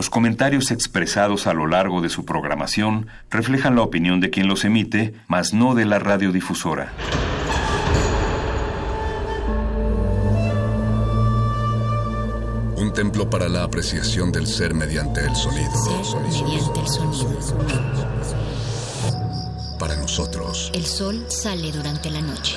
Los 0.00 0.08
comentarios 0.08 0.70
expresados 0.70 1.46
a 1.46 1.52
lo 1.52 1.66
largo 1.66 2.00
de 2.00 2.08
su 2.08 2.24
programación 2.24 3.08
reflejan 3.30 3.76
la 3.76 3.82
opinión 3.82 4.18
de 4.18 4.30
quien 4.30 4.48
los 4.48 4.64
emite, 4.64 5.12
mas 5.28 5.52
no 5.52 5.74
de 5.74 5.84
la 5.84 5.98
radiodifusora. 5.98 6.90
Un 12.76 12.94
templo 12.94 13.28
para 13.28 13.50
la 13.50 13.62
apreciación 13.62 14.32
del 14.32 14.46
ser 14.46 14.72
mediante 14.72 15.20
el 15.20 15.36
sonido. 15.36 15.70
mediante 16.22 16.80
el 16.80 16.88
sonido. 16.88 17.58
Para 19.78 19.96
nosotros. 19.96 20.70
El 20.72 20.86
sol 20.86 21.26
sale 21.28 21.70
durante 21.72 22.08
la 22.08 22.22
noche. 22.22 22.56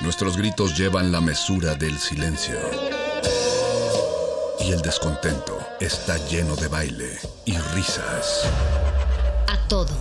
Nuestros 0.00 0.36
gritos 0.36 0.78
llevan 0.78 1.10
la 1.10 1.20
mesura 1.20 1.74
del 1.74 1.98
silencio. 1.98 2.89
Y 4.70 4.72
el 4.72 4.82
descontento 4.82 5.58
está 5.80 6.16
lleno 6.28 6.54
de 6.54 6.68
baile 6.68 7.18
y 7.44 7.58
risas. 7.74 8.44
A 9.48 9.66
todo, 9.66 9.92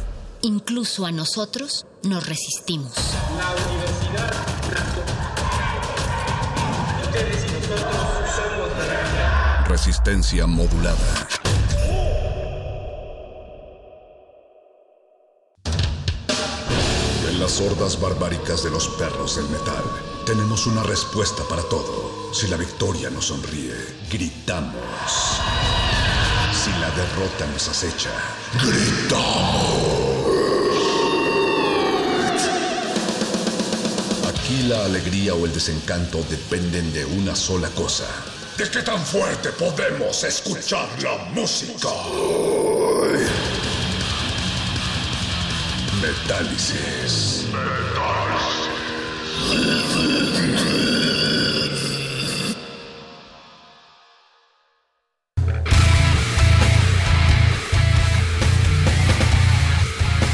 incluso 0.44 1.08
a 1.08 1.12
nosotros, 1.12 1.88
nos 2.04 2.28
resistimos. 2.28 2.94
La 3.36 3.50
universidad 3.50 4.32
Ustedes 7.02 7.46
y 7.46 7.54
nosotros 7.54 8.30
somos 8.36 8.70
la 8.78 9.64
Resistencia 9.64 10.46
modulada. 10.46 11.28
En 17.28 17.40
las 17.40 17.60
hordas 17.60 18.00
barbáricas 18.00 18.64
de 18.64 18.70
los 18.70 18.88
perros 18.90 19.36
del 19.36 19.50
metal, 19.50 19.84
tenemos 20.30 20.68
una 20.68 20.84
respuesta 20.84 21.42
para 21.50 21.64
todo. 21.64 22.32
Si 22.32 22.48
la 22.50 22.56
victoria 22.56 23.10
nos 23.10 23.26
sonríe, 23.26 23.74
gritamos. 24.12 24.78
Si 26.54 26.70
la 26.80 26.92
derrota 26.92 27.48
nos 27.52 27.68
acecha, 27.68 28.12
gritamos. 28.54 29.18
Aquí 34.28 34.62
la 34.68 34.86
alegría 34.86 35.34
o 35.34 35.48
el 35.48 35.52
desencanto 35.52 36.24
dependen 36.30 36.94
de 36.94 37.06
una 37.06 37.36
sola 37.36 37.70
cosa. 37.70 38.06
¿De 38.56 38.70
qué 38.70 38.84
tan 38.84 39.04
fuerte 39.04 39.50
podemos 39.54 40.24
escuchar 40.24 40.90
la 41.02 41.18
música? 41.34 41.90
Metálisis. 46.00 47.46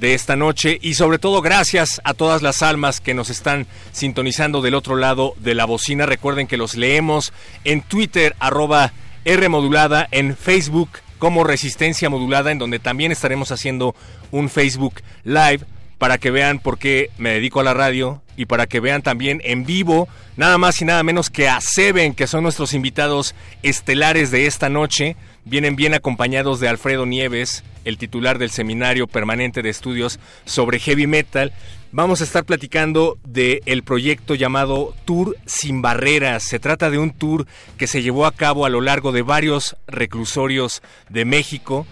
de 0.00 0.14
esta 0.14 0.36
noche 0.36 0.78
y 0.82 0.94
sobre 0.94 1.18
todo 1.18 1.42
gracias 1.42 2.00
a 2.04 2.14
todas 2.14 2.42
las 2.42 2.62
almas 2.62 3.00
que 3.00 3.14
nos 3.14 3.30
están 3.30 3.66
sintonizando 3.92 4.62
del 4.62 4.74
otro 4.74 4.96
lado 4.96 5.34
de 5.38 5.54
la 5.54 5.64
bocina. 5.64 6.06
Recuerden 6.06 6.46
que 6.46 6.56
los 6.56 6.76
leemos 6.76 7.32
en 7.64 7.82
Twitter 7.82 8.36
arroba 8.38 8.92
R 9.24 9.48
modulada, 9.48 10.06
en 10.10 10.36
Facebook 10.36 10.90
como 11.18 11.44
Resistencia 11.44 12.10
Modulada, 12.10 12.52
en 12.52 12.58
donde 12.58 12.78
también 12.78 13.10
estaremos 13.10 13.50
haciendo 13.50 13.94
un 14.30 14.48
Facebook 14.50 15.00
Live 15.24 15.60
para 15.98 16.18
que 16.18 16.30
vean 16.30 16.58
por 16.58 16.78
qué 16.78 17.10
me 17.18 17.30
dedico 17.30 17.60
a 17.60 17.64
la 17.64 17.74
radio 17.74 18.22
y 18.36 18.46
para 18.46 18.66
que 18.66 18.80
vean 18.80 19.02
también 19.02 19.40
en 19.44 19.64
vivo 19.64 20.08
nada 20.36 20.58
más 20.58 20.80
y 20.82 20.84
nada 20.84 21.02
menos 21.02 21.30
que 21.30 21.48
a 21.48 21.60
Seven, 21.60 22.14
que 22.14 22.26
son 22.26 22.42
nuestros 22.42 22.74
invitados 22.74 23.34
estelares 23.62 24.30
de 24.30 24.46
esta 24.46 24.68
noche. 24.68 25.16
Vienen 25.44 25.76
bien 25.76 25.94
acompañados 25.94 26.60
de 26.60 26.68
Alfredo 26.68 27.06
Nieves, 27.06 27.64
el 27.84 27.98
titular 27.98 28.38
del 28.38 28.50
Seminario 28.50 29.06
Permanente 29.06 29.62
de 29.62 29.70
Estudios 29.70 30.18
sobre 30.44 30.78
Heavy 30.80 31.06
Metal. 31.06 31.52
Vamos 31.92 32.20
a 32.20 32.24
estar 32.24 32.44
platicando 32.44 33.16
del 33.24 33.62
el 33.64 33.82
proyecto 33.82 34.34
llamado 34.34 34.94
Tour 35.04 35.36
Sin 35.46 35.82
Barreras. 35.82 36.42
Se 36.42 36.58
trata 36.58 36.90
de 36.90 36.98
un 36.98 37.12
tour 37.12 37.46
que 37.78 37.86
se 37.86 38.02
llevó 38.02 38.26
a 38.26 38.32
cabo 38.32 38.66
a 38.66 38.70
lo 38.70 38.80
largo 38.80 39.12
de 39.12 39.22
varios 39.22 39.76
reclusorios 39.86 40.82
de 41.08 41.24
México. 41.24 41.86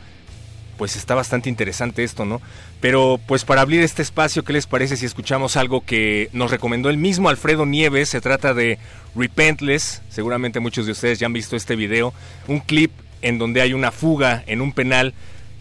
Pues 0.77 0.97
está 0.97 1.15
bastante 1.15 1.49
interesante 1.49 2.05
esto, 2.05 2.25
¿no? 2.25 2.43
Pero 2.81 3.21
pues 3.27 3.45
para 3.45 3.63
abrir 3.63 3.81
este 3.81 4.03
espacio, 4.03 4.45
¿qué 4.45 4.53
les 4.53 4.67
parece 4.67 4.97
si 4.97 5.07
escuchamos 5.07 5.57
algo 5.57 5.85
que 5.85 6.29
nos 6.33 6.51
recomendó 6.51 6.91
el 6.91 6.99
mismo 6.99 7.29
Alfredo 7.29 7.67
Nieves? 7.67 8.09
Se 8.09 8.21
trata 8.21 8.55
de 8.55 8.79
Repentless. 9.15 10.03
Seguramente 10.09 10.61
muchos 10.61 10.87
de 10.87 10.93
ustedes 10.93 11.19
ya 11.19 11.27
han 11.27 11.33
visto 11.33 11.57
este 11.57 11.77
video. 11.77 12.13
Un 12.49 12.61
clip 12.61 12.91
en 13.23 13.39
donde 13.39 13.63
hay 13.63 13.73
una 13.73 13.91
fuga 13.91 14.45
en 14.47 14.61
un 14.61 14.73
penal 14.73 15.15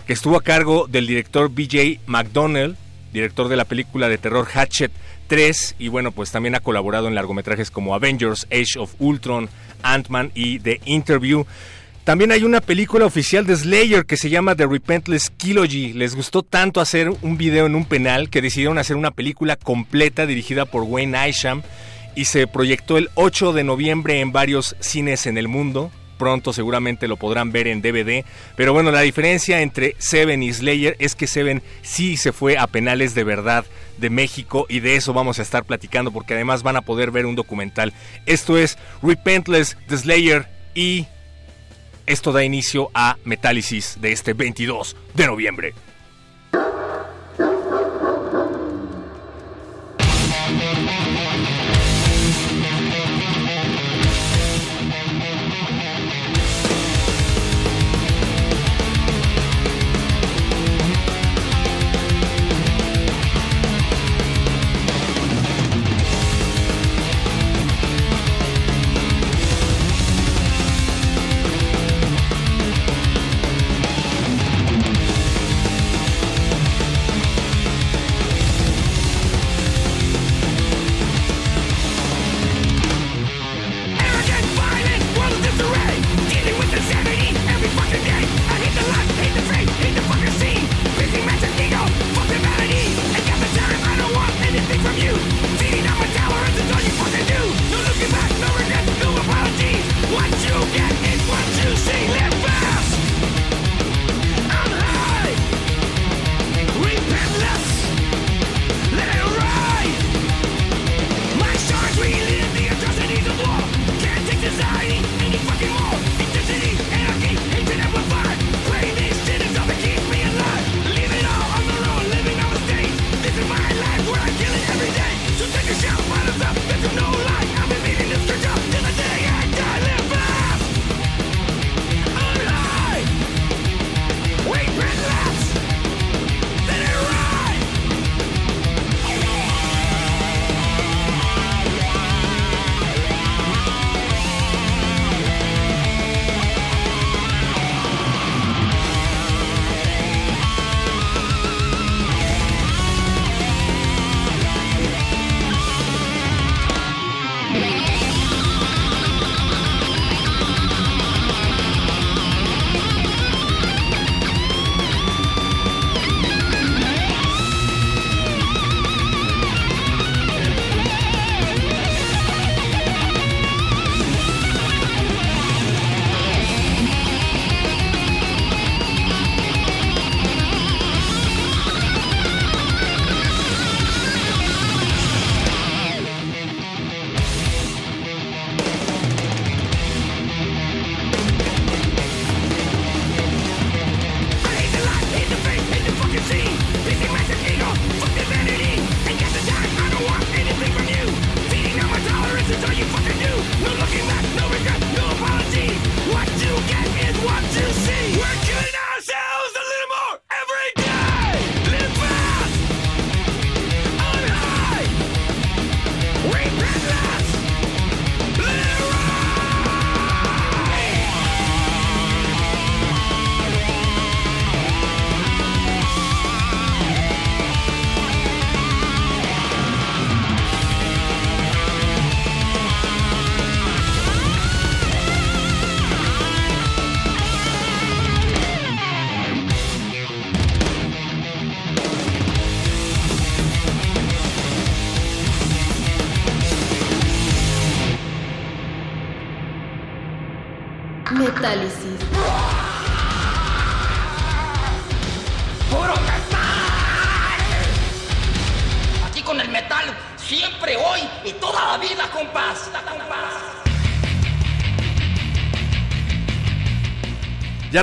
que 0.06 0.14
estuvo 0.14 0.36
a 0.36 0.44
cargo 0.44 0.88
del 0.88 1.08
director 1.08 1.50
BJ 1.50 2.00
McDonnell, 2.08 2.76
director 3.14 3.48
de 3.48 3.56
la 3.56 3.66
película 3.66 4.10
de 4.10 4.18
terror 4.18 4.48
Hatchet 4.54 4.92
3, 5.28 5.76
y 5.80 5.88
bueno, 5.88 6.12
pues 6.12 6.32
también 6.32 6.56
ha 6.56 6.60
colaborado 6.60 7.08
en 7.08 7.16
largometrajes 7.16 7.72
como 7.72 7.96
Avengers, 7.96 8.48
Age 8.52 8.80
of 8.80 8.96
Ultron, 9.00 9.50
Ant-Man 9.82 10.32
y 10.36 10.60
The 10.60 10.82
Interview. 10.86 11.46
También 12.04 12.34
hay 12.34 12.44
una 12.44 12.60
película 12.60 13.06
oficial 13.06 13.46
de 13.46 13.56
Slayer 13.56 14.06
que 14.06 14.18
se 14.18 14.30
llama 14.30 14.56
The 14.56 14.68
Repentless 14.68 15.30
Kilogy. 15.30 15.94
Les 15.94 16.16
gustó 16.16 16.44
tanto 16.44 16.82
hacer 16.82 17.10
un 17.22 17.38
video 17.38 17.66
en 17.66 17.76
un 17.76 17.86
penal 17.86 18.30
que 18.30 18.42
decidieron 18.42 18.78
hacer 18.78 18.98
una 18.98 19.12
película 19.12 19.56
completa 19.56 20.26
dirigida 20.26 20.66
por 20.66 20.84
Wayne 20.84 21.30
Isham 21.30 21.62
y 22.14 22.26
se 22.26 22.46
proyectó 22.46 22.98
el 22.98 23.10
8 23.16 23.54
de 23.54 23.64
noviembre 23.64 24.20
en 24.20 24.34
varios 24.34 24.76
cines 24.82 25.28
en 25.28 25.38
el 25.38 25.48
mundo 25.48 25.92
pronto 26.18 26.54
seguramente 26.54 27.10
lo 27.10 27.18
podrán 27.18 27.52
ver 27.52 27.68
en 27.68 27.82
DVD. 27.82 28.24
Pero 28.56 28.72
bueno, 28.72 28.92
la 28.92 29.02
diferencia 29.02 29.62
entre 29.62 29.96
Seven 29.98 30.42
y 30.42 30.54
Slayer 30.54 30.96
es 31.00 31.16
que 31.16 31.28
Seven 31.28 31.62
sí 31.82 32.16
se 32.16 32.32
fue 32.32 32.58
a 32.58 32.68
penales 32.68 33.14
de 33.14 33.26
verdad 33.26 33.66
de 33.98 34.10
México 34.10 34.66
y 34.70 34.80
de 34.80 34.96
eso 34.96 35.14
vamos 35.14 35.40
a 35.40 35.42
estar 35.42 35.66
platicando 35.66 36.12
porque 36.12 36.34
además 36.34 36.64
van 36.64 36.78
a 36.78 36.82
poder 36.82 37.12
ver 37.12 37.26
un 37.26 37.36
documental. 37.36 37.92
Esto 38.26 38.58
es 38.58 38.78
Repentless 39.02 39.76
de 39.90 39.98
Slayer 39.98 40.48
y 40.76 41.08
esto 42.06 42.32
da 42.32 42.44
inicio 42.44 42.90
a 42.94 43.18
Metálisis 43.24 43.98
de 44.00 44.12
este 44.12 44.34
22 44.34 44.96
de 45.14 45.28
noviembre. 45.28 45.74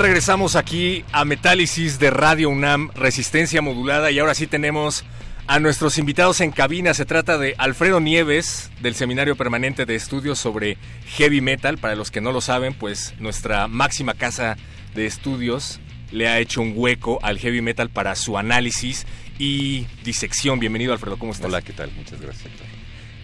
Regresamos 0.00 0.56
aquí 0.56 1.05
a 1.12 1.26
Metálisis 1.26 1.99
de 1.99 2.11
Radio 2.11 2.49
UNAM, 2.49 2.91
Resistencia 2.94 3.61
Modulada, 3.61 4.11
y 4.11 4.19
ahora 4.19 4.35
sí 4.35 4.47
tenemos 4.47 5.05
a 5.47 5.58
nuestros 5.58 5.99
invitados 5.99 6.41
en 6.41 6.52
cabina. 6.52 6.94
Se 6.94 7.05
trata 7.05 7.37
de 7.37 7.55
Alfredo 7.58 8.00
Nieves, 8.00 8.70
del 8.81 8.94
Seminario 8.94 9.37
Permanente 9.37 9.85
de 9.85 9.97
Estudios 9.97 10.38
sobre 10.38 10.79
Heavy 11.17 11.43
Metal. 11.43 11.76
Para 11.76 11.97
los 11.97 12.11
que 12.11 12.23
no 12.23 12.32
lo 12.32 12.41
saben, 12.41 12.73
pues 12.73 13.14
nuestra 13.19 13.69
máxima 13.69 14.14
casa 14.14 14.56
de 14.94 15.05
estudios 15.05 15.81
le 16.12 16.29
ha 16.29 16.38
hecho 16.38 16.62
un 16.62 16.73
hueco 16.75 17.19
al 17.23 17.38
heavy 17.38 17.61
metal 17.61 17.91
para 17.91 18.17
su 18.17 18.38
análisis 18.38 19.06
y 19.38 19.87
disección. 20.03 20.61
Bienvenido, 20.61 20.94
Alfredo, 20.94 21.19
¿cómo 21.19 21.32
estás? 21.32 21.46
Hola, 21.46 21.62
¿qué 21.62 21.75
tal? 21.75 21.93
Muchas 21.93 22.20
gracias, 22.20 22.46
Héctor. 22.46 22.67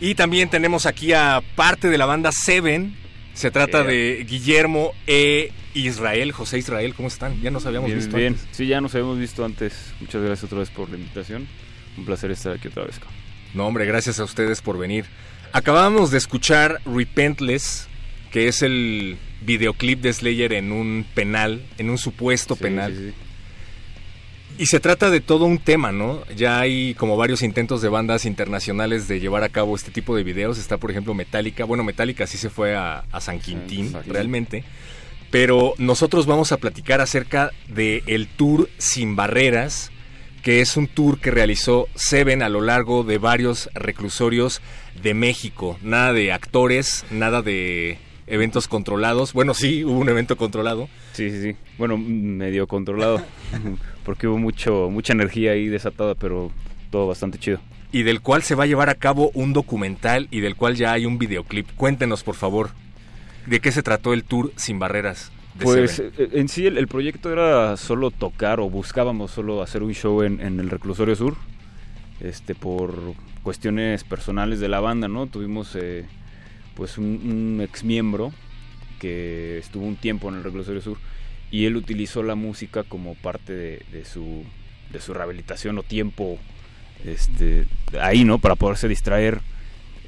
Y 0.01 0.15
también 0.15 0.51
tenemos 0.51 0.85
aquí 0.85 1.15
a 1.15 1.43
parte 1.55 1.89
de 1.89 1.97
la 1.97 2.05
banda 2.05 2.33
Seven. 2.33 3.06
Se 3.37 3.51
trata 3.51 3.85
de 3.85 4.25
Guillermo 4.29 4.93
E. 5.07 5.53
Israel, 5.75 6.33
José 6.33 6.57
Israel, 6.57 6.95
¿cómo 6.95 7.09
están? 7.09 7.39
Ya 7.43 7.51
nos 7.51 7.67
habíamos 7.67 7.89
bien, 7.89 7.99
visto 7.99 8.17
bien. 8.17 8.33
antes. 8.33 8.49
Sí, 8.53 8.67
ya 8.67 8.81
nos 8.81 8.95
habíamos 8.95 9.19
visto 9.19 9.45
antes. 9.45 9.93
Muchas 10.01 10.23
gracias 10.23 10.45
otra 10.45 10.61
vez 10.61 10.71
por 10.71 10.89
la 10.89 10.97
invitación. 10.97 11.47
Un 11.99 12.07
placer 12.07 12.31
estar 12.31 12.55
aquí 12.55 12.69
otra 12.69 12.85
vez. 12.85 12.99
No, 13.53 13.67
hombre, 13.67 13.85
gracias 13.85 14.19
a 14.21 14.25
ustedes 14.25 14.63
por 14.63 14.79
venir. 14.79 15.05
Acabamos 15.53 16.11
de 16.11 16.17
escuchar 16.17 16.81
Repentless, 16.87 17.89
que 18.33 18.49
es 18.49 18.63
el 18.63 19.19
videoclip 19.43 20.01
de 20.01 20.15
Slayer 20.15 20.55
en 20.55 20.73
un 20.73 21.05
penal, 21.15 21.63
en 21.77 21.91
un 21.91 21.99
supuesto 21.99 22.55
Sí, 22.57 22.63
penal. 22.63 22.95
sí, 22.97 23.11
sí. 23.11 23.15
Y 24.59 24.67
se 24.67 24.81
trata 24.81 25.11
de 25.11 25.21
todo 25.21 25.45
un 25.45 25.59
tema, 25.59 25.93
¿no? 25.93 26.23
Ya 26.35 26.59
hay 26.59 26.95
como 26.95 27.17
varios 27.19 27.43
intentos 27.43 27.83
de 27.83 27.91
bandas 27.91 28.25
internacionales 28.25 29.07
de 29.07 29.21
llevar 29.21 29.43
a 29.43 29.51
cabo 29.51 29.77
este 29.77 29.91
tipo 29.91 30.17
de 30.17 30.23
videos. 30.23 30.57
Está, 30.59 30.79
por 30.79 30.91
ejemplo, 30.91 31.13
Metallica. 31.13 31.65
Bueno, 31.65 31.85
Metallica 31.85 32.27
sí 32.27 32.39
se 32.39 32.49
fue 32.49 32.75
a, 32.75 33.05
a 33.13 33.21
San 33.21 33.39
Quintín, 33.39 33.95
realmente. 34.07 34.65
Pero 35.31 35.75
nosotros 35.77 36.25
vamos 36.25 36.53
a 36.53 36.57
platicar 36.57 37.03
acerca 37.03 37.51
del 37.69 38.03
el 38.07 38.29
tour 38.29 38.71
Sin 38.79 39.15
Barreras, 39.15 39.91
que 40.43 40.63
es 40.63 40.79
un 40.79 40.87
tour 40.87 41.21
que 41.21 41.31
realizó 41.31 41.89
Seven 41.95 42.43
a 42.43 42.49
lo 42.49 42.63
largo 42.63 43.05
de 43.05 43.19
varios 43.19 43.69
reclusorios 43.75 44.63
de 45.03 45.13
México. 45.13 45.79
Nada 45.83 46.15
de 46.15 46.33
actores, 46.33 47.05
nada 47.11 47.43
de 47.43 47.99
eventos 48.27 48.69
controlados. 48.69 49.33
Bueno, 49.33 49.55
sí, 49.55 49.85
hubo 49.85 49.99
un 49.99 50.09
evento 50.09 50.37
controlado. 50.37 50.89
Sí, 51.13 51.31
sí, 51.31 51.43
sí. 51.43 51.57
Bueno, 51.79 51.97
medio 51.99 52.67
controlado. 52.67 53.21
porque 54.05 54.27
hubo 54.29 54.39
mucho, 54.39 54.89
mucha 54.91 55.13
energía 55.13 55.53
ahí 55.53 55.69
desatada, 55.69 56.15
pero 56.15 56.51
todo 56.91 57.07
bastante 57.07 57.39
chido. 57.39 57.59
y 57.93 58.03
del 58.03 58.21
cual 58.21 58.43
se 58.43 58.55
va 58.55 58.65
a 58.65 58.67
llevar 58.67 58.89
a 58.89 58.95
cabo 58.95 59.31
un 59.35 59.53
documental 59.53 60.29
y 60.31 60.41
del 60.41 60.57
cual 60.57 60.77
ya 60.77 60.93
hay 60.93 61.07
un 61.07 61.19
videoclip. 61.19 61.69
Cuéntenos, 61.77 62.23
por 62.23 62.35
favor, 62.35 62.71
de 63.47 63.61
qué 63.61 63.73
se 63.73 63.83
trató 63.83 64.13
el 64.13 64.25
tour 64.25 64.53
Sin 64.57 64.79
Barreras. 64.79 65.33
Pues 65.59 66.01
eh, 66.01 66.13
en 66.33 66.49
sí 66.49 66.67
el, 66.67 66.77
el 66.77 66.87
proyecto 66.87 67.33
era 67.33 67.77
solo 67.79 68.11
tocar 68.11 68.61
o 68.61 68.69
buscábamos 68.69 69.31
solo 69.31 69.63
hacer 69.63 69.83
un 69.83 69.95
show 69.95 70.23
en, 70.23 70.41
en 70.41 70.61
el 70.61 70.69
reclusorio 70.69 71.17
sur, 71.17 71.35
este 72.21 72.55
por 72.55 73.15
cuestiones 73.43 74.05
personales 74.05 74.61
de 74.61 74.69
la 74.69 74.81
banda, 74.81 75.09
¿no? 75.09 75.27
Tuvimos 75.27 75.75
eh, 75.77 76.05
pues 76.77 76.99
un, 76.99 77.05
un 77.05 77.61
ex 77.63 77.83
miembro 77.83 78.33
que 79.01 79.59
estuvo 79.59 79.85
un 79.85 79.97
tiempo 79.97 80.29
en 80.29 80.37
el 80.37 80.45
reclusorio 80.45 80.81
sur 80.81 80.99
y 81.51 81.65
él 81.65 81.77
utilizó 81.77 82.23
la 82.23 82.35
música 82.35 82.85
como 82.85 83.15
parte 83.15 83.53
de, 83.53 83.83
de 83.91 84.05
su 84.05 84.45
de 84.93 85.01
su 85.01 85.13
rehabilitación 85.15 85.79
o 85.79 85.83
tiempo 85.83 86.39
este 87.05 87.67
ahí, 88.01 88.25
¿no? 88.25 88.39
Para 88.39 88.55
poderse 88.55 88.89
distraer. 88.89 89.41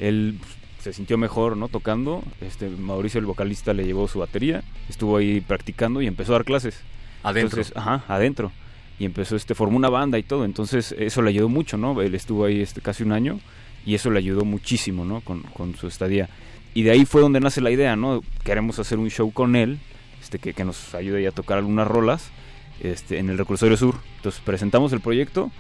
Él 0.00 0.38
se 0.80 0.92
sintió 0.92 1.18
mejor, 1.18 1.56
¿no? 1.56 1.68
Tocando. 1.68 2.22
Este 2.40 2.68
Mauricio 2.68 3.20
el 3.20 3.26
vocalista 3.26 3.75
le 3.75 3.84
llevó 3.84 4.08
su 4.08 4.20
batería, 4.20 4.62
estuvo 4.88 5.16
ahí 5.16 5.40
practicando 5.40 6.00
y 6.02 6.06
empezó 6.06 6.32
a 6.32 6.37
dar 6.38 6.44
clases. 6.44 6.80
Adentro. 7.22 7.58
Entonces, 7.58 7.76
ajá, 7.76 8.04
adentro. 8.08 8.52
Y 8.98 9.04
empezó, 9.04 9.37
este, 9.37 9.54
formó 9.54 9.76
una 9.76 9.88
banda 9.88 10.18
y 10.18 10.22
todo. 10.22 10.44
Entonces, 10.44 10.94
eso 10.98 11.22
le 11.22 11.30
ayudó 11.30 11.48
mucho, 11.48 11.76
¿no? 11.76 12.00
Él 12.00 12.14
estuvo 12.14 12.44
ahí 12.44 12.60
este, 12.60 12.80
casi 12.80 13.04
un 13.04 13.12
año 13.12 13.38
y 13.87 13.94
eso 13.94 14.10
le 14.10 14.18
ayudó 14.18 14.44
muchísimo, 14.44 15.04
¿no? 15.04 15.20
Con, 15.20 15.42
con 15.42 15.76
su 15.76 15.87
estadía. 15.87 16.28
Y 16.75 16.82
de 16.82 16.90
ahí 16.92 17.04
fue 17.04 17.20
donde 17.20 17.40
nace 17.40 17.60
la 17.60 17.70
idea, 17.70 17.96
¿no? 17.96 18.22
Queremos 18.44 18.78
hacer 18.78 18.98
un 18.98 19.10
show 19.10 19.32
con 19.32 19.56
él, 19.56 19.78
este, 20.20 20.38
que, 20.38 20.52
que 20.54 20.64
nos 20.64 20.94
ayude 20.94 21.26
a 21.26 21.32
tocar 21.32 21.58
algunas 21.58 21.88
rolas 21.88 22.30
este, 22.80 23.18
en 23.18 23.30
el 23.30 23.38
Reclusorio 23.38 23.76
Sur. 23.76 23.96
Entonces, 24.16 24.40
presentamos 24.44 24.92
el 24.92 25.00
proyecto 25.00 25.50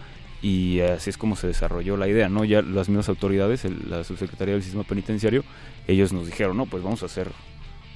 y 0.42 0.80
así 0.80 1.10
es 1.10 1.18
como 1.18 1.34
se 1.34 1.48
desarrolló 1.48 1.96
la 1.96 2.06
idea, 2.06 2.28
¿no? 2.28 2.44
Ya 2.44 2.62
las 2.62 2.88
mismas 2.88 3.08
autoridades, 3.08 3.64
el- 3.64 3.90
la 3.90 4.04
subsecretaría 4.04 4.54
del 4.54 4.62
sistema 4.62 4.84
penitenciario, 4.84 5.42
ellos 5.88 6.12
nos 6.12 6.26
dijeron, 6.26 6.56
no, 6.56 6.66
pues 6.66 6.82
vamos 6.84 7.02
a 7.02 7.06
hacer 7.06 7.30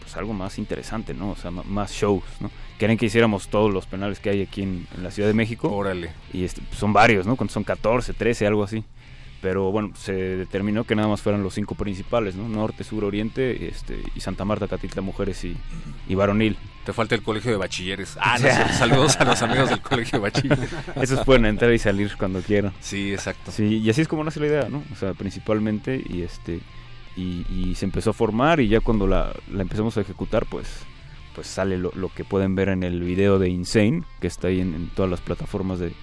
pues 0.01 0.17
algo 0.17 0.33
más 0.33 0.59
interesante, 0.59 1.15
¿no? 1.15 1.31
O 1.31 1.37
sea, 1.37 1.53
más 1.53 1.93
shows, 1.93 2.25
¿no? 2.41 2.51
Querían 2.79 2.99
que 2.99 3.07
hiciéramos 3.07 3.47
todos 3.47 3.73
los 3.73 3.87
penales 3.87 4.19
que 4.19 4.31
hay 4.31 4.43
aquí 4.43 4.63
en, 4.63 4.89
en 4.97 5.03
la 5.05 5.13
Ciudad 5.13 5.29
de 5.29 5.35
México. 5.35 5.69
Órale. 5.73 6.11
Y 6.33 6.43
este, 6.43 6.61
pues, 6.63 6.81
son 6.81 6.93
varios, 6.93 7.25
¿no? 7.25 7.37
Son 7.49 7.63
14, 7.63 8.13
13, 8.13 8.47
algo 8.49 8.65
así. 8.65 8.83
Pero 9.43 9.73
bueno, 9.73 9.91
se 9.97 10.13
determinó 10.13 10.85
que 10.85 10.95
nada 10.95 11.09
más 11.09 11.21
fueran 11.21 11.43
los 11.43 11.55
cinco 11.55 11.75
principales, 11.75 12.37
¿no? 12.37 12.49
Norte, 12.49 12.85
Sur, 12.85 13.05
Oriente 13.05 13.67
este, 13.67 14.01
y 14.15 14.21
Santa 14.21 14.45
Marta, 14.45 14.69
Catitla, 14.69 15.03
Mujeres 15.03 15.45
y, 15.45 15.57
y 16.09 16.15
Varonil. 16.15 16.57
Te 16.85 16.93
falta 16.93 17.17
el 17.17 17.23
colegio 17.23 17.51
de 17.51 17.57
bachilleres. 17.57 18.17
Ah, 18.21 18.39
no, 18.39 18.49
saludos 18.79 19.17
a 19.17 19.25
los 19.25 19.43
amigos 19.43 19.69
del 19.69 19.81
colegio 19.81 20.21
de 20.21 20.31
bachilleres. 20.31 20.71
Esos 21.03 21.25
pueden 21.25 21.45
entrar 21.47 21.73
y 21.75 21.81
salir 21.81 22.13
cuando 22.17 22.41
quieran. 22.41 22.73
Sí, 22.81 23.13
exacto. 23.13 23.51
Sí, 23.51 23.79
y 23.79 23.91
así 23.91 24.03
es 24.03 24.09
como 24.09 24.23
nace 24.23 24.39
la 24.39 24.47
idea, 24.47 24.69
¿no? 24.69 24.85
O 24.93 24.97
sea, 24.97 25.13
principalmente 25.13 26.01
y 26.09 26.23
este 26.23 26.61
y, 27.17 27.45
y 27.53 27.75
se 27.75 27.85
empezó 27.85 28.11
a 28.11 28.15
formar 28.15 28.61
y 28.61 28.69
ya 28.69 28.79
cuando 28.79 29.09
la, 29.09 29.35
la 29.51 29.63
empezamos 29.63 29.97
a 29.99 30.03
ejecutar, 30.03 30.47
pues 30.47 30.69
pues 31.35 31.47
sale 31.47 31.79
lo, 31.79 31.91
lo 31.95 32.11
que 32.11 32.25
pueden 32.25 32.55
ver 32.55 32.69
en 32.69 32.83
el 32.83 33.01
video 33.01 33.39
de 33.39 33.49
Insane, 33.49 34.05
que 34.21 34.27
está 34.27 34.49
ahí 34.49 34.61
en, 34.61 34.75
en 34.75 34.89
todas 34.91 35.11
las 35.11 35.21
plataformas 35.21 35.79
de, 35.79 35.95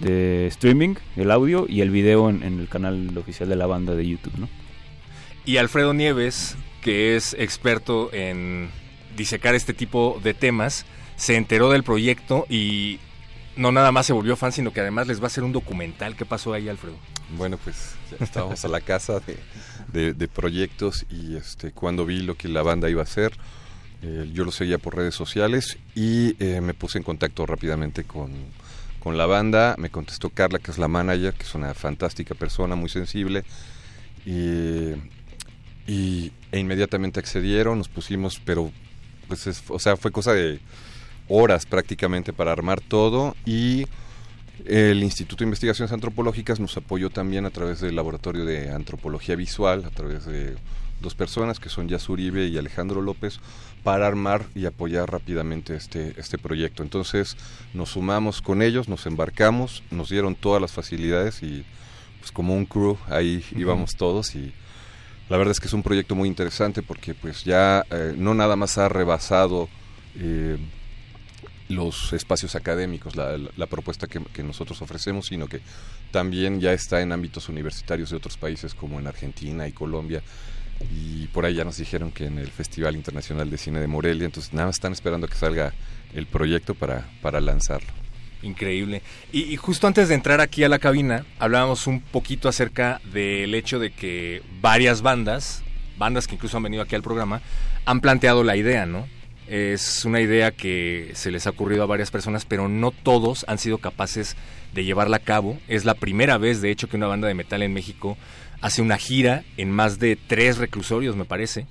de 0.00 0.46
streaming, 0.46 0.94
el 1.16 1.30
audio 1.30 1.66
y 1.68 1.80
el 1.82 1.90
video 1.90 2.30
en, 2.30 2.42
en 2.42 2.58
el 2.60 2.68
canal 2.68 3.16
oficial 3.18 3.48
de 3.48 3.56
la 3.56 3.66
banda 3.66 3.94
de 3.94 4.06
YouTube, 4.08 4.36
¿no? 4.38 4.48
Y 5.44 5.56
Alfredo 5.56 5.94
Nieves, 5.94 6.56
que 6.82 7.16
es 7.16 7.34
experto 7.38 8.12
en 8.12 8.70
disecar 9.16 9.54
este 9.54 9.74
tipo 9.74 10.20
de 10.22 10.34
temas, 10.34 10.86
se 11.16 11.36
enteró 11.36 11.70
del 11.70 11.82
proyecto 11.82 12.46
y 12.48 12.98
no 13.56 13.72
nada 13.72 13.92
más 13.92 14.06
se 14.06 14.12
volvió 14.12 14.36
fan, 14.36 14.52
sino 14.52 14.72
que 14.72 14.80
además 14.80 15.06
les 15.06 15.18
va 15.20 15.24
a 15.24 15.26
hacer 15.26 15.44
un 15.44 15.52
documental. 15.52 16.16
¿Qué 16.16 16.24
pasó 16.24 16.52
ahí, 16.54 16.68
Alfredo? 16.68 16.96
Bueno, 17.36 17.58
pues 17.62 17.94
ya 18.10 18.24
estábamos 18.24 18.64
a 18.64 18.68
la 18.68 18.80
casa 18.80 19.20
de, 19.20 19.36
de- 19.92 20.14
de 20.14 20.28
proyectos 20.28 21.04
y 21.10 21.36
este 21.36 21.72
cuando 21.72 22.06
vi 22.06 22.20
lo 22.22 22.36
que 22.36 22.48
la 22.48 22.62
banda 22.62 22.88
iba 22.88 23.00
a 23.02 23.04
hacer, 23.04 23.32
eh, 24.02 24.30
yo 24.32 24.44
lo 24.44 24.50
seguía 24.52 24.78
por 24.78 24.96
redes 24.96 25.14
sociales 25.14 25.78
y 25.94 26.34
eh, 26.42 26.60
me 26.62 26.72
puse 26.74 26.98
en 26.98 27.04
contacto 27.04 27.44
rápidamente 27.44 28.04
con, 28.04 28.30
con 29.00 29.18
la 29.18 29.26
banda. 29.26 29.74
Me 29.78 29.90
contestó 29.90 30.30
Carla, 30.30 30.58
que 30.60 30.70
es 30.70 30.78
la 30.78 30.88
manager, 30.88 31.34
que 31.34 31.42
es 31.42 31.54
una 31.54 31.74
fantástica 31.74 32.34
persona, 32.34 32.76
muy 32.76 32.88
sensible. 32.88 33.44
Y, 35.86 36.32
e 36.52 36.58
inmediatamente 36.58 37.18
accedieron, 37.20 37.78
nos 37.78 37.88
pusimos, 37.88 38.40
pero 38.44 38.70
pues 39.28 39.46
es- 39.46 39.62
o 39.68 39.78
sea, 39.78 39.96
fue 39.96 40.12
cosa 40.12 40.32
de 40.32 40.60
horas 41.28 41.66
prácticamente 41.66 42.32
para 42.32 42.52
armar 42.52 42.80
todo 42.80 43.36
y 43.44 43.86
el 44.66 45.02
Instituto 45.02 45.38
de 45.38 45.46
Investigaciones 45.46 45.92
Antropológicas 45.92 46.60
nos 46.60 46.76
apoyó 46.76 47.08
también 47.10 47.46
a 47.46 47.50
través 47.50 47.80
del 47.80 47.96
Laboratorio 47.96 48.44
de 48.44 48.70
Antropología 48.70 49.34
Visual, 49.36 49.84
a 49.84 49.90
través 49.90 50.26
de 50.26 50.54
dos 51.00 51.14
personas 51.14 51.58
que 51.58 51.70
son 51.70 51.88
Yas 51.88 52.08
Uribe 52.08 52.46
y 52.46 52.58
Alejandro 52.58 53.00
López, 53.00 53.40
para 53.82 54.06
armar 54.06 54.46
y 54.54 54.66
apoyar 54.66 55.10
rápidamente 55.10 55.74
este, 55.74 56.14
este 56.18 56.38
proyecto. 56.38 56.82
Entonces 56.82 57.36
nos 57.74 57.90
sumamos 57.90 58.42
con 58.42 58.62
ellos, 58.62 58.88
nos 58.88 59.06
embarcamos, 59.06 59.82
nos 59.90 60.10
dieron 60.10 60.34
todas 60.34 60.60
las 60.60 60.72
facilidades 60.72 61.42
y 61.42 61.64
pues 62.18 62.32
como 62.32 62.54
un 62.54 62.66
crew 62.66 62.98
ahí 63.08 63.42
íbamos 63.56 63.96
todos 63.96 64.34
y 64.34 64.52
la 65.30 65.36
verdad 65.38 65.52
es 65.52 65.60
que 65.60 65.68
es 65.68 65.72
un 65.72 65.82
proyecto 65.82 66.14
muy 66.14 66.28
interesante 66.28 66.82
porque 66.82 67.14
pues 67.14 67.44
ya 67.44 67.84
eh, 67.90 68.14
no 68.16 68.34
nada 68.34 68.56
más 68.56 68.76
ha 68.78 68.88
rebasado 68.88 69.68
eh, 70.16 70.58
los 71.68 72.12
espacios 72.12 72.56
académicos, 72.56 73.14
la, 73.14 73.38
la- 73.38 73.50
la 73.56 73.66
propuesta 73.66 74.08
que, 74.08 74.20
que 74.32 74.42
nosotros 74.42 74.82
ofrecemos, 74.82 75.26
sino 75.26 75.46
que 75.46 75.60
también 76.10 76.60
ya 76.60 76.72
está 76.72 77.00
en 77.00 77.12
ámbitos 77.12 77.48
universitarios 77.48 78.10
de 78.10 78.16
otros 78.16 78.36
países 78.36 78.74
como 78.74 78.98
en 78.98 79.06
Argentina 79.06 79.68
y 79.68 79.72
Colombia. 79.72 80.20
Y 80.88 81.26
por 81.28 81.44
ahí 81.44 81.54
ya 81.54 81.64
nos 81.64 81.76
dijeron 81.76 82.10
que 82.12 82.26
en 82.26 82.38
el 82.38 82.50
Festival 82.50 82.96
Internacional 82.96 83.50
de 83.50 83.58
Cine 83.58 83.80
de 83.80 83.86
Morelia, 83.86 84.24
entonces 84.24 84.52
nada 84.52 84.66
más 84.66 84.76
están 84.76 84.92
esperando 84.92 85.28
que 85.28 85.34
salga 85.34 85.72
el 86.14 86.26
proyecto 86.26 86.74
para, 86.74 87.08
para 87.20 87.40
lanzarlo. 87.40 87.88
Increíble. 88.42 89.02
Y, 89.32 89.42
y 89.42 89.56
justo 89.56 89.86
antes 89.86 90.08
de 90.08 90.14
entrar 90.14 90.40
aquí 90.40 90.64
a 90.64 90.68
la 90.68 90.78
cabina, 90.78 91.26
hablábamos 91.38 91.86
un 91.86 92.00
poquito 92.00 92.48
acerca 92.48 93.00
del 93.12 93.54
hecho 93.54 93.78
de 93.78 93.90
que 93.90 94.42
varias 94.62 95.02
bandas, 95.02 95.62
bandas 95.98 96.26
que 96.26 96.36
incluso 96.36 96.56
han 96.56 96.62
venido 96.62 96.82
aquí 96.82 96.94
al 96.94 97.02
programa, 97.02 97.42
han 97.84 98.00
planteado 98.00 98.42
la 98.42 98.56
idea, 98.56 98.86
¿no? 98.86 99.06
Es 99.46 100.04
una 100.04 100.20
idea 100.20 100.52
que 100.52 101.10
se 101.14 101.30
les 101.32 101.46
ha 101.46 101.50
ocurrido 101.50 101.82
a 101.82 101.86
varias 101.86 102.10
personas, 102.12 102.44
pero 102.44 102.68
no 102.68 102.92
todos 102.92 103.44
han 103.48 103.58
sido 103.58 103.78
capaces 103.78 104.36
de 104.72 104.84
llevarla 104.84 105.16
a 105.16 105.20
cabo. 105.20 105.58
Es 105.66 105.84
la 105.84 105.94
primera 105.94 106.38
vez, 106.38 106.62
de 106.62 106.70
hecho, 106.70 106.88
que 106.88 106.96
una 106.96 107.08
banda 107.08 107.26
de 107.26 107.34
metal 107.34 107.62
en 107.62 107.74
México 107.74 108.16
hace 108.60 108.82
una 108.82 108.98
gira 108.98 109.44
en 109.56 109.70
más 109.70 109.98
de 109.98 110.16
tres 110.16 110.58
reclusorios, 110.58 111.16
me 111.16 111.24
parece. 111.24 111.66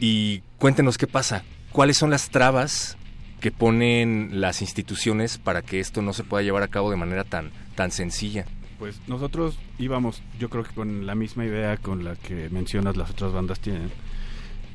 Y 0.00 0.42
cuéntenos 0.58 0.98
qué 0.98 1.06
pasa. 1.06 1.44
¿Cuáles 1.72 1.96
son 1.96 2.10
las 2.10 2.30
trabas 2.30 2.96
que 3.40 3.50
ponen 3.50 4.40
las 4.40 4.62
instituciones 4.62 5.38
para 5.38 5.62
que 5.62 5.80
esto 5.80 6.02
no 6.02 6.12
se 6.12 6.24
pueda 6.24 6.42
llevar 6.42 6.62
a 6.62 6.68
cabo 6.68 6.90
de 6.90 6.96
manera 6.96 7.24
tan, 7.24 7.50
tan 7.74 7.90
sencilla? 7.90 8.46
Pues 8.78 9.00
nosotros 9.06 9.58
íbamos, 9.78 10.22
yo 10.38 10.50
creo 10.50 10.64
que 10.64 10.74
con 10.74 11.06
la 11.06 11.14
misma 11.14 11.44
idea 11.44 11.76
con 11.76 12.04
la 12.04 12.16
que 12.16 12.50
mencionas 12.50 12.96
las 12.96 13.10
otras 13.10 13.32
bandas 13.32 13.60
tienen. 13.60 13.90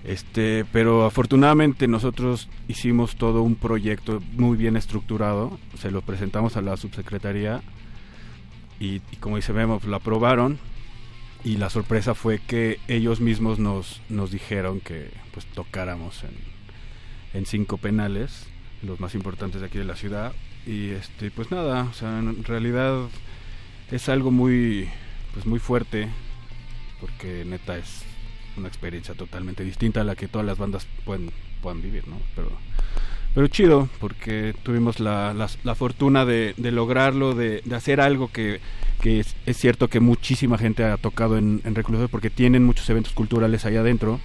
Este, 0.04 0.66
pero 0.72 1.06
afortunadamente 1.06 1.88
nosotros 1.88 2.50
hicimos 2.68 3.16
todo 3.16 3.44
un 3.44 3.56
proyecto 3.56 4.20
muy 4.34 4.58
bien 4.58 4.76
estructurado, 4.76 5.60
se 5.78 5.92
lo 5.92 6.02
presentamos 6.02 6.58
a 6.58 6.62
la 6.62 6.76
subsecretaría 6.76 7.62
y, 8.80 9.00
como 9.20 9.36
dice 9.36 9.54
vemos, 9.54 9.84
lo 9.84 9.96
aprobaron 9.96 10.58
y 11.44 11.58
la 11.58 11.70
sorpresa 11.70 12.14
fue 12.14 12.40
que 12.40 12.80
ellos 12.88 13.20
mismos 13.20 13.60
nos, 13.60 14.02
nos 14.10 14.32
dijeron 14.32 14.80
que 14.80 15.10
pues 15.34 15.46
tocáramos 15.48 16.24
en, 16.24 16.36
en 17.34 17.46
cinco 17.46 17.78
penales, 17.78 18.48
los 18.84 19.00
más 19.00 19.16
importantes 19.16 19.62
de 19.62 19.68
aquí 19.68 19.78
de 19.78 19.86
la 19.86 19.96
ciudad 19.96 20.34
y 20.66 20.90
este 20.90 21.32
pues 21.32 21.52
nada, 21.52 21.84
o 21.84 21.94
sea, 21.94 22.20
en 22.20 22.44
realidad 22.44 23.08
es 23.92 24.10
algo 24.10 24.32
muy 24.32 24.88
pues 25.34 25.46
muy 25.46 25.60
fuerte 25.60 26.08
porque 27.00 27.44
neta 27.46 27.78
es 27.78 28.04
una 28.58 28.68
experiencia 28.68 29.16
totalmente 29.16 29.64
distinta 29.64 30.02
a 30.02 30.04
la 30.04 30.16
que 30.16 30.28
todas 30.28 30.46
las 30.46 30.58
bandas 30.58 30.88
pueden 31.06 31.32
puedan 31.62 31.82
vivir, 31.82 32.08
¿no? 32.08 32.18
Pero 32.36 32.52
pero 33.34 33.48
chido 33.48 33.90
porque 34.00 34.54
tuvimos 34.64 35.00
la, 35.00 35.34
la, 35.34 35.48
la 35.64 35.76
fortuna 35.76 36.26
de, 36.26 36.54
de 36.58 36.72
lograrlo, 36.72 37.34
de, 37.34 37.62
de, 37.64 37.76
hacer 37.76 38.02
algo 38.02 38.30
que, 38.32 38.60
que 39.02 39.20
es, 39.22 39.36
es, 39.46 39.58
cierto 39.58 39.88
que 39.88 40.00
muchísima 40.00 40.58
gente 40.58 40.84
ha 40.84 40.98
tocado 40.98 41.38
en, 41.38 41.62
en 41.64 41.74
porque 42.10 42.30
tienen 42.30 42.64
muchos 42.64 42.90
eventos 42.90 43.14
culturales 43.14 43.66
allá 43.66 43.82
adentro 43.82 44.20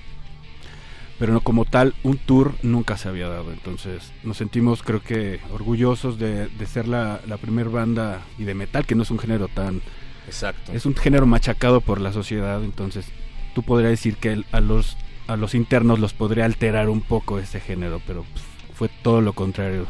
pero 1.19 1.33
no 1.33 1.41
como 1.41 1.65
tal 1.65 1.95
un 2.03 2.19
tour 2.19 2.55
nunca 2.63 2.97
se 2.97 3.09
había 3.09 3.29
dado. 3.29 3.53
Entonces 3.53 4.13
nos 4.23 4.37
sentimos 4.37 4.83
creo 4.83 5.03
que 5.03 5.41
orgullosos 5.53 6.19
de, 6.19 6.49
de 6.49 6.67
ser 6.67 6.89
la, 6.89 7.21
la 7.27 7.39
primer 7.39 7.69
banda 7.69 8.23
y 8.39 8.45
de 8.45 8.55
metal 8.55 8.87
que 8.87 8.95
no 8.95 9.03
es 9.03 9.11
un 9.11 9.19
género 9.19 9.49
tan 9.49 9.81
exacto. 10.27 10.73
es 10.73 10.85
un 10.87 10.95
género 10.95 11.27
machacado 11.27 11.81
por 11.81 12.01
la 12.01 12.13
sociedad. 12.13 12.63
Entonces 12.63 13.07
tú 13.55 13.63
podrías 13.63 13.91
decir 13.91 14.17
que 14.17 14.45
a 14.53 14.61
los 14.61 14.97
a 15.27 15.37
los 15.37 15.55
internos 15.55 15.99
los 15.99 16.13
podría 16.13 16.45
alterar 16.45 16.89
un 16.89 17.01
poco 17.01 17.41
ese 17.41 17.59
género 17.59 18.01
pero 18.07 18.25
pues, 18.33 18.45
fue 18.77 18.89
todo 19.03 19.21
lo 19.21 19.33
contrario 19.33 19.87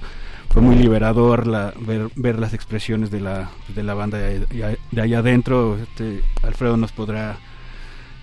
fue 0.51 0.63
muy 0.63 0.77
liberador 0.77 1.47
la, 1.47 1.75
ver, 1.79 2.09
ver 2.15 2.39
las 2.39 2.55
expresiones 2.55 3.11
de 3.11 3.21
la 3.21 3.51
de 3.69 3.83
la 3.83 3.95
banda 3.95 4.19
de, 4.19 4.79
de 4.91 5.01
allá 5.03 5.19
adentro 5.19 5.77
este 5.77 6.23
Alfredo 6.43 6.77
nos 6.77 6.93
podrá 6.93 7.39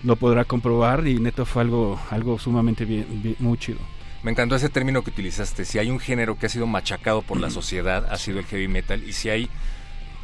lo 0.04 0.16
podrá 0.16 0.44
comprobar 0.44 1.06
y 1.08 1.18
neto 1.18 1.46
fue 1.46 1.62
algo, 1.62 1.98
algo 2.10 2.38
sumamente 2.38 2.84
bien, 2.84 3.06
bien, 3.22 3.36
muy 3.38 3.58
chido. 3.58 3.78
Me 4.22 4.30
encantó 4.30 4.54
ese 4.54 4.68
término 4.68 5.02
que 5.02 5.10
utilizaste. 5.10 5.64
Si 5.64 5.78
hay 5.78 5.90
un 5.90 5.98
género 5.98 6.38
que 6.38 6.46
ha 6.46 6.48
sido 6.48 6.66
machacado 6.66 7.22
por 7.22 7.40
la 7.40 7.50
sociedad, 7.50 8.06
ha 8.10 8.16
sido 8.16 8.38
el 8.38 8.44
heavy 8.46 8.68
metal. 8.68 9.02
Y 9.02 9.12
si 9.12 9.28
hay 9.30 9.50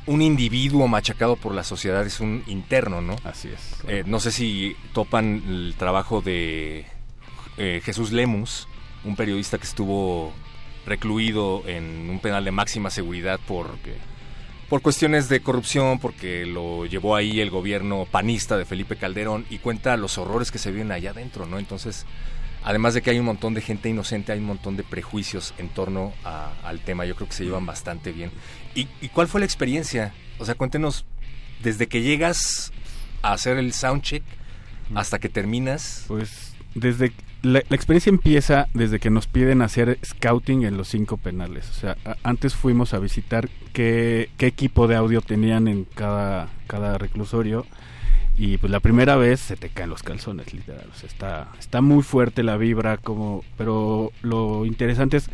un 0.07 0.23
individuo 0.23 0.87
machacado 0.87 1.37
por 1.37 1.55
la 1.55 1.65
sociedad, 1.65 2.07
es 2.07 2.21
un 2.21 2.43
interno, 2.47 3.01
¿no? 3.01 3.17
Así 3.25 3.49
es. 3.49 3.77
Claro. 3.81 3.97
Eh, 3.97 4.05
no 4.07 4.21
sé 4.21 4.33
si 4.33 4.77
topan 4.93 5.43
el 5.47 5.75
trabajo 5.77 6.23
de 6.23 6.87
eh, 7.59 7.81
Jesús 7.85 8.13
Lemus, 8.13 8.69
un 9.05 9.17
periodista 9.17 9.59
que 9.59 9.65
estuvo 9.65 10.33
recluido 10.87 11.63
en 11.67 12.09
un 12.11 12.19
penal 12.21 12.45
de 12.45 12.51
máxima 12.51 12.91
seguridad 12.91 13.39
por 13.47 14.83
cuestiones 14.83 15.29
de 15.29 15.41
corrupción, 15.41 15.99
porque 15.99 16.47
lo 16.47 16.87
llevó 16.87 17.17
ahí 17.17 17.41
el 17.41 17.51
gobierno 17.51 18.07
panista 18.11 18.57
de 18.57 18.65
Felipe 18.65 18.97
Calderón 18.97 19.45
y 19.51 19.59
cuenta 19.59 19.97
los 19.97 20.17
horrores 20.17 20.51
que 20.51 20.59
se 20.59 20.71
viven 20.71 20.93
allá 20.93 21.11
adentro, 21.11 21.47
¿no? 21.47 21.59
Entonces, 21.59 22.07
además 22.63 22.95
de 22.95 23.03
que 23.03 23.11
hay 23.11 23.19
un 23.19 23.27
montón 23.27 23.55
de 23.55 23.61
gente 23.61 23.89
inocente, 23.89 24.33
hay 24.33 24.39
un 24.39 24.47
montón 24.47 24.77
de 24.77 24.85
prejuicios 24.85 25.55
en 25.59 25.69
torno 25.69 26.13
al 26.25 26.81
tema. 26.81 27.05
Yo 27.05 27.17
creo 27.17 27.29
que 27.29 27.35
se 27.35 27.45
llevan 27.45 27.67
bastante 27.67 28.13
bien. 28.13 28.31
¿Y, 28.75 28.89
¿Y, 29.01 29.09
cuál 29.09 29.29
fue 29.29 29.41
la 29.41 29.47
experiencia? 29.47 30.15
O 30.39 30.45
sea, 30.45 30.55
cuéntenos, 30.55 31.05
desde 31.63 31.89
que 31.89 32.03
llegas 32.03 32.73
a 33.23 33.33
hacer 33.33 33.59
el 33.59 33.73
soundcheck 33.73 34.23
hasta 34.95 35.19
que 35.19 35.29
terminas. 35.29 36.05
Pues 36.09 36.55
desde 36.75 37.13
la, 37.43 37.61
experiencia 37.61 38.11
empieza 38.11 38.69
desde 38.75 38.99
que 38.99 39.11
nos 39.11 39.27
piden 39.27 39.63
hacer 39.63 39.99
scouting 40.05 40.65
en 40.65 40.77
los 40.77 40.89
cinco 40.89 41.17
penales. 41.17 41.69
O 41.71 41.73
sea, 41.73 41.97
antes 42.23 42.55
fuimos 42.55 42.95
a 42.95 42.99
visitar 42.99 43.49
qué, 43.73 44.31
qué, 44.37 44.47
equipo 44.47 44.87
de 44.87 44.97
audio 44.97 45.21
tenían 45.21 45.69
en 45.69 45.85
cada, 45.85 46.49
cada 46.67 46.99
reclusorio. 46.99 47.67
Y 48.37 48.57
pues 48.57 48.71
la 48.71 48.81
primera 48.81 49.17
vez 49.17 49.41
se 49.41 49.57
te 49.57 49.69
caen 49.69 49.91
los 49.91 50.03
calzones, 50.03 50.55
literal. 50.55 50.87
O 50.93 50.97
sea, 50.97 51.09
está, 51.09 51.49
está 51.59 51.81
muy 51.83 52.03
fuerte 52.03 52.43
la 52.43 52.57
vibra, 52.57 52.97
como, 52.97 53.45
pero 53.59 54.13
lo 54.23 54.65
interesante 54.65 55.19
es, 55.19 55.31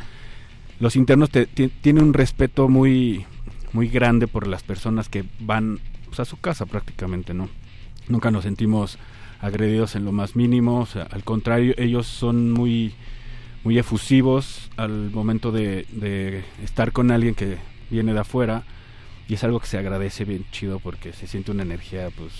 los 0.80 0.96
internos 0.96 1.30
te, 1.30 1.46
tienen 1.46 2.02
un 2.02 2.14
respeto 2.14 2.68
muy, 2.68 3.24
muy 3.72 3.88
grande 3.88 4.26
por 4.26 4.46
las 4.46 4.62
personas 4.62 5.08
que 5.08 5.24
van 5.38 5.78
pues, 6.06 6.20
a 6.20 6.24
su 6.24 6.36
casa 6.38 6.66
prácticamente, 6.66 7.32
¿no? 7.32 7.48
Nunca 8.08 8.30
nos 8.30 8.44
sentimos 8.44 8.98
agredidos 9.40 9.96
en 9.96 10.04
lo 10.04 10.12
más 10.12 10.36
mínimo, 10.36 10.80
o 10.80 10.86
sea, 10.86 11.04
al 11.04 11.24
contrario, 11.24 11.74
ellos 11.76 12.06
son 12.06 12.52
muy 12.52 12.94
muy 13.64 13.78
efusivos 13.78 14.70
al 14.76 15.10
momento 15.10 15.50
de, 15.50 15.86
de, 15.90 16.44
estar 16.62 16.92
con 16.92 17.10
alguien 17.10 17.34
que 17.34 17.56
viene 17.90 18.12
de 18.14 18.20
afuera 18.20 18.62
y 19.28 19.34
es 19.34 19.42
algo 19.42 19.58
que 19.58 19.66
se 19.66 19.76
agradece 19.76 20.24
bien 20.24 20.44
chido 20.52 20.78
porque 20.78 21.12
se 21.12 21.26
siente 21.26 21.50
una 21.50 21.64
energía 21.64 22.10
pues 22.16 22.32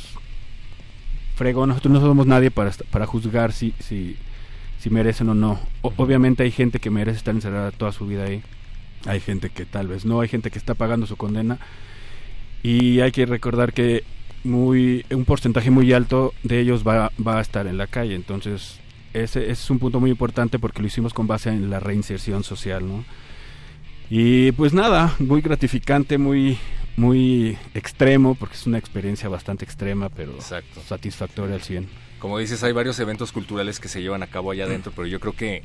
fregón, 1.37 1.69
nosotros 1.69 1.93
no 1.93 2.01
somos 2.01 2.27
nadie 2.27 2.51
para, 2.51 2.71
para 2.91 3.07
juzgar 3.07 3.53
si, 3.53 3.75
si, 3.79 4.17
si 4.79 4.89
merecen 4.89 5.29
o 5.29 5.35
no. 5.35 5.61
O, 5.83 5.93
obviamente 5.97 6.43
hay 6.43 6.51
gente 6.51 6.79
que 6.79 6.91
merece 6.91 7.19
estar 7.19 7.35
encerrada 7.35 7.71
toda 7.73 7.93
su 7.93 8.07
vida 8.07 8.25
ahí, 8.25 8.43
hay 9.05 9.21
gente 9.21 9.51
que 9.51 9.67
tal 9.67 9.87
vez 9.87 10.05
no, 10.05 10.21
hay 10.21 10.29
gente 10.29 10.51
que 10.51 10.59
está 10.59 10.75
pagando 10.75 11.07
su 11.07 11.17
condena. 11.17 11.59
Y 12.63 13.01
hay 13.01 13.13
que 13.13 13.27
recordar 13.27 13.73
que 13.73 14.03
muy 14.47 15.05
un 15.11 15.25
porcentaje 15.25 15.71
muy 15.71 15.93
alto 15.93 16.33
de 16.43 16.61
ellos 16.61 16.87
va, 16.87 17.13
va 17.25 17.39
a 17.39 17.41
estar 17.41 17.67
en 17.67 17.77
la 17.77 17.87
calle 17.87 18.15
entonces 18.15 18.81
ese, 19.13 19.45
ese, 19.45 19.51
es 19.51 19.71
un 19.71 19.79
punto 19.79 20.01
muy 20.01 20.11
importante 20.11 20.59
porque 20.59 20.81
lo 20.81 20.87
hicimos 20.87 21.13
con 21.13 21.27
base 21.27 21.51
en 21.51 21.71
la 21.71 21.81
reinserción 21.81 22.45
social 22.45 22.87
no 22.87 23.05
y 24.09 24.53
pues 24.53 24.73
nada 24.73 25.15
muy 25.19 25.41
gratificante 25.41 26.19
muy 26.19 26.59
muy 26.97 27.59
extremo 27.75 28.35
porque 28.35 28.55
es 28.55 28.67
una 28.67 28.79
experiencia 28.79 29.29
bastante 29.29 29.65
extrema 29.65 30.09
pero 30.09 30.33
Exacto. 30.33 30.81
satisfactoria 30.87 31.57
al 31.57 31.63
100 31.63 31.89
como 32.19 32.39
dices 32.39 32.63
hay 32.63 32.73
varios 32.73 32.99
eventos 33.01 33.33
culturales 33.33 33.81
que 33.81 33.89
se 33.89 34.01
llevan 34.01 34.23
a 34.23 34.29
cabo 34.29 34.51
allá 34.51 34.65
adentro 34.65 34.93
pero 34.95 35.07
yo 35.07 35.21
creo 35.21 35.35
que 35.35 35.63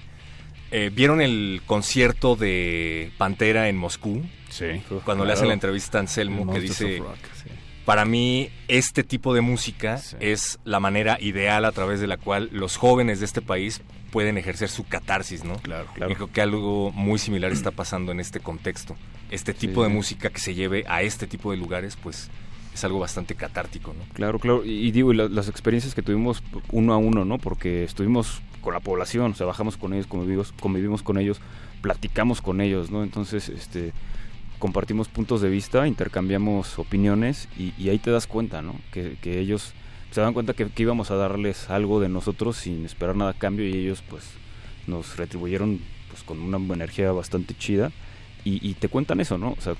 eh, 0.74 0.90
¿Vieron 0.90 1.20
el 1.20 1.62
concierto 1.66 2.38
de 2.38 3.12
Pantera 3.18 3.68
en 3.68 3.76
Moscú? 3.76 4.24
Sí. 4.48 4.82
Cuando 4.88 5.04
claro. 5.04 5.26
le 5.26 5.34
hacen 5.34 5.48
la 5.50 5.54
entrevista 5.54 5.98
a 5.98 6.02
Anselmo 6.02 6.50
que 6.54 6.62
dice... 6.62 7.00
Rock, 7.00 7.18
sí 7.34 7.50
para 7.86 8.06
mí 8.06 8.50
este 8.68 9.04
tipo 9.04 9.34
de 9.34 9.42
música 9.42 9.98
sí. 9.98 10.16
es 10.20 10.60
la 10.66 10.80
manera 10.80 11.18
ideal 11.20 11.66
a 11.66 11.72
través 11.72 12.00
de 12.00 12.08
la 12.08 12.18
cual 12.18 12.50
los 12.52 12.78
jóvenes 12.78 13.20
de 13.20 13.26
este 13.26 13.42
país 13.42 13.82
pueden 14.12 14.38
ejercer 14.38 14.70
su 14.70 14.86
catarsis, 14.86 15.44
¿no? 15.44 15.56
Claro, 15.58 15.88
claro. 15.94 16.12
Y 16.12 16.16
creo 16.16 16.32
que 16.32 16.42
algo 16.42 16.92
muy 16.92 17.18
similar 17.18 17.52
está 17.52 17.72
pasando 17.72 18.12
en 18.12 18.20
este 18.20 18.40
contexto. 18.40 18.96
Este 19.30 19.54
tipo 19.54 19.84
sí. 19.84 19.90
de 19.90 19.96
música 19.96 20.30
que 20.30 20.40
se 20.40 20.54
lleve 20.54 20.84
a 20.88 21.02
este 21.02 21.28
tipo 21.28 21.52
de 21.52 21.58
lugares, 21.58 21.96
pues 21.96 22.30
es 22.74 22.84
algo 22.84 23.00
bastante 23.00 23.36
catártico, 23.36 23.94
¿no? 23.94 24.04
Claro, 24.14 24.40
claro. 24.40 24.66
Y, 24.66 24.88
y 24.88 24.92
digo, 24.92 25.14
y 25.14 25.16
la, 25.16 25.28
las 25.30 25.48
experiencias 25.48 25.96
que 25.96 26.02
tuvimos 26.02 26.44
uno 26.72 26.94
a 26.94 26.98
uno, 26.98 27.26
¿no? 27.26 27.38
Porque 27.38 27.84
estuvimos 27.84 28.42
con 28.62 28.74
la 28.74 28.80
población, 28.80 29.32
o 29.32 29.36
sea, 29.36 29.46
bajamos 29.46 29.78
con 29.78 29.94
ellos, 29.94 30.08
convivimos, 30.08 30.54
convivimos 30.60 31.02
con 31.02 31.18
ellos, 31.18 31.40
platicamos 31.82 32.42
con 32.42 32.62
ellos, 32.62 32.92
¿no? 32.92 33.04
Entonces, 33.04 33.50
este 33.50 33.94
compartimos 34.62 35.10
puntos 35.10 35.42
de 35.42 35.50
vista, 35.50 35.88
intercambiamos 35.88 36.80
opiniones 36.80 37.50
y, 37.58 37.74
y 37.78 37.90
ahí 37.90 38.00
te 38.00 38.12
das 38.12 38.28
cuenta, 38.28 38.62
¿no? 38.62 38.76
Que, 38.94 39.18
que 39.20 39.40
ellos 39.40 39.74
se 40.12 40.22
dan 40.22 40.34
cuenta 40.34 40.54
que, 40.54 40.70
que, 40.70 40.84
íbamos 40.84 41.10
a 41.12 41.16
darles 41.16 41.70
algo 41.70 42.00
de 42.00 42.08
nosotros 42.08 42.58
sin 42.58 42.86
esperar 42.86 43.16
nada 43.16 43.32
a 43.32 43.34
cambio 43.34 43.68
y 43.68 43.74
ellos 43.74 44.04
pues 44.08 44.24
nos 44.88 45.18
retribuyeron 45.18 45.82
pues 46.10 46.24
con 46.24 46.40
una 46.40 46.58
energía 46.74 47.12
bastante 47.12 47.56
chida 47.58 47.92
y, 48.46 48.66
y 48.66 48.76
te 48.76 48.88
cuentan 48.88 49.20
eso, 49.20 49.38
¿no? 49.38 49.56
O 49.58 49.62
sea, 49.62 49.74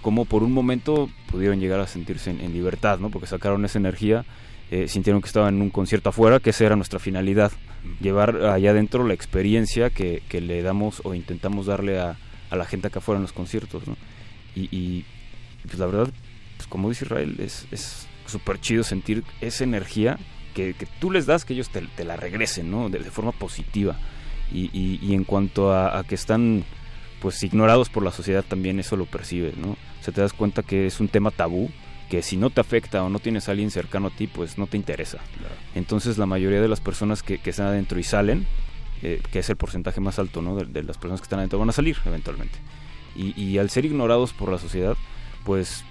como 0.00 0.24
por 0.24 0.44
un 0.44 0.52
momento 0.52 1.10
pudieron 1.30 1.58
llegar 1.60 1.80
a 1.80 1.86
sentirse 1.86 2.30
en, 2.30 2.40
en 2.40 2.52
libertad, 2.52 3.00
¿no? 3.00 3.10
Porque 3.10 3.26
sacaron 3.26 3.64
esa 3.64 3.78
energía, 3.78 4.24
eh, 4.70 4.86
sintieron 4.86 5.20
que 5.20 5.26
estaban 5.26 5.56
en 5.56 5.62
un 5.62 5.70
concierto 5.70 6.10
afuera, 6.10 6.38
que 6.38 6.50
esa 6.50 6.66
era 6.66 6.76
nuestra 6.76 7.00
finalidad, 7.00 7.50
llevar 8.00 8.44
allá 8.44 8.70
adentro 8.70 9.06
la 9.06 9.14
experiencia 9.14 9.90
que, 9.90 10.22
que 10.28 10.40
le 10.40 10.62
damos 10.62 11.02
o 11.04 11.14
intentamos 11.14 11.66
darle 11.66 11.98
a, 11.98 12.16
a 12.50 12.56
la 12.56 12.64
gente 12.64 12.86
acá 12.86 13.00
afuera 13.00 13.16
en 13.16 13.22
los 13.22 13.32
conciertos, 13.32 13.88
¿no? 13.88 13.96
Y, 14.54 14.68
y 14.76 15.04
pues 15.64 15.78
la 15.78 15.86
verdad, 15.86 16.08
pues 16.56 16.68
como 16.68 16.88
dice 16.88 17.04
Israel, 17.04 17.36
es 17.38 18.08
súper 18.26 18.60
chido 18.60 18.82
sentir 18.82 19.24
esa 19.40 19.64
energía 19.64 20.18
que, 20.54 20.74
que, 20.74 20.86
tú 20.86 21.10
les 21.10 21.26
das, 21.26 21.44
que 21.44 21.54
ellos 21.54 21.68
te, 21.68 21.82
te 21.82 22.04
la 22.04 22.16
regresen, 22.16 22.70
¿no? 22.70 22.88
De, 22.88 22.98
de, 22.98 23.10
forma 23.10 23.32
positiva. 23.32 23.96
Y, 24.52 24.70
y, 24.72 24.98
y 25.02 25.14
en 25.14 25.24
cuanto 25.24 25.72
a, 25.72 25.98
a, 25.98 26.04
que 26.04 26.14
están 26.14 26.64
pues 27.20 27.42
ignorados 27.42 27.90
por 27.90 28.02
la 28.02 28.10
sociedad 28.10 28.44
también 28.46 28.80
eso 28.80 28.96
lo 28.96 29.04
percibes, 29.04 29.56
¿no? 29.56 29.72
O 29.72 30.02
sea, 30.02 30.14
te 30.14 30.20
das 30.20 30.32
cuenta 30.32 30.62
que 30.62 30.86
es 30.86 31.00
un 31.00 31.08
tema 31.08 31.30
tabú, 31.30 31.70
que 32.08 32.22
si 32.22 32.36
no 32.36 32.50
te 32.50 32.60
afecta 32.60 33.04
o 33.04 33.10
no 33.10 33.18
tienes 33.18 33.48
a 33.48 33.52
alguien 33.52 33.70
cercano 33.70 34.08
a 34.08 34.10
ti, 34.10 34.26
pues 34.26 34.58
no 34.58 34.66
te 34.66 34.76
interesa. 34.76 35.18
Claro. 35.38 35.54
Entonces 35.74 36.18
la 36.18 36.26
mayoría 36.26 36.60
de 36.60 36.68
las 36.68 36.80
personas 36.80 37.22
que, 37.22 37.38
que 37.38 37.50
están 37.50 37.66
adentro 37.66 38.00
y 38.00 38.02
salen, 38.02 38.46
eh, 39.02 39.22
que 39.30 39.40
es 39.40 39.50
el 39.50 39.56
porcentaje 39.56 40.00
más 40.00 40.18
alto, 40.18 40.42
¿no? 40.42 40.56
De, 40.56 40.64
de, 40.64 40.82
las 40.82 40.96
personas 40.96 41.20
que 41.20 41.26
están 41.26 41.38
adentro 41.38 41.58
van 41.58 41.68
a 41.68 41.72
salir 41.72 41.98
eventualmente. 42.04 42.58
Y, 43.16 43.58
al 43.58 43.70
ser 43.70 43.84
ignorados 43.84 44.32
por 44.32 44.50
la 44.50 44.58
sociedad, 44.58 44.96
pues 45.44 45.84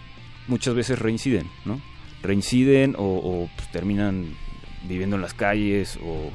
muchas 0.48 0.74
veces 0.74 1.00
reinciden, 1.00 1.48
¿no? 1.66 1.82
Reinciden 2.24 2.96
o, 2.98 3.50
pues, 3.56 3.72
terminan 3.72 4.36
viviendo 4.88 5.16
en 5.16 5.22
las 5.22 5.34
calles 5.34 6.00
o, 6.04 6.32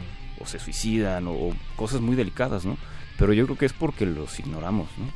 se 0.46 0.58
suicidan 0.58 1.26
o, 1.26 1.50
cosas 1.76 2.00
muy 2.00 2.16
delicadas, 2.16 2.66
¿no? 2.66 2.76
Pero 3.18 3.32
yo 3.32 3.46
creo 3.46 3.56
que 3.56 3.66
es 3.66 3.72
porque 3.72 4.06
los 4.06 4.38
ignoramos, 4.38 4.88
¿no? 4.98 5.06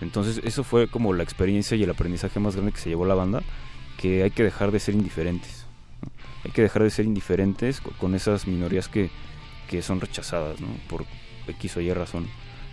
Entonces 0.00 0.40
eso 0.44 0.62
fue 0.62 0.88
como 0.88 1.12
la 1.12 1.22
experiencia 1.22 1.76
y 1.76 1.82
el 1.82 1.90
aprendizaje 1.90 2.38
más 2.38 2.54
grande 2.54 2.72
que 2.72 2.78
se 2.78 2.90
llevó 2.90 3.06
la 3.06 3.14
banda, 3.14 3.42
que 3.98 4.22
hay 4.22 4.30
que 4.30 4.44
dejar 4.44 4.70
de 4.70 4.78
ser 4.78 4.94
indiferentes. 4.94 5.66
Hay 6.44 6.50
que 6.52 6.62
dejar 6.62 6.82
de 6.82 6.90
ser 6.90 7.06
indiferentes 7.06 7.80
con 7.80 8.14
esas 8.14 8.46
minorías 8.46 8.88
que, 8.88 9.10
que, 9.68 9.82
son 9.82 10.00
rechazadas, 10.00 10.60
¿no? 10.60 10.68
Por 10.88 11.04
X 11.48 11.76
o 11.76 11.80
Y 11.80 11.92
razón. 11.92 12.28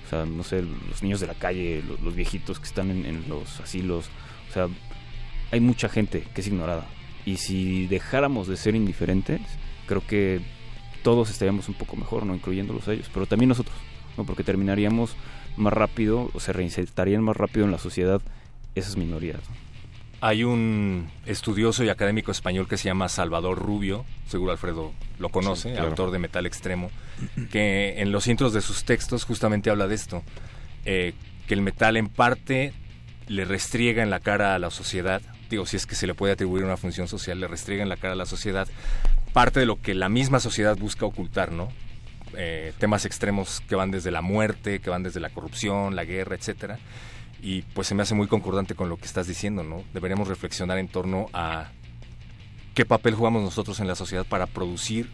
O 0.06 0.10
sea, 0.10 0.26
no 0.26 0.44
sé, 0.44 0.62
los 0.62 1.02
niños 1.02 1.20
de 1.20 1.28
la 1.28 1.34
calle, 1.34 1.84
los, 2.02 2.16
viejitos 2.16 2.60
que 2.60 2.66
están 2.66 2.92
en, 2.92 3.06
en 3.06 3.30
los 3.30 3.60
asilos. 3.60 4.10
O 4.50 4.54
sea, 4.54 4.68
hay 5.52 5.60
mucha 5.60 5.90
gente 5.90 6.24
que 6.34 6.42
es 6.42 6.48
ignorada. 6.48 6.86
Y 7.26 7.38
si 7.38 7.88
dejáramos 7.88 8.48
de 8.48 8.58
ser 8.58 8.76
indiferentes, 8.76 9.42
creo 9.88 10.06
que 10.06 10.42
todos 11.04 11.30
estaríamos 11.30 11.70
un 11.70 11.76
poco 11.76 11.96
mejor, 11.96 12.26
¿no? 12.26 12.34
Incluyéndolos 12.34 12.88
a 12.88 12.94
ellos, 12.94 13.10
pero 13.14 13.26
también 13.26 13.50
nosotros, 13.50 13.76
¿no? 14.18 14.26
Porque 14.26 14.44
terminaríamos 14.44 15.16
más 15.58 15.74
rápido, 15.74 16.32
o 16.34 16.40
se 16.40 16.54
reinsertarían 16.54 17.24
más 17.24 17.38
rápido 17.38 17.66
en 17.66 17.72
la 17.72 17.78
sociedad 17.78 18.22
esas 18.76 18.98
minorías. 18.98 19.42
¿no? 19.50 19.73
Hay 20.26 20.46
un 20.46 21.12
estudioso 21.26 21.84
y 21.84 21.90
académico 21.90 22.32
español 22.32 22.66
que 22.66 22.78
se 22.78 22.86
llama 22.86 23.10
Salvador 23.10 23.60
Rubio, 23.60 24.06
seguro 24.26 24.54
Alfredo 24.54 24.94
lo 25.20 25.28
conoce, 25.28 25.68
sí, 25.68 25.74
claro. 25.74 25.90
autor 25.90 26.12
de 26.12 26.20
Metal 26.20 26.46
Extremo, 26.46 26.92
que 27.52 27.96
en 27.98 28.14
los 28.14 28.28
intros 28.28 28.54
de 28.54 28.62
sus 28.62 28.86
textos 28.86 29.26
justamente 29.26 29.70
habla 29.70 29.86
de 29.86 29.96
esto, 29.96 30.24
eh, 30.86 31.14
que 31.46 31.54
el 31.54 31.62
metal 31.62 31.98
en 31.98 32.08
parte 32.08 32.72
le 33.28 33.44
restriega 33.44 34.02
en 34.02 34.10
la 34.10 34.22
cara 34.22 34.56
a 34.56 34.60
la 34.60 34.70
sociedad, 34.70 35.22
digo, 35.50 35.66
si 35.66 35.76
es 35.76 35.86
que 35.86 35.96
se 35.96 36.08
le 36.08 36.14
puede 36.14 36.32
atribuir 36.32 36.64
una 36.64 36.78
función 36.78 37.10
social, 37.10 37.42
le 37.42 37.50
restriega 37.50 37.84
en 37.84 37.90
la 37.90 37.98
cara 37.98 38.14
a 38.14 38.16
la 38.16 38.26
sociedad 38.26 38.70
parte 39.34 39.60
de 39.60 39.66
lo 39.66 39.82
que 39.82 39.94
la 39.94 40.08
misma 40.08 40.40
sociedad 40.40 40.78
busca 40.78 41.06
ocultar, 41.06 41.52
¿no? 41.52 41.68
Eh, 42.38 42.72
temas 42.80 43.04
extremos 43.04 43.62
que 43.68 43.76
van 43.76 43.92
desde 43.92 44.10
la 44.10 44.22
muerte, 44.22 44.80
que 44.80 44.90
van 44.90 45.04
desde 45.04 45.20
la 45.20 45.32
corrupción, 45.32 45.98
la 45.98 46.06
guerra, 46.06 46.38
etcétera. 46.38 46.80
Y 47.44 47.64
pues 47.74 47.88
se 47.88 47.94
me 47.94 48.04
hace 48.04 48.16
muy 48.16 48.28
concordante 48.28 48.74
con 48.74 48.88
lo 48.88 48.96
que 48.96 49.06
estás 49.06 49.28
diciendo, 49.28 49.64
¿no? 49.64 49.84
Deberíamos 49.94 50.30
reflexionar 50.30 50.78
en 50.78 50.88
torno 50.88 51.28
a 51.34 51.72
qué 52.74 52.86
papel 52.86 53.16
jugamos 53.16 53.44
nosotros 53.44 53.82
en 53.82 53.88
la 53.88 53.96
sociedad 53.96 54.26
para 54.26 54.48
producir 54.48 55.10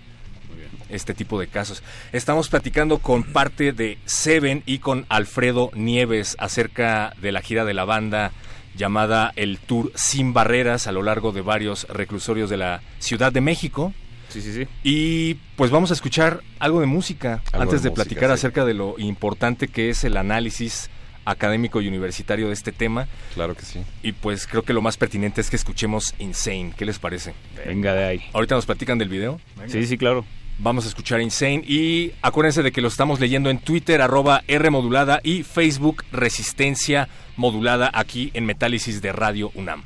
este 0.90 1.14
tipo 1.14 1.40
de 1.40 1.48
casos. 1.48 1.84
Estamos 2.12 2.50
platicando 2.50 3.00
con 3.00 3.24
parte 3.24 3.74
de 3.74 3.98
Seven 4.06 4.64
y 4.66 4.80
con 4.80 5.06
Alfredo 5.10 5.72
Nieves 5.74 6.36
acerca 6.40 7.14
de 7.22 7.32
la 7.32 7.42
gira 7.42 7.66
de 7.66 7.74
la 7.74 7.86
banda 7.86 8.32
llamada 8.76 9.34
el 9.36 9.58
Tour 9.58 9.92
Sin 9.96 10.34
Barreras 10.34 10.88
a 10.88 10.92
lo 10.92 11.04
largo 11.04 11.32
de 11.32 11.42
varios 11.42 11.88
reclusorios 11.90 12.50
de 12.50 12.58
la 12.58 12.82
Ciudad 13.00 13.32
de 13.32 13.42
México. 13.42 13.94
Sí, 14.30 14.42
sí, 14.42 14.54
sí. 14.54 14.68
Y 14.84 15.34
pues 15.56 15.72
vamos 15.72 15.90
a 15.90 15.96
escuchar 15.96 16.42
algo 16.60 16.80
de 16.80 16.86
música 16.86 17.42
algo 17.52 17.64
antes 17.64 17.82
de, 17.82 17.90
de 17.90 17.90
música, 17.90 17.94
platicar 17.96 18.30
sí. 18.30 18.34
acerca 18.34 18.66
de 18.66 18.76
lo 18.76 18.96
importante 19.00 19.68
que 19.68 19.90
es 19.90 20.04
el 20.04 20.18
análisis 20.18 20.90
académico 21.30 21.82
y 21.82 21.88
universitario 21.88 22.48
de 22.48 22.54
este 22.54 22.72
tema. 22.72 23.08
Claro 23.34 23.56
que 23.56 23.64
sí. 23.64 23.82
Y 24.04 24.14
pues 24.14 24.48
creo 24.48 24.64
que 24.64 24.74
lo 24.74 24.82
más 24.82 24.98
pertinente 24.98 25.42
es 25.42 25.50
que 25.50 25.56
escuchemos 25.56 26.16
Insane. 26.20 26.74
¿Qué 26.78 26.86
les 26.86 27.00
parece? 27.00 27.34
Venga 27.66 27.94
de 27.94 28.06
ahí. 28.06 28.30
Ahorita 28.34 28.56
nos 28.56 28.66
platican 28.66 28.98
del 28.98 29.10
video. 29.10 29.40
Venga. 29.56 29.72
Sí, 29.72 29.86
sí, 29.86 29.98
claro. 29.98 30.26
Vamos 30.62 30.84
a 30.86 30.90
escuchar 30.90 31.22
Insane 31.22 31.64
y 31.66 32.12
acuérdense 32.22 32.64
de 32.64 32.74
que 32.74 32.82
lo 32.82 32.90
estamos 32.90 33.22
leyendo 33.22 33.50
en 33.50 33.60
Twitter, 33.60 34.02
arroba 34.02 34.44
R 34.48 34.70
modulada 34.70 35.22
y 35.24 35.44
Facebook 35.44 36.04
Resistencia 36.12 37.08
modulada 37.38 37.90
aquí 37.94 38.30
en 38.34 38.46
Metálisis 38.46 39.02
de 39.02 39.14
Radio 39.14 39.52
UNAM. 39.56 39.84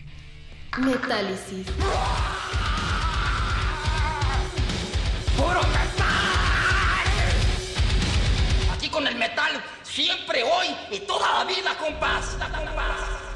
Metálisis. 0.80 1.68
¡Puro 5.38 5.62
metal! 5.62 6.14
Aquí 8.76 8.90
con 8.90 9.06
el 9.06 9.16
metal, 9.16 9.62
siempre, 9.94 10.44
hoy 10.44 10.76
y 10.92 11.00
toda 11.02 11.40
la 11.40 11.46
vida, 11.46 11.78
compás. 11.78 12.36
compás. 12.52 13.33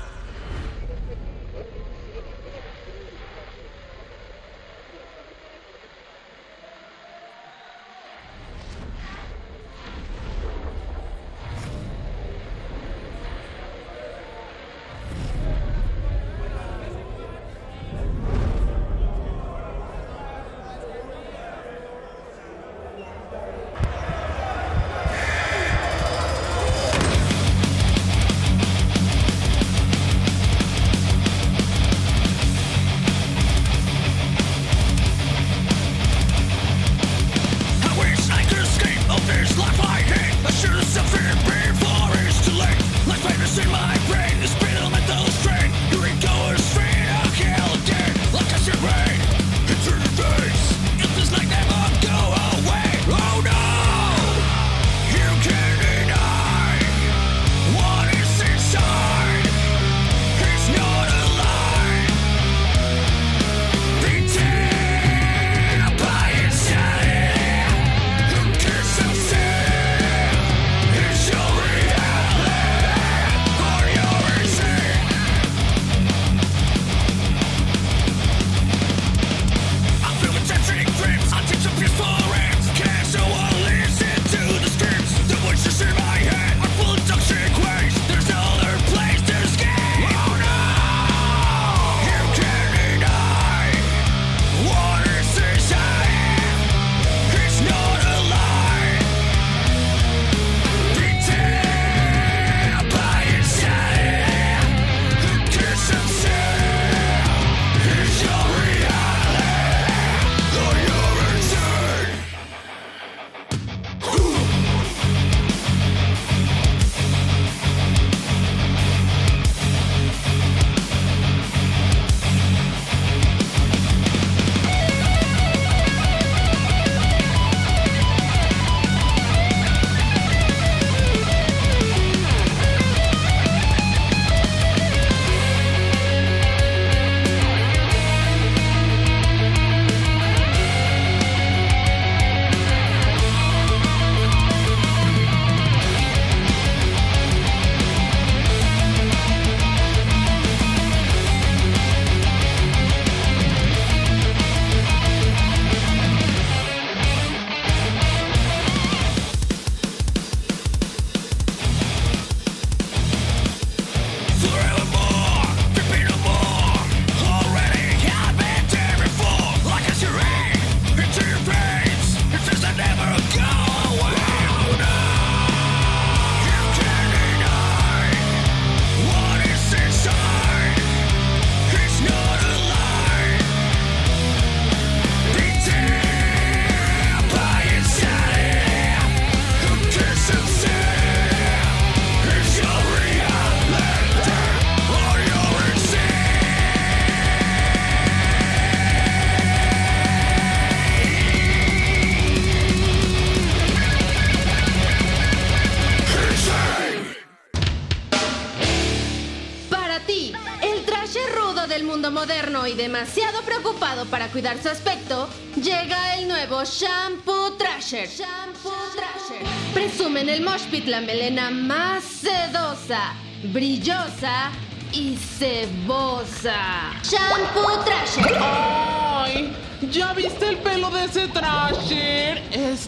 Para 214.06 214.28
cuidar 214.30 214.62
su 214.62 214.70
aspecto, 214.70 215.28
llega 215.56 216.16
el 216.16 216.28
nuevo 216.28 216.64
Shampoo 216.64 217.54
Trasher. 217.58 218.08
Shampoo 218.08 218.72
Trasher. 218.96 219.46
Presume 219.74 220.22
el 220.22 220.42
Mosh 220.44 220.66
Pit 220.70 220.86
la 220.86 221.02
melena 221.02 221.50
más 221.50 222.04
sedosa, 222.04 223.14
brillosa 223.52 224.52
y 224.94 225.18
cebosa. 225.18 226.94
Shampoo 227.04 227.84
Trasher. 227.84 228.38
¡Ay! 228.40 229.56
¿Ya 229.92 230.14
viste 230.14 230.50
el 230.50 230.58
pelo 230.58 230.90
de 230.90 231.06
ese 231.06 231.28
Trasher? 231.28 232.38
Es 232.52 232.87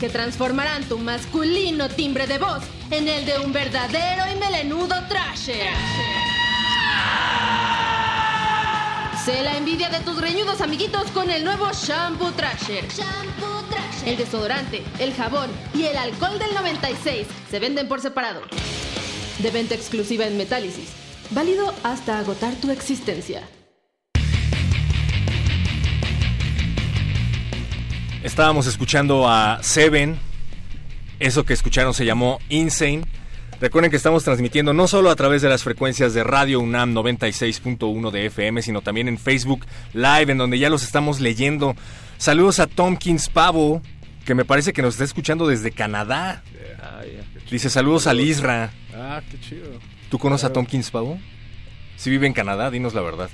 que 0.00 0.08
transformarán 0.08 0.82
tu 0.84 0.98
masculino 0.98 1.90
timbre 1.90 2.26
de 2.26 2.38
voz 2.38 2.62
en 2.90 3.06
el 3.06 3.26
de 3.26 3.38
un 3.38 3.52
verdadero 3.52 4.24
y 4.32 4.34
melenudo 4.40 4.94
Trasher. 5.08 5.74
Sé 9.22 9.42
la 9.42 9.58
envidia 9.58 9.90
de 9.90 10.00
tus 10.00 10.18
reñudos 10.18 10.62
amiguitos 10.62 11.10
con 11.10 11.30
el 11.30 11.44
nuevo 11.44 11.70
Shampoo 11.72 12.32
Trasher. 12.32 12.88
Shampoo 12.88 13.62
Trasher. 13.68 14.08
El 14.08 14.16
desodorante, 14.16 14.82
el 14.98 15.12
jabón 15.12 15.50
y 15.74 15.84
el 15.84 15.98
alcohol 15.98 16.38
del 16.38 16.54
96 16.54 17.26
se 17.50 17.58
venden 17.58 17.86
por 17.86 18.00
separado. 18.00 18.40
De 19.38 19.50
venta 19.50 19.74
exclusiva 19.74 20.26
en 20.26 20.38
Metálisis. 20.38 20.88
Válido 21.30 21.74
hasta 21.82 22.18
agotar 22.18 22.54
tu 22.54 22.70
existencia. 22.70 23.42
Estábamos 28.22 28.66
escuchando 28.66 29.28
a 29.28 29.60
Seven. 29.62 30.18
Eso 31.18 31.44
que 31.44 31.54
escucharon 31.54 31.94
se 31.94 32.04
llamó 32.04 32.38
Insane. 32.50 33.02
Recuerden 33.60 33.90
que 33.90 33.96
estamos 33.96 34.24
transmitiendo 34.24 34.74
no 34.74 34.88
solo 34.88 35.10
a 35.10 35.16
través 35.16 35.40
de 35.40 35.48
las 35.48 35.62
frecuencias 35.62 36.12
de 36.12 36.22
Radio 36.22 36.60
UNAM 36.60 36.94
96.1 36.94 38.10
de 38.10 38.26
FM, 38.26 38.60
sino 38.60 38.82
también 38.82 39.08
en 39.08 39.16
Facebook 39.18 39.64
Live, 39.94 40.32
en 40.32 40.38
donde 40.38 40.58
ya 40.58 40.68
los 40.68 40.82
estamos 40.82 41.20
leyendo. 41.20 41.76
Saludos 42.18 42.58
a 42.58 42.66
Tomkins 42.66 43.30
Pavo, 43.30 43.80
que 44.26 44.34
me 44.34 44.44
parece 44.44 44.74
que 44.74 44.82
nos 44.82 44.94
está 44.94 45.04
escuchando 45.04 45.46
desde 45.46 45.72
Canadá. 45.72 46.42
Dice 47.50 47.70
saludos 47.70 48.06
al 48.06 48.20
Isra. 48.20 48.70
Ah, 48.94 49.22
qué 49.30 49.40
chido. 49.40 49.78
¿Tú 50.10 50.18
conoces 50.18 50.44
a 50.44 50.52
Tomkins 50.52 50.90
Pavo? 50.90 51.18
Si 51.96 52.10
vive 52.10 52.26
en 52.26 52.32
Canadá, 52.32 52.70
dinos 52.70 52.94
la 52.94 53.00
verdad. 53.00 53.30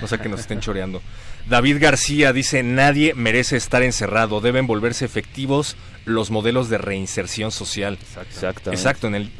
No 0.00 0.06
sé 0.06 0.18
que 0.18 0.28
nos 0.28 0.40
estén 0.40 0.60
choreando. 0.60 1.02
David 1.48 1.78
García 1.80 2.32
dice, 2.32 2.62
nadie 2.62 3.14
merece 3.14 3.56
estar 3.56 3.82
encerrado, 3.82 4.40
deben 4.40 4.66
volverse 4.66 5.04
efectivos 5.04 5.76
los 6.04 6.30
modelos 6.30 6.68
de 6.68 6.78
reinserción 6.78 7.50
social. 7.50 7.98
Exactamente. 8.28 8.70
Exacto, 8.70 9.06
en 9.08 9.14
el 9.16 9.30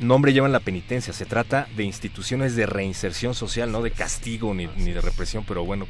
nombre 0.00 0.32
llevan 0.32 0.52
la 0.52 0.60
penitencia, 0.60 1.12
se 1.12 1.24
trata 1.26 1.68
de 1.76 1.84
instituciones 1.84 2.56
de 2.56 2.66
reinserción 2.66 3.34
social, 3.34 3.70
no 3.72 3.82
de 3.82 3.90
castigo 3.90 4.54
ni, 4.54 4.66
ni 4.76 4.92
de 4.92 5.00
represión, 5.00 5.44
pero 5.46 5.64
bueno, 5.64 5.86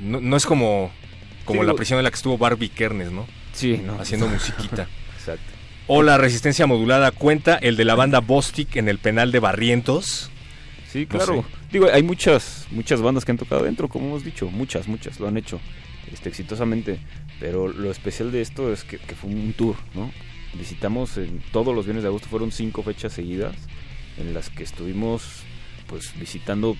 no, 0.00 0.20
no 0.20 0.36
es 0.36 0.46
como, 0.46 0.90
como 1.44 1.62
Sí, 1.62 1.66
la 1.66 1.74
prisión 1.74 1.98
en 1.98 2.04
la 2.04 2.10
que 2.10 2.16
estuvo 2.16 2.38
Barbie 2.38 2.68
Kernes, 2.68 3.10
¿no? 3.10 3.26
Sí, 3.52 3.80
no. 3.84 3.98
Haciendo 4.00 4.28
musiquita. 4.28 4.86
Exacto. 5.18 5.52
Hola, 5.88 6.18
Resistencia 6.18 6.66
Modulada, 6.66 7.10
cuenta 7.12 7.56
el 7.56 7.76
de 7.76 7.84
la 7.84 7.94
banda 7.94 8.20
Bostic 8.20 8.76
en 8.76 8.88
el 8.88 8.98
penal 8.98 9.32
de 9.32 9.38
Barrientos. 9.38 10.30
Sí, 10.90 11.02
No 11.10 11.18
claro. 11.18 11.34
sé. 11.42 11.55
Digo, 11.72 11.88
hay 11.92 12.02
muchas, 12.02 12.66
muchas 12.70 13.00
bandas 13.02 13.24
que 13.24 13.32
han 13.32 13.38
tocado 13.38 13.64
dentro, 13.64 13.88
como 13.88 14.06
hemos 14.06 14.24
dicho, 14.24 14.48
muchas, 14.50 14.86
muchas 14.88 15.18
lo 15.20 15.28
han 15.28 15.36
hecho 15.36 15.60
este, 16.12 16.28
exitosamente. 16.28 16.98
Pero 17.40 17.68
lo 17.68 17.90
especial 17.90 18.32
de 18.32 18.40
esto 18.40 18.72
es 18.72 18.84
que, 18.84 18.98
fue 18.98 19.30
un 19.30 19.52
tour, 19.52 19.76
¿no? 19.94 20.10
Visitamos 20.58 21.18
en 21.18 21.42
todos 21.52 21.74
los 21.74 21.84
viernes 21.84 22.02
de 22.02 22.08
agosto, 22.08 22.28
fueron 22.28 22.50
cinco 22.52 22.82
fechas 22.82 23.12
seguidas 23.12 23.54
en 24.16 24.32
las 24.32 24.48
que 24.48 24.62
estuvimos 24.62 25.42
pues 25.86 26.18
visitando 26.18 26.76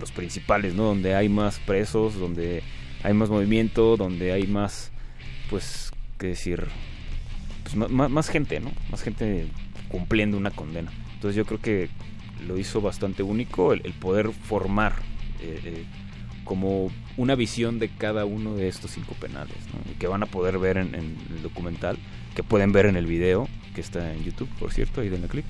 los 0.00 0.10
principales, 0.12 0.74
¿no? 0.74 0.84
Donde 0.84 1.14
hay 1.14 1.28
más 1.28 1.58
presos, 1.58 2.14
donde 2.18 2.62
hay 3.02 3.12
más 3.14 3.28
movimiento, 3.28 3.96
donde 3.96 4.32
hay 4.32 4.46
más, 4.46 4.90
pues, 5.50 5.92
qué 6.18 6.28
decir, 6.28 6.64
pues, 7.62 7.76
ma- 7.76 8.08
más, 8.08 8.28
gente, 8.28 8.60
¿no? 8.60 8.72
Más 8.90 9.02
gente 9.02 9.46
cumpliendo 9.88 10.36
una 10.36 10.50
condena. 10.50 10.90
Entonces 11.14 11.36
yo 11.36 11.44
creo 11.44 11.60
que 11.60 11.88
lo 12.48 12.58
hizo 12.58 12.80
bastante 12.80 13.22
único 13.22 13.72
el, 13.72 13.92
poder 13.92 14.32
formar 14.32 14.94
eh, 15.40 15.60
eh, 15.64 15.84
como 16.44 16.90
una 17.16 17.34
visión 17.34 17.78
de 17.78 17.90
cada 17.90 18.24
uno 18.24 18.54
de 18.54 18.68
estos 18.68 18.92
cinco 18.92 19.14
penales, 19.20 19.56
que 19.98 20.06
van 20.06 20.22
a 20.22 20.26
poder 20.26 20.58
ver 20.58 20.78
en, 20.78 20.94
el 20.94 21.42
documental, 21.42 21.98
que 22.34 22.42
pueden 22.42 22.72
ver 22.72 22.86
en 22.86 22.96
el 22.96 23.06
video 23.06 23.48
que 23.74 23.82
está 23.82 24.12
en 24.12 24.24
YouTube, 24.24 24.48
por 24.58 24.72
cierto, 24.72 25.02
ahí 25.02 25.08
denle 25.08 25.28
clic. 25.28 25.44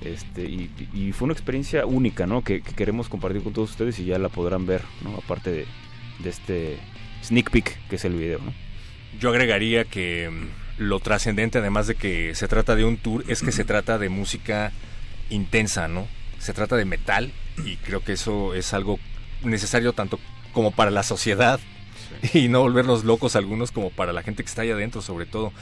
Este, 0.00 0.44
y, 0.44 0.70
y 0.94 1.12
fue 1.12 1.24
una 1.26 1.32
experiencia 1.32 1.86
única, 1.86 2.26
¿no? 2.26 2.42
Que, 2.42 2.60
que 2.60 2.72
queremos 2.74 3.08
compartir 3.08 3.42
con 3.42 3.52
todos 3.52 3.70
ustedes 3.70 3.98
y 3.98 4.04
ya 4.04 4.18
la 4.18 4.28
podrán 4.28 4.64
ver, 4.64 4.82
¿no? 5.02 5.16
Aparte 5.16 5.50
de, 5.50 5.66
de 6.20 6.30
este 6.30 6.78
sneak 7.24 7.50
peek 7.50 7.88
que 7.88 7.96
es 7.96 8.04
el 8.04 8.14
video, 8.14 8.38
¿no? 8.38 8.52
Yo 9.18 9.30
agregaría 9.30 9.84
que 9.84 10.30
mm, 10.30 10.82
lo 10.82 11.00
trascendente, 11.00 11.58
además 11.58 11.86
de 11.86 11.94
que 11.94 12.34
se 12.34 12.48
trata 12.48 12.76
de 12.76 12.84
un 12.84 12.96
tour, 12.96 13.24
es 13.28 13.42
que 13.42 13.52
se 13.52 13.64
trata 13.64 13.98
de 13.98 14.08
música 14.08 14.72
intensa, 15.30 15.88
¿no? 15.88 16.06
Se 16.38 16.52
trata 16.52 16.76
de 16.76 16.84
metal 16.84 17.32
y 17.64 17.76
creo 17.76 18.02
que 18.02 18.12
eso 18.12 18.54
es 18.54 18.74
algo 18.74 18.98
necesario 19.42 19.92
tanto 19.92 20.18
como 20.52 20.70
para 20.70 20.90
la 20.90 21.02
sociedad 21.02 21.60
y 22.32 22.48
no 22.48 22.60
volvernos 22.60 23.04
locos 23.04 23.36
algunos 23.36 23.72
como 23.72 23.90
para 23.90 24.12
la 24.12 24.22
gente 24.22 24.42
que 24.42 24.48
está 24.48 24.62
allá 24.62 24.74
adentro 24.74 25.02
sobre 25.02 25.26
todo. 25.26 25.52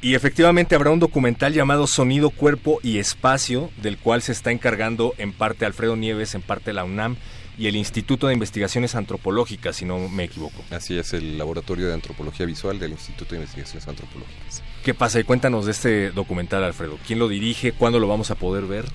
Y 0.00 0.14
efectivamente 0.14 0.74
habrá 0.74 0.90
un 0.90 0.98
documental 0.98 1.52
llamado 1.52 1.86
Sonido, 1.86 2.30
Cuerpo 2.30 2.80
y 2.82 2.98
Espacio, 2.98 3.70
del 3.80 3.98
cual 3.98 4.20
se 4.20 4.32
está 4.32 4.50
encargando 4.50 5.14
en 5.18 5.32
parte 5.32 5.64
Alfredo 5.64 5.96
Nieves, 5.96 6.34
en 6.34 6.42
parte 6.42 6.72
la 6.72 6.84
UNAM 6.84 7.16
y 7.58 7.66
el 7.66 7.76
Instituto 7.76 8.26
de 8.26 8.34
Investigaciones 8.34 8.94
Antropológicas, 8.94 9.76
si 9.76 9.84
no 9.84 10.08
me 10.08 10.24
equivoco. 10.24 10.64
Así 10.70 10.98
es, 10.98 11.12
el 11.12 11.38
Laboratorio 11.38 11.86
de 11.88 11.94
Antropología 11.94 12.46
Visual 12.46 12.78
del 12.78 12.92
Instituto 12.92 13.30
de 13.30 13.42
Investigaciones 13.42 13.86
Antropológicas. 13.88 14.62
¿Qué 14.84 14.94
pasa? 14.94 15.22
Cuéntanos 15.24 15.66
de 15.66 15.72
este 15.72 16.10
documental, 16.10 16.64
Alfredo. 16.64 16.98
¿Quién 17.06 17.18
lo 17.18 17.28
dirige? 17.28 17.72
¿Cuándo 17.72 17.98
lo 17.98 18.08
vamos 18.08 18.30
a 18.30 18.34
poder 18.34 18.64
ver? 18.64 18.86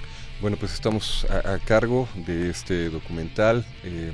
Bueno, 0.41 0.57
pues 0.57 0.73
estamos 0.73 1.25
a, 1.29 1.53
a 1.53 1.59
cargo 1.59 2.07
de 2.15 2.49
este 2.49 2.89
documental. 2.89 3.65
eh, 3.83 4.11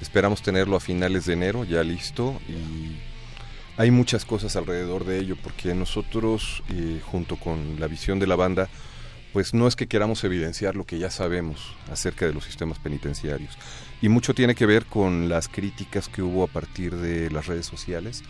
esperamos 0.00 0.42
tenerlo 0.42 0.76
a 0.76 0.80
finales 0.80 1.26
de 1.26 1.34
enero, 1.34 1.64
ya 1.64 1.82
listo. 1.82 2.40
Y 2.48 2.96
hay 3.76 3.90
muchas 3.90 4.24
cosas 4.24 4.56
alrededor 4.56 5.04
de 5.04 5.18
ello, 5.18 5.36
porque 5.42 5.74
nosotros, 5.74 6.62
eh, 6.70 7.00
junto 7.04 7.36
con 7.36 7.80
la 7.80 7.86
visión 7.86 8.18
de 8.18 8.26
la 8.26 8.36
banda, 8.36 8.68
pues 9.32 9.54
no 9.54 9.66
es 9.66 9.76
que 9.76 9.86
queramos 9.86 10.24
evidenciar 10.24 10.76
lo 10.76 10.84
que 10.84 10.98
ya 10.98 11.10
sabemos 11.10 11.74
acerca 11.90 12.26
de 12.26 12.34
los 12.34 12.44
sistemas 12.44 12.78
penitenciarios. 12.78 13.56
Y 14.02 14.08
mucho 14.08 14.34
tiene 14.34 14.54
que 14.54 14.66
ver 14.66 14.86
con 14.86 15.28
las 15.28 15.48
críticas 15.48 16.08
que 16.08 16.22
hubo 16.22 16.42
a 16.44 16.48
partir 16.48 16.96
de 16.96 17.30
las 17.30 17.46
redes 17.46 17.66
sociales. 17.66 18.22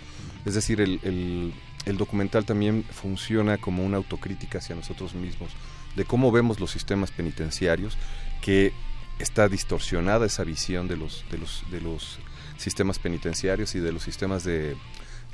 Es 0.45 0.55
decir, 0.55 0.81
el, 0.81 1.53
documental 1.97 2.45
también 2.45 2.85
funciona 2.91 3.59
como 3.59 3.85
una 3.85 3.97
autocrítica 3.97 4.59
hacia 4.59 4.77
nosotros 4.77 5.15
mismos, 5.15 5.51
de 5.97 6.05
cómo 6.05 6.31
vemos 6.31 6.61
los 6.61 6.71
sistemas 6.71 7.11
penitenciarios, 7.11 7.97
que 8.43 8.73
está 9.19 9.49
distorsionada 9.49 10.27
esa 10.27 10.45
visión 10.45 10.89
de 10.89 10.97
los 10.97 11.25
sistemas 12.57 12.99
penitenciarios 12.99 13.75
y 13.75 13.81
de 13.81 13.93
los 13.93 14.03
sistemas 14.03 14.45
de 14.45 14.77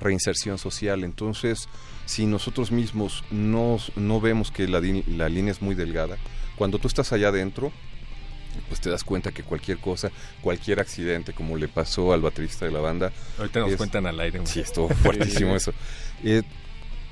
reinserción 0.01 0.59
social. 0.59 1.05
Entonces, 1.05 1.69
si 2.07 2.25
nosotros 2.27 2.71
mismos 2.73 3.23
no, 3.31 3.79
no 3.97 4.21
vemos 4.21 4.51
que 4.51 4.67
la, 4.67 4.81
la 4.81 5.29
línea 5.29 5.53
es 5.53 5.61
muy 5.61 5.75
delgada, 5.75 6.17
cuando 6.57 6.79
tú 6.79 6.89
estás 6.89 7.13
allá 7.13 7.29
adentro, 7.29 7.71
pues 8.69 8.81
te 8.81 8.89
das 8.89 9.05
cuenta 9.05 9.33
que 9.33 9.43
cualquier 9.43 9.77
cosa, 9.79 10.11
cualquier 10.41 10.81
accidente, 10.81 11.35
como 11.35 11.57
le 11.59 11.69
pasó 11.69 12.15
al 12.15 12.23
baterista 12.23 12.65
de 12.65 12.71
la 12.73 12.81
banda. 12.81 13.13
Ahorita 13.39 13.61
nos 13.61 13.71
es- 13.73 13.77
cuentan 13.77 14.07
al 14.07 14.19
aire. 14.19 14.41
Sí, 14.47 14.61
estuvo 14.61 14.89
fuertísimo 14.89 15.55
eso. 15.55 15.73
Eh, 16.25 16.43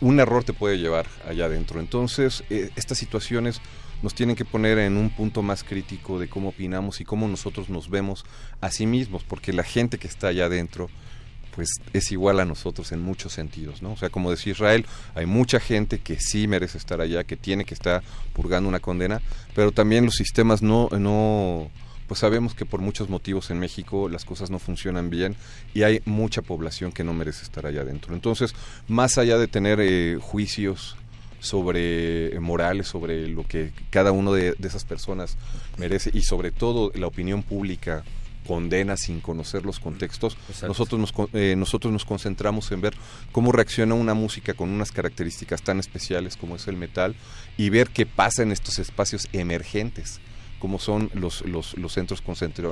un 0.00 0.20
error 0.20 0.42
te 0.44 0.52
puede 0.54 0.78
llevar 0.78 1.06
allá 1.28 1.44
adentro. 1.44 1.80
Entonces, 1.80 2.44
eh, 2.48 2.70
estas 2.76 2.96
situaciones 2.98 3.60
nos 4.02 4.14
tienen 4.14 4.36
que 4.36 4.44
poner 4.44 4.78
en 4.78 4.96
un 4.96 5.10
punto 5.10 5.42
más 5.42 5.64
crítico 5.64 6.18
de 6.18 6.28
cómo 6.28 6.48
opinamos 6.50 7.00
y 7.00 7.04
cómo 7.04 7.28
nosotros 7.28 7.68
nos 7.68 7.88
vemos 7.90 8.24
a 8.60 8.70
sí 8.70 8.86
mismos, 8.86 9.22
porque 9.24 9.52
la 9.52 9.62
gente 9.64 9.98
que 9.98 10.06
está 10.08 10.28
allá 10.28 10.46
adentro 10.46 10.88
pues 11.54 11.68
es 11.92 12.10
igual 12.10 12.40
a 12.40 12.44
nosotros 12.44 12.90
en 12.92 13.00
muchos 13.00 13.32
sentidos, 13.32 13.80
¿no? 13.80 13.92
O 13.92 13.96
sea, 13.96 14.10
como 14.10 14.30
decía 14.30 14.52
Israel, 14.52 14.86
hay 15.14 15.26
mucha 15.26 15.60
gente 15.60 15.98
que 16.00 16.18
sí 16.18 16.48
merece 16.48 16.78
estar 16.78 17.00
allá, 17.00 17.24
que 17.24 17.36
tiene 17.36 17.64
que 17.64 17.74
estar 17.74 18.02
purgando 18.32 18.68
una 18.68 18.80
condena, 18.80 19.20
pero 19.54 19.70
también 19.70 20.04
los 20.04 20.14
sistemas 20.14 20.62
no, 20.62 20.88
no, 20.90 21.70
pues 22.08 22.20
sabemos 22.20 22.54
que 22.54 22.66
por 22.66 22.80
muchos 22.80 23.08
motivos 23.08 23.50
en 23.50 23.60
México 23.60 24.08
las 24.08 24.24
cosas 24.24 24.50
no 24.50 24.58
funcionan 24.58 25.10
bien 25.10 25.36
y 25.74 25.82
hay 25.82 26.02
mucha 26.04 26.42
población 26.42 26.90
que 26.90 27.04
no 27.04 27.14
merece 27.14 27.44
estar 27.44 27.66
allá 27.66 27.82
adentro. 27.82 28.14
Entonces, 28.14 28.54
más 28.88 29.16
allá 29.16 29.38
de 29.38 29.46
tener 29.46 29.78
eh, 29.80 30.18
juicios 30.20 30.96
sobre 31.38 32.34
eh, 32.34 32.40
morales, 32.40 32.88
sobre 32.88 33.28
lo 33.28 33.46
que 33.46 33.72
cada 33.90 34.10
uno 34.10 34.32
de, 34.32 34.54
de 34.58 34.68
esas 34.68 34.84
personas 34.84 35.36
merece 35.78 36.10
y 36.12 36.22
sobre 36.22 36.50
todo 36.50 36.90
la 36.94 37.06
opinión 37.06 37.42
pública 37.42 38.02
condena 38.46 38.96
sin 38.96 39.20
conocer 39.20 39.64
los 39.64 39.80
contextos. 39.80 40.36
Nosotros 40.62 41.00
nos, 41.00 41.12
eh, 41.32 41.54
nosotros 41.56 41.92
nos 41.92 42.04
concentramos 42.04 42.70
en 42.72 42.80
ver 42.80 42.94
cómo 43.32 43.52
reacciona 43.52 43.94
una 43.94 44.14
música 44.14 44.54
con 44.54 44.70
unas 44.70 44.92
características 44.92 45.62
tan 45.62 45.80
especiales 45.80 46.36
como 46.36 46.56
es 46.56 46.68
el 46.68 46.76
metal 46.76 47.14
y 47.56 47.70
ver 47.70 47.88
qué 47.88 48.06
pasa 48.06 48.42
en 48.42 48.52
estos 48.52 48.78
espacios 48.78 49.28
emergentes 49.32 50.20
como 50.64 50.78
son 50.78 51.10
los, 51.12 51.42
los, 51.42 51.74
centros 51.92 52.22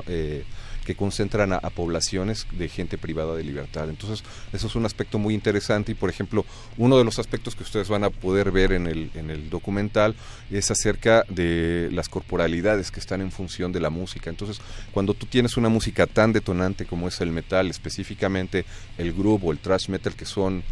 eh, 0.07 0.45
que 0.87 0.95
concentran 0.95 1.53
a, 1.53 1.61
poblaciones 1.61 2.47
de 2.53 2.71
gente 2.71 2.97
privada 2.97 3.35
de 3.37 3.45
libertad. 3.45 3.91
Entonces, 3.91 4.25
eso 4.51 4.67
es 4.67 4.75
un 4.75 4.87
aspecto 4.87 5.19
muy 5.19 5.35
interesante 5.35 5.93
y, 5.93 5.95
por 5.95 6.09
ejemplo, 6.09 6.47
uno 6.79 6.97
de 6.97 7.05
los 7.05 7.19
aspectos 7.19 7.55
que 7.55 7.65
ustedes 7.65 7.91
van 7.91 8.05
a 8.05 8.09
poder 8.09 8.51
ver 8.51 8.73
en 8.73 8.87
el, 8.87 9.11
en 9.15 9.29
el 9.29 9.51
documental 9.51 10.15
es 10.51 10.71
acerca 10.71 11.27
de 11.29 11.91
las 11.93 12.09
corporalidades 12.09 12.91
que 12.91 12.99
están 12.99 13.21
en 13.21 13.31
función 13.31 13.73
de 13.73 13.81
la 13.81 13.91
música. 13.91 14.31
Entonces, 14.31 14.63
cuando 14.93 15.13
tú 15.13 15.27
tienes 15.27 15.59
una 15.59 15.69
música 15.69 16.07
tan 16.07 16.33
detonante 16.33 16.87
como 16.87 17.09
es 17.09 17.21
el 17.21 17.31
metal, 17.31 17.69
específicamente 17.69 18.65
el 18.97 19.13
groove 19.13 19.49
o 19.49 19.53
el 19.53 19.59
thrash 19.59 19.91
metal, 19.91 20.15
que 20.15 20.25
son, 20.25 20.63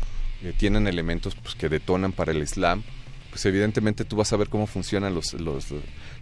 eh, 0.43 0.55
tienen 0.57 0.87
elementos 0.87 1.35
pues, 1.35 1.55
que 1.55 1.69
detonan 1.69 2.13
para 2.13 2.33
el 2.33 2.49
slam, 2.49 2.83
pues 3.31 3.45
evidentemente 3.47 4.05
tú 4.05 4.17
vas 4.17 4.33
a 4.33 4.37
ver 4.37 4.49
cómo 4.49 4.67
funcionan 4.67 5.15
los, 5.15 5.33
los, 5.35 5.67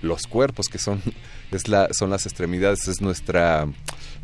los 0.03 0.27
cuerpos, 0.27 0.69
que 0.69 0.79
son, 0.79 1.03
es 1.51 1.69
la, 1.69 1.89
son 1.93 2.11
las 2.11 2.27
extremidades, 2.27 2.87
es 2.89 3.01
nuestra, 3.01 3.67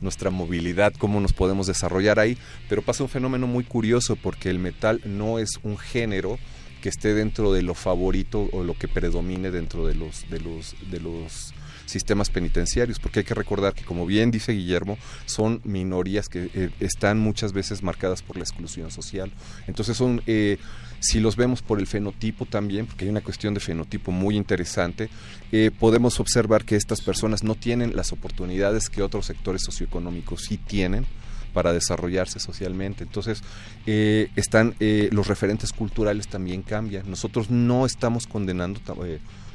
nuestra 0.01 0.31
movilidad, 0.31 0.93
cómo 0.99 1.21
nos 1.21 1.33
podemos 1.33 1.67
desarrollar 1.67 2.19
ahí. 2.19 2.39
Pero 2.69 2.83
pasa 2.83 3.03
un 3.03 3.09
fenómeno 3.09 3.47
muy 3.47 3.65
curioso 3.65 4.17
porque 4.17 4.51
el 4.51 4.59
metal 4.59 5.01
no 5.05 5.39
es 5.39 5.59
un 5.63 5.79
género 5.79 6.39
que 6.83 6.91
esté 6.91 7.15
dentro 7.15 7.53
de 7.53 7.63
lo 7.63 7.73
favorito 7.73 8.51
o 8.53 8.63
lo 8.63 8.75
que 8.75 8.89
predomine 8.89 9.51
dentro 9.51 9.87
de 9.87 9.95
los, 9.95 10.29
de 10.29 10.39
los, 10.41 10.77
de 10.91 11.01
los 11.01 11.55
sistemas 11.87 12.29
penitenciarios, 12.29 12.99
porque 12.99 13.21
hay 13.21 13.25
que 13.25 13.35
recordar 13.35 13.73
que, 13.73 13.85
como 13.85 14.05
bien 14.05 14.31
dice 14.31 14.53
Guillermo, 14.53 14.99
son 15.27 15.61
minorías 15.65 16.29
que 16.29 16.51
eh, 16.55 16.71
están 16.81 17.19
muchas 17.19 17.55
veces 17.55 17.83
marcadas 17.83 18.23
por 18.23 18.37
la 18.37 18.43
exclusión 18.43 18.91
social. 18.91 19.31
Entonces 19.67 19.97
son, 19.97 20.23
eh, 20.27 20.59
si 21.05 21.21
los 21.21 21.37
vemos 21.37 21.63
por 21.63 21.79
el 21.79 21.87
fenotipo 21.87 22.47
también, 22.47 22.87
porque 22.87 23.05
hay 23.05 23.11
una 23.11 23.21
cuestión 23.21 23.55
de 23.55 23.61
fenotipo 23.61 24.11
muy 24.11 24.37
interesante, 24.37 25.09
eh, 25.53 25.71
podemos 25.79 26.19
observar 26.21 26.65
que 26.65 26.77
estas 26.77 27.01
personas 27.01 27.43
no 27.45 27.55
tienen 27.55 27.95
las 27.95 28.13
oportunidades 28.13 28.91
que 28.91 29.03
otros 29.03 29.27
sectores 29.27 29.63
socioeconómicos 29.63 30.43
sí 30.49 30.57
tienen 30.57 31.07
para 31.53 31.73
desarrollarse 31.73 32.41
socialmente. 32.41 33.05
Entonces, 33.05 33.45
están 33.87 34.75
los 35.13 35.29
referentes 35.29 35.73
culturales 35.73 36.27
también 36.27 36.63
cambian. 36.63 37.09
Nosotros 37.09 37.49
no 37.49 37.87
estamos 37.87 38.27
condenando 38.27 38.81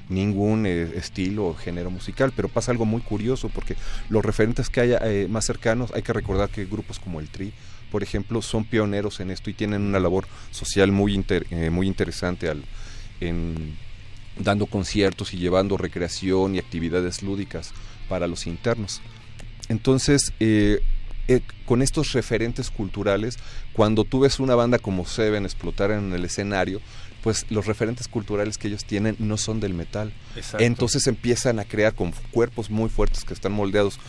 ningún 0.10 0.66
eh, 0.66 0.92
estilo 0.96 1.46
o 1.46 1.56
género 1.56 1.90
musical, 1.92 2.34
pero 2.36 2.50
pasa 2.50 2.72
algo 2.72 2.86
muy 2.86 3.02
curioso 3.02 3.50
porque 3.50 3.76
los 4.10 4.26
referentes 4.26 4.70
que 4.70 4.82
haya 4.82 5.00
eh, 5.04 5.28
más 5.30 5.46
cercanos, 5.46 5.92
hay 5.94 6.02
que 6.02 6.14
recordar 6.14 6.50
que 6.50 6.66
grupos 6.66 7.00
como 7.00 7.20
el 7.20 7.30
Tri, 7.30 7.54
por 7.92 8.04
ejemplo, 8.04 8.42
son 8.42 8.66
pioneros 8.66 9.20
en 9.20 9.32
esto 9.32 9.50
y 9.50 9.54
tienen 9.54 9.82
una 9.82 10.00
labor 10.00 10.28
social 10.52 10.92
muy, 10.92 11.24
eh, 11.30 11.70
muy 11.70 11.88
interesante 11.88 12.50
al, 12.50 12.64
en 13.20 13.78
dando 14.38 14.66
conciertos 14.66 15.34
y 15.34 15.38
llevando 15.38 15.78
recreación 15.78 16.56
y 16.56 16.60
actividades 16.60 17.24
lúdicas 17.24 17.74
para 18.08 18.28
los 18.28 18.48
internos. 18.48 19.02
Entonces, 19.68 20.34
con 21.66 21.82
estos 21.82 22.14
referentes 22.14 22.72
culturales, 22.72 23.38
cuando 23.74 24.04
tú 24.04 24.22
ves 24.22 24.40
una 24.40 24.56
banda 24.56 24.80
como 24.80 25.06
Seven 25.06 25.46
explotar 25.46 25.92
en 25.92 26.14
el 26.14 26.26
escenario, 26.26 26.82
pues 27.22 27.46
los 27.50 27.66
referentes 27.66 28.08
culturales 28.08 28.58
que 28.58 28.70
ellos 28.70 28.86
tienen 28.86 29.16
no 29.20 29.38
son 29.38 29.60
del 29.60 29.74
metal. 29.74 30.14
Entonces 30.58 31.06
empiezan 31.08 31.60
a 31.60 31.66
crear 31.66 31.94
con 31.94 32.14
cuerpos 32.32 32.70
muy 32.70 32.90
fuertes 32.90 33.26
que 33.26 33.34
están 33.34 33.52
moldeados 33.52 34.00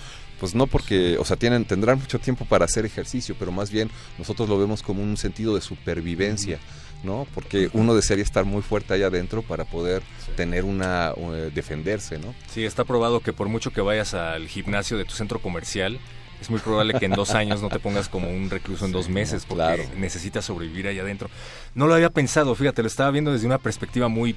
pues 0.41 0.55
no 0.55 0.67
porque, 0.67 1.19
o 1.19 1.25
sea, 1.25 1.37
tienen, 1.37 1.67
tendrán 1.67 1.99
mucho 1.99 2.19
tiempo 2.19 2.47
para 2.47 2.65
hacer 2.65 2.87
ejercicio, 2.87 3.37
pero 3.39 3.53
más 3.53 3.71
bien 3.71 3.91
nosotros 4.19 4.49
lo 4.49 4.59
vemos 4.59 4.83
como 4.83 5.03
un 5.03 5.19
sentido 5.19 5.55
de 5.55 5.61
supervivencia, 5.61 6.59
¿no? 7.05 7.27
Porque 7.35 7.69
uno 7.75 7.95
desearía 7.95 8.25
estar 8.25 8.47
muy 8.47 8.63
fuerte 8.63 8.95
allá 8.95 9.09
adentro 9.09 9.43
para 9.43 9.67
poder 9.67 10.03
tener 10.37 10.65
una, 10.65 11.13
eh, 11.17 11.51
defenderse, 11.55 12.19
¿no? 12.19 12.35
Sí, 12.51 12.65
está 12.65 12.85
probado 12.85 13.21
que 13.21 13.35
por 13.35 13.49
mucho 13.49 13.71
que 13.71 13.83
vayas 13.83 14.15
al 14.15 14.49
gimnasio 14.49 14.97
de 14.97 15.05
tu 15.05 15.13
centro 15.13 15.41
comercial, 15.41 16.01
es 16.41 16.49
muy 16.49 16.61
probable 16.61 16.95
que 16.95 17.05
en 17.05 17.13
dos 17.13 17.33
años 17.35 17.61
no 17.61 17.69
te 17.69 17.79
pongas 17.79 18.09
como 18.09 18.31
un 18.31 18.49
recluso 18.49 18.87
en 18.87 18.93
dos 18.93 19.11
meses 19.11 19.45
porque 19.45 19.87
necesitas 19.99 20.47
sobrevivir 20.47 20.87
ahí 20.87 20.99
adentro. 20.99 21.29
No 21.75 21.87
lo 21.87 21.93
había 21.93 22.09
pensado, 22.09 22.55
fíjate, 22.55 22.81
lo 22.81 22.89
estaba 22.89 23.11
viendo 23.11 23.31
desde 23.31 23.47
una 23.47 23.59
perspectiva 23.59 24.09
muy 24.09 24.35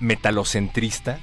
metalocentrista, 0.00 1.20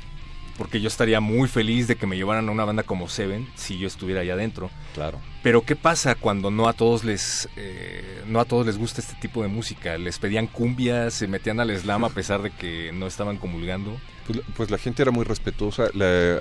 porque 0.61 0.79
yo 0.79 0.89
estaría 0.89 1.19
muy 1.19 1.47
feliz 1.47 1.87
de 1.87 1.95
que 1.95 2.05
me 2.05 2.15
llevaran 2.15 2.47
a 2.47 2.51
una 2.51 2.65
banda 2.65 2.83
como 2.83 3.09
Seven 3.09 3.47
si 3.55 3.79
yo 3.79 3.87
estuviera 3.87 4.21
allá 4.21 4.33
adentro. 4.33 4.69
Claro. 4.93 5.17
Pero 5.41 5.63
¿qué 5.63 5.75
pasa 5.75 6.13
cuando 6.13 6.51
no 6.51 6.67
a 6.67 6.73
todos 6.73 7.03
les 7.03 7.49
eh, 7.55 8.21
no 8.27 8.39
a 8.39 8.45
todos 8.45 8.67
les 8.67 8.77
gusta 8.77 9.01
este 9.01 9.15
tipo 9.15 9.41
de 9.41 9.47
música? 9.47 9.97
Les 9.97 10.19
pedían 10.19 10.45
cumbias, 10.45 11.15
se 11.15 11.27
metían 11.27 11.59
al 11.59 11.75
slam 11.75 12.05
a 12.05 12.09
pesar 12.13 12.43
de 12.43 12.51
que 12.51 12.91
no 12.93 13.07
estaban 13.07 13.37
comulgando. 13.37 13.99
Pues, 14.27 14.41
pues 14.55 14.69
la 14.69 14.77
gente 14.77 15.01
era 15.01 15.09
muy 15.09 15.25
respetuosa. 15.25 15.85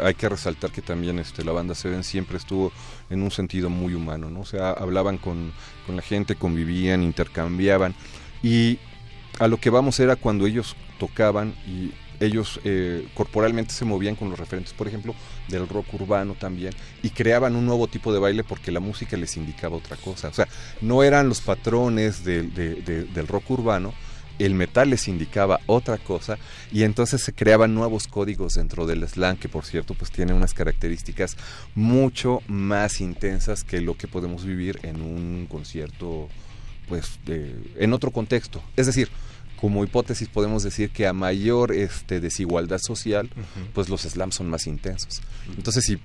hay 0.05 0.15
que 0.17 0.29
resaltar 0.29 0.71
que 0.71 0.83
también 0.83 1.19
este, 1.19 1.43
la 1.43 1.53
banda 1.53 1.75
Seven 1.75 2.05
siempre 2.05 2.37
estuvo 2.37 2.73
en 3.09 3.23
un 3.23 3.31
sentido 3.31 3.71
muy 3.71 3.95
humano, 3.95 4.29
¿no? 4.29 4.41
O 4.41 4.45
sea, 4.45 4.73
hablaban 4.73 5.17
con, 5.17 5.51
con 5.87 5.97
la 5.97 6.03
gente, 6.03 6.35
convivían, 6.35 7.03
intercambiaban. 7.03 7.95
Y 8.43 8.81
a 9.39 9.49
lo 9.49 9.57
que 9.57 9.71
vamos 9.71 9.99
era 9.99 10.17
cuando 10.17 10.47
ellos 10.47 10.77
tocaban 10.99 11.55
y 11.67 11.93
ellos 12.21 12.61
eh, 12.65 13.09
corporalmente 13.15 13.73
se 13.73 13.85
movían 13.85 14.15
con 14.15 14.31
los 14.31 14.39
referentes, 14.39 14.73
por 14.73 14.87
ejemplo, 14.87 15.15
del 15.49 15.67
rock 15.69 15.95
urbano 15.95 16.35
también, 16.39 16.75
y 17.03 17.11
creaban 17.11 17.57
un 17.57 17.67
nuevo 17.67 17.89
tipo 17.89 18.13
de 18.13 18.19
baile 18.19 18.45
porque 18.45 18.71
la 18.71 18.81
música 18.81 19.17
les 19.17 19.37
indicaba 19.37 19.77
otra 19.77 19.97
cosa. 19.97 20.29
O 20.29 20.35
sea, 20.35 20.47
no 20.81 21.03
eran 21.03 21.29
los 21.29 21.41
patrones 21.41 22.25
del 22.25 23.27
rock 23.27 23.51
urbano, 23.51 23.95
el 24.39 24.55
metal 24.55 24.91
les 24.91 25.07
indicaba 25.09 25.61
otra 25.67 25.99
cosa 25.99 26.39
y 26.73 26.85
entonces 26.85 27.23
se 27.23 27.33
creaban 27.33 27.75
nuevos 27.75 28.07
códigos 28.07 28.55
dentro 28.55 28.87
del 28.87 29.07
slang 29.07 29.37
que 29.39 29.51
por 29.51 29.67
cierto 29.67 29.93
pues 29.93 30.11
tiene 30.11 30.33
unas 30.33 30.55
características 30.55 31.37
mucho 31.75 32.41
más 32.47 33.03
intensas 33.03 33.65
que 33.65 33.83
lo 33.83 33.99
que 33.99 34.09
podemos 34.09 34.45
vivir 34.45 34.81
en 34.83 35.03
un 35.03 35.47
concierto 35.47 36.29
pues 36.89 37.19
en 37.27 37.93
otro 37.93 38.13
contexto 38.13 38.63
es 38.77 38.87
decir 38.87 39.11
como 39.61 39.85
hipótesis 39.85 40.29
podemos 40.29 40.63
decir 40.63 40.91
que 40.91 41.07
a 41.07 41.13
mayor 41.13 41.73
este, 41.73 42.21
desigualdad 42.21 42.79
social, 42.79 43.29
pues 43.75 43.89
los 43.89 44.03
slams 44.03 44.37
son 44.37 44.49
más 44.49 44.67
intensos. 44.67 45.21
Entonces, 45.57 45.85
si 45.85 45.99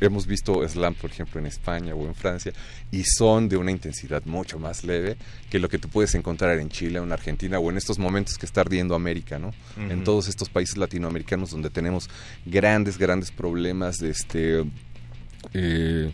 hemos 0.00 0.26
visto 0.26 0.66
slam, 0.66 0.94
por 0.94 1.10
ejemplo, 1.10 1.40
en 1.40 1.46
España 1.46 1.94
o 1.94 2.06
en 2.06 2.14
Francia, 2.14 2.52
y 2.90 3.04
son 3.04 3.48
de 3.48 3.56
una 3.56 3.70
intensidad 3.70 4.24
mucho 4.24 4.58
más 4.58 4.84
leve 4.84 5.16
que 5.50 5.58
lo 5.58 5.68
que 5.68 5.78
tú 5.78 5.88
puedes 5.88 6.14
encontrar 6.14 6.58
en 6.58 6.68
Chile 6.68 6.98
o 6.98 7.04
en 7.04 7.12
Argentina 7.12 7.58
o 7.58 7.70
en 7.70 7.76
estos 7.76 7.98
momentos 7.98 8.38
que 8.38 8.46
está 8.46 8.62
ardiendo 8.62 8.94
América, 8.94 9.38
¿no? 9.38 9.52
En 9.76 10.04
todos 10.04 10.28
estos 10.28 10.48
países 10.48 10.76
latinoamericanos 10.76 11.50
donde 11.50 11.70
tenemos 11.70 12.08
grandes, 12.46 12.98
grandes 12.98 13.30
problemas 13.30 13.98
de 13.98 14.10
este 14.10 14.64
eh, 15.52 16.12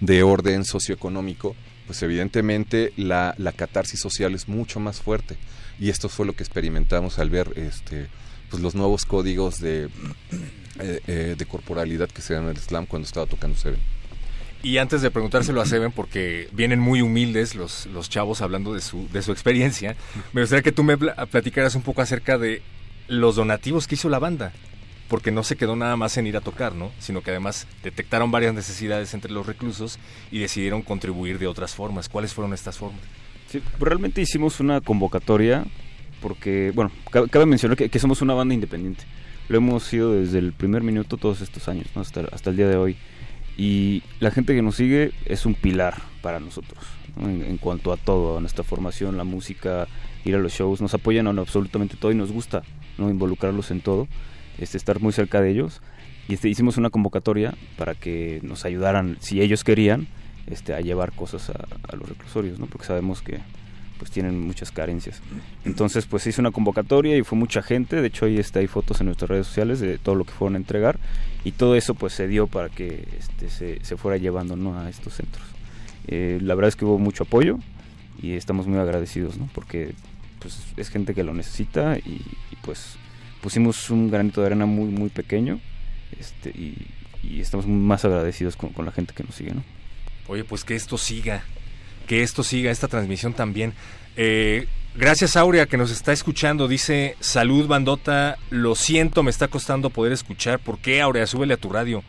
de 0.00 0.22
orden 0.22 0.64
socioeconómico, 0.64 1.56
pues 1.86 2.02
evidentemente 2.02 2.92
la, 2.96 3.34
la 3.38 3.52
catarsis 3.52 4.00
social 4.00 4.34
es 4.34 4.48
mucho 4.48 4.80
más 4.80 5.00
fuerte 5.00 5.36
y 5.78 5.90
esto 5.90 6.08
fue 6.08 6.26
lo 6.26 6.34
que 6.34 6.42
experimentamos 6.42 7.18
al 7.18 7.30
ver 7.30 7.52
este 7.56 8.08
pues 8.50 8.62
los 8.62 8.74
nuevos 8.74 9.04
códigos 9.04 9.60
de, 9.60 9.88
eh, 10.78 11.00
eh, 11.06 11.34
de 11.36 11.46
corporalidad 11.46 12.08
que 12.08 12.22
se 12.22 12.34
dan 12.34 12.44
en 12.44 12.50
el 12.50 12.58
slam 12.58 12.86
cuando 12.86 13.06
estaba 13.06 13.26
tocando 13.26 13.56
Seven. 13.56 13.80
Y 14.62 14.78
antes 14.78 15.02
de 15.02 15.10
preguntárselo 15.10 15.60
a 15.60 15.66
Seven, 15.66 15.92
porque 15.92 16.48
vienen 16.52 16.80
muy 16.80 17.00
humildes 17.00 17.54
los, 17.54 17.86
los 17.86 18.08
chavos 18.08 18.40
hablando 18.42 18.74
de 18.74 18.80
su, 18.80 19.08
de 19.12 19.22
su 19.22 19.32
experiencia, 19.32 19.96
me 20.32 20.40
gustaría 20.40 20.62
que 20.62 20.72
tú 20.72 20.82
me 20.82 20.96
platicaras 20.96 21.74
un 21.74 21.82
poco 21.82 22.02
acerca 22.02 22.38
de 22.38 22.62
los 23.08 23.36
donativos 23.36 23.86
que 23.86 23.94
hizo 23.94 24.08
la 24.08 24.18
banda. 24.18 24.52
Porque 25.08 25.30
no 25.30 25.42
se 25.44 25.56
quedó 25.56 25.76
nada 25.76 25.96
más 25.96 26.16
en 26.16 26.26
ir 26.26 26.36
a 26.36 26.40
tocar, 26.40 26.74
¿no? 26.74 26.90
Sino 26.98 27.22
que 27.22 27.30
además 27.30 27.66
detectaron 27.82 28.30
varias 28.30 28.54
necesidades 28.54 29.14
entre 29.14 29.32
los 29.32 29.46
reclusos 29.46 29.98
y 30.32 30.38
decidieron 30.40 30.82
contribuir 30.82 31.38
de 31.38 31.46
otras 31.46 31.74
formas. 31.74 32.08
¿Cuáles 32.08 32.34
fueron 32.34 32.52
estas 32.52 32.76
formas? 32.78 33.00
Sí, 33.48 33.62
realmente 33.78 34.20
hicimos 34.20 34.58
una 34.58 34.80
convocatoria 34.80 35.64
porque, 36.20 36.72
bueno, 36.74 36.90
cabe, 37.10 37.46
mencionar 37.46 37.76
que, 37.76 37.98
somos 37.98 38.22
una 38.22 38.34
banda 38.34 38.54
independiente. 38.54 39.04
Lo 39.48 39.58
hemos 39.58 39.84
sido 39.84 40.12
desde 40.12 40.38
el 40.38 40.52
primer 40.52 40.82
minuto 40.82 41.16
todos 41.16 41.40
estos 41.40 41.68
años, 41.68 41.86
hasta, 41.94 42.22
hasta 42.32 42.50
el 42.50 42.56
día 42.56 42.68
de 42.68 42.76
hoy. 42.76 42.96
Y 43.56 44.02
la 44.20 44.30
gente 44.30 44.54
que 44.54 44.62
nos 44.62 44.76
sigue 44.76 45.12
es 45.24 45.46
un 45.46 45.54
pilar 45.54 45.94
para 46.20 46.40
nosotros, 46.40 46.84
en, 47.20 47.56
cuanto 47.58 47.92
a 47.92 47.96
todo, 47.96 48.36
a 48.36 48.40
nuestra 48.40 48.64
formación, 48.64 49.16
la 49.16 49.24
música, 49.24 49.86
ir 50.24 50.34
a 50.34 50.38
los 50.38 50.52
shows. 50.52 50.80
Nos 50.80 50.92
apoyan 50.94 51.26
en 51.26 51.38
absolutamente 51.38 51.96
todo 51.96 52.12
y 52.12 52.16
nos 52.16 52.32
gusta 52.32 52.62
¿no? 52.98 53.08
involucrarlos 53.08 53.70
en 53.70 53.80
todo, 53.80 54.08
este, 54.58 54.76
estar 54.76 55.00
muy 55.00 55.12
cerca 55.12 55.40
de 55.40 55.50
ellos. 55.50 55.82
Y 56.28 56.34
este, 56.34 56.48
hicimos 56.48 56.76
una 56.76 56.90
convocatoria 56.90 57.54
para 57.76 57.94
que 57.94 58.40
nos 58.42 58.64
ayudaran, 58.64 59.16
si 59.20 59.40
ellos 59.40 59.64
querían, 59.64 60.08
este, 60.46 60.74
a 60.74 60.80
llevar 60.80 61.12
cosas 61.12 61.50
a, 61.50 61.96
los 61.96 62.08
reclusorios, 62.08 62.58
¿no? 62.58 62.66
Porque 62.66 62.86
sabemos 62.86 63.22
que 63.22 63.40
pues 63.98 64.10
tienen 64.10 64.38
muchas 64.38 64.70
carencias. 64.72 65.22
Entonces, 65.64 66.04
pues 66.04 66.22
se 66.22 66.30
hizo 66.30 66.42
una 66.42 66.50
convocatoria 66.50 67.16
y 67.16 67.22
fue 67.22 67.38
mucha 67.38 67.62
gente, 67.62 68.00
de 68.02 68.08
hecho 68.08 68.26
ahí 68.26 68.38
está 68.38 68.58
hay 68.58 68.66
fotos 68.66 69.00
en 69.00 69.06
nuestras 69.06 69.30
redes 69.30 69.46
sociales 69.46 69.80
de 69.80 69.96
todo 69.96 70.14
lo 70.14 70.24
que 70.24 70.32
fueron 70.32 70.54
a 70.54 70.58
entregar 70.58 70.98
y 71.44 71.52
todo 71.52 71.76
eso 71.76 71.94
pues 71.94 72.12
se 72.12 72.28
dio 72.28 72.46
para 72.46 72.68
que 72.68 73.08
este, 73.18 73.48
se, 73.48 73.82
se 73.82 73.96
fuera 73.96 74.18
llevando 74.18 74.54
¿no? 74.54 74.78
a 74.78 74.90
estos 74.90 75.14
centros. 75.14 75.46
Eh, 76.08 76.38
la 76.42 76.54
verdad 76.54 76.68
es 76.68 76.76
que 76.76 76.84
hubo 76.84 76.98
mucho 76.98 77.24
apoyo 77.24 77.58
y 78.20 78.34
estamos 78.34 78.66
muy 78.66 78.78
agradecidos, 78.78 79.38
¿no? 79.38 79.48
Porque 79.54 79.94
pues 80.38 80.58
es 80.76 80.88
gente 80.88 81.14
que 81.14 81.24
lo 81.24 81.34
necesita 81.34 81.98
y, 81.98 82.22
y, 82.50 82.56
pues 82.62 82.96
pusimos 83.46 83.90
un 83.90 84.10
granito 84.10 84.40
de 84.40 84.48
arena 84.48 84.66
muy 84.66 84.86
muy 84.86 85.08
pequeño 85.08 85.60
este, 86.18 86.50
y, 86.50 86.74
y 87.22 87.40
estamos 87.40 87.64
más 87.64 88.04
agradecidos 88.04 88.56
con, 88.56 88.70
con 88.70 88.84
la 88.84 88.90
gente 88.90 89.14
que 89.14 89.22
nos 89.22 89.36
sigue, 89.36 89.52
¿no? 89.52 89.62
Oye, 90.26 90.42
pues 90.42 90.64
que 90.64 90.74
esto 90.74 90.98
siga, 90.98 91.44
que 92.08 92.24
esto 92.24 92.42
siga, 92.42 92.72
esta 92.72 92.88
transmisión 92.88 93.34
también. 93.34 93.72
Eh, 94.16 94.66
gracias 94.96 95.36
Aurea 95.36 95.66
que 95.66 95.76
nos 95.76 95.92
está 95.92 96.12
escuchando, 96.12 96.66
dice, 96.66 97.14
salud 97.20 97.68
bandota, 97.68 98.36
lo 98.50 98.74
siento, 98.74 99.22
me 99.22 99.30
está 99.30 99.46
costando 99.46 99.90
poder 99.90 100.12
escuchar. 100.12 100.58
¿Por 100.58 100.78
qué 100.78 101.00
Aurea? 101.00 101.28
Súbele 101.28 101.54
a 101.54 101.56
tu 101.56 101.70
radio. 101.70 102.02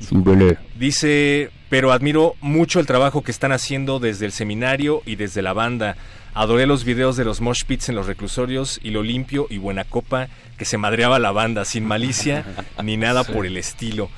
Súbele. 0.00 0.56
Dice, 0.78 1.50
pero 1.68 1.92
admiro 1.92 2.34
mucho 2.40 2.80
el 2.80 2.86
trabajo 2.86 3.22
que 3.22 3.30
están 3.30 3.52
haciendo 3.52 3.98
desde 3.98 4.24
el 4.24 4.32
seminario 4.32 5.02
y 5.04 5.16
desde 5.16 5.42
la 5.42 5.52
banda. 5.52 5.98
Adoré 6.38 6.66
los 6.66 6.84
videos 6.84 7.16
de 7.16 7.24
los 7.24 7.40
mosh 7.40 7.64
pits 7.66 7.88
en 7.88 7.94
los 7.96 8.06
reclusorios 8.06 8.78
y 8.82 8.90
lo 8.90 9.02
limpio 9.02 9.46
y 9.50 9.58
buena 9.58 9.84
copa 9.84 10.28
que 10.56 10.64
se 10.64 10.78
madreaba 10.78 11.18
la 11.18 11.32
banda, 11.32 11.64
sin 11.64 11.84
malicia 11.84 12.44
ni 12.82 12.96
nada 12.96 13.24
por 13.24 13.44
el 13.44 13.56
estilo 13.56 14.08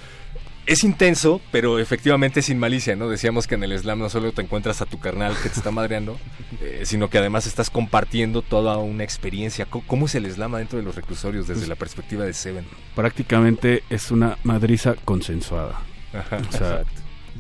es 0.71 0.85
intenso, 0.85 1.41
pero 1.51 1.81
efectivamente 1.81 2.43
sin 2.43 2.59
malicia, 2.59 2.95
¿no? 2.95 3.09
Decíamos 3.09 3.49
que 3.49 3.57
en 3.57 3.65
el 3.65 3.77
slam 3.77 3.99
no 3.99 4.09
solo 4.09 4.31
te 4.31 4.43
encuentras 4.43 4.81
a 4.81 4.87
tu 4.87 5.01
carnal 5.01 5.35
que 5.43 5.49
te 5.49 5.57
está 5.57 5.73
madreando, 5.73 6.17
eh, 6.61 6.83
sino 6.85 7.11
que 7.11 7.19
además 7.19 7.47
estás 7.47 7.71
compartiendo 7.71 8.43
toda 8.43 8.77
una 8.77 9.03
experiencia. 9.03 9.67
¿Cómo, 9.67 10.07
es 10.07 10.15
el 10.15 10.31
slam 10.31 10.53
dentro 10.53 10.79
de 10.79 10.85
los 10.85 10.95
reclusorios 10.95 11.49
desde 11.49 11.67
la 11.67 11.75
perspectiva 11.75 12.25
de 12.25 12.33
Seven? 12.35 12.65
Prácticamente 12.95 13.83
es 13.91 14.13
una 14.13 14.39
madriza 14.45 14.95
consensuada. 15.05 15.81
Ajá, 16.13 16.39
o 16.49 16.53
sea, 16.53 16.83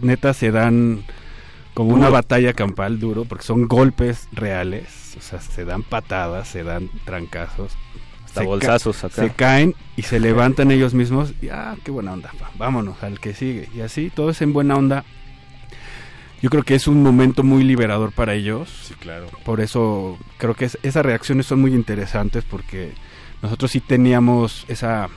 neta 0.03 0.35
se 0.35 0.51
dan 0.51 1.05
como 1.75 1.95
una 1.95 2.09
batalla 2.09 2.53
campal 2.53 2.99
duro, 2.99 3.25
porque 3.25 3.45
son 3.45 3.69
golpes 3.69 4.29
reales, 4.33 5.15
o 5.19 5.21
sea, 5.21 5.41
se 5.41 5.65
dan 5.65 5.83
patadas, 5.83 6.49
se 6.49 6.63
dan 6.63 6.91
trancazos, 7.05 7.77
hasta 8.25 8.43
bolsazos 8.43 9.05
acá. 9.05 9.23
Se 9.23 9.31
caen 9.31 9.75
y 9.97 10.03
se 10.03 10.21
levantan 10.21 10.71
ellos 10.71 10.95
mismos 10.95 11.35
y 11.41 11.49
ah, 11.49 11.77
qué 11.85 11.91
buena 11.91 12.13
onda, 12.13 12.31
pa, 12.39 12.51
vámonos 12.57 13.03
al 13.03 13.21
que 13.21 13.35
sigue. 13.35 13.69
Y 13.75 13.81
así, 13.81 14.11
todo 14.11 14.31
es 14.31 14.43
en 14.43 14.53
buena 14.53 14.77
onda. 14.77 15.05
Yo 16.43 16.49
creo 16.49 16.63
que 16.63 16.75
es 16.75 16.89
un 16.89 17.03
momento 17.03 17.43
muy 17.43 17.65
liberador 17.65 18.13
para 18.13 18.35
ellos. 18.35 18.71
Sí, 18.89 18.95
claro. 18.95 19.27
Por 19.45 19.61
eso 19.61 20.19
creo 20.39 20.55
que 20.55 20.65
es, 20.65 20.79
esas 20.83 21.05
reacciones 21.05 21.47
son 21.47 21.61
muy 21.61 21.75
interesantes 21.75 22.45
porque 22.45 22.93
nosotros 23.43 23.71
sí 23.71 23.81
teníamos 23.81 24.65
esa 24.69 25.09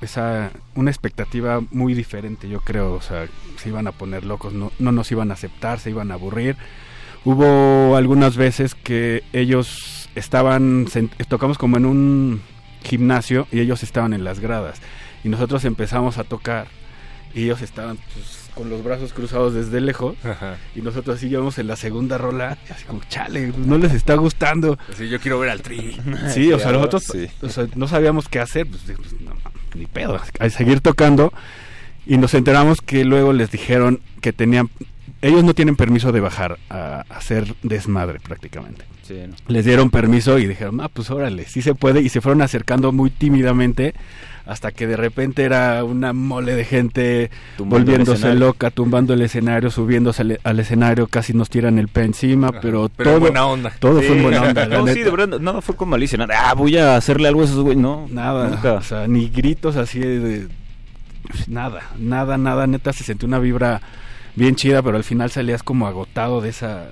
esa 0.00 0.50
una 0.74 0.90
expectativa 0.90 1.60
muy 1.70 1.94
diferente, 1.94 2.48
yo 2.48 2.60
creo, 2.60 2.94
o 2.94 3.00
sea, 3.00 3.26
se 3.56 3.68
iban 3.68 3.86
a 3.86 3.92
poner 3.92 4.24
locos, 4.24 4.52
no, 4.52 4.72
no 4.78 4.92
nos 4.92 5.10
iban 5.12 5.30
a 5.30 5.34
aceptar, 5.34 5.78
se 5.78 5.90
iban 5.90 6.10
a 6.10 6.14
aburrir. 6.14 6.56
Hubo 7.24 7.96
algunas 7.96 8.36
veces 8.36 8.74
que 8.74 9.24
ellos 9.32 10.08
estaban, 10.14 10.86
tocamos 11.28 11.58
como 11.58 11.76
en 11.76 11.86
un 11.86 12.42
gimnasio 12.84 13.48
y 13.50 13.60
ellos 13.60 13.82
estaban 13.82 14.12
en 14.12 14.24
las 14.24 14.40
gradas. 14.40 14.80
Y 15.24 15.28
nosotros 15.28 15.64
empezamos 15.64 16.18
a 16.18 16.24
tocar 16.24 16.68
y 17.34 17.44
ellos 17.44 17.60
estaban 17.62 17.98
pues, 18.14 18.48
con 18.54 18.70
los 18.70 18.82
brazos 18.82 19.12
cruzados 19.12 19.54
desde 19.54 19.80
lejos. 19.80 20.16
Ajá. 20.24 20.56
Y 20.74 20.80
nosotros 20.80 21.16
así 21.16 21.26
íbamos 21.26 21.58
en 21.58 21.66
la 21.66 21.76
segunda 21.76 22.16
rola. 22.16 22.56
Y 22.68 22.72
así 22.72 22.84
como, 22.84 23.00
chale, 23.08 23.52
no 23.58 23.76
les 23.76 23.92
está 23.92 24.14
gustando. 24.14 24.78
Sí, 24.96 25.08
yo 25.08 25.20
quiero 25.20 25.38
ver 25.38 25.50
al 25.50 25.60
tri. 25.60 25.98
Sí, 26.32 26.52
o 26.54 26.58
sea, 26.58 26.72
nosotros 26.72 27.04
sí. 27.04 27.28
o 27.42 27.48
sea, 27.48 27.66
no 27.74 27.88
sabíamos 27.88 28.28
qué 28.28 28.40
hacer. 28.40 28.66
Pues, 28.66 28.82
pues 28.84 29.20
no, 29.20 29.34
ni 29.76 29.86
pedo, 29.86 30.20
a 30.38 30.50
seguir 30.50 30.80
tocando. 30.80 31.32
Y 32.06 32.18
nos 32.18 32.34
enteramos 32.34 32.80
que 32.80 33.04
luego 33.04 33.32
les 33.32 33.50
dijeron 33.50 34.00
que 34.20 34.32
tenían. 34.32 34.70
Ellos 35.22 35.44
no 35.44 35.54
tienen 35.54 35.76
permiso 35.76 36.12
de 36.12 36.20
bajar 36.20 36.58
a 36.70 37.04
hacer 37.08 37.54
desmadre 37.62 38.20
prácticamente. 38.20 38.84
Sí, 39.02 39.22
no. 39.26 39.34
Les 39.48 39.64
dieron 39.64 39.90
permiso 39.90 40.38
y 40.38 40.46
dijeron, 40.46 40.80
ah, 40.80 40.88
pues 40.88 41.10
órale, 41.10 41.46
sí 41.46 41.62
se 41.62 41.74
puede. 41.74 42.00
Y 42.00 42.08
se 42.08 42.20
fueron 42.20 42.42
acercando 42.42 42.92
muy 42.92 43.10
tímidamente 43.10 43.94
hasta 44.46 44.70
que 44.72 44.86
de 44.86 44.96
repente 44.96 45.42
era 45.42 45.82
una 45.84 46.12
mole 46.12 46.54
de 46.54 46.64
gente 46.64 47.30
Tumbando 47.56 47.84
volviéndose 47.86 48.34
loca, 48.34 48.70
tumbando 48.70 49.12
el 49.14 49.22
escenario, 49.22 49.70
subiéndose 49.70 50.22
al, 50.22 50.40
al 50.44 50.60
escenario, 50.60 51.08
casi 51.08 51.32
nos 51.34 51.50
tiran 51.50 51.78
el 51.78 51.88
pie 51.88 52.04
encima, 52.04 52.52
pero, 52.60 52.88
pero 52.96 53.10
todo, 53.10 53.20
buena 53.20 53.44
onda. 53.46 53.72
todo 53.78 54.00
fue 54.00 54.16
en 54.16 54.22
buena 54.22 54.42
onda. 54.42 54.66
No, 54.68 54.86
sí, 54.86 55.02
de 55.02 55.10
verdad, 55.10 55.40
nada 55.40 55.60
fue 55.60 55.74
con 55.76 55.88
malicia. 55.88 56.16
Nada, 56.16 56.34
ah, 56.50 56.54
voy 56.54 56.76
a 56.78 56.96
hacerle 56.96 57.26
algo 57.28 57.42
a 57.42 57.44
esos 57.44 57.58
güey. 57.62 57.76
No, 57.76 58.06
Nada, 58.10 58.48
Nunca. 58.48 58.74
o 58.74 58.82
sea, 58.82 59.08
ni 59.08 59.28
gritos 59.28 59.76
así 59.76 59.98
de, 59.98 60.20
de- 60.20 60.48
nada, 61.48 61.80
nada, 61.98 62.38
nada, 62.38 62.66
neta 62.66 62.92
se 62.92 63.02
sentía 63.04 63.26
una 63.26 63.38
vibra 63.40 63.80
bien 64.36 64.54
chida, 64.54 64.82
pero 64.82 64.96
al 64.96 65.04
final 65.04 65.30
salías 65.30 65.62
como 65.62 65.86
agotado 65.86 66.40
de 66.40 66.50
esa 66.50 66.86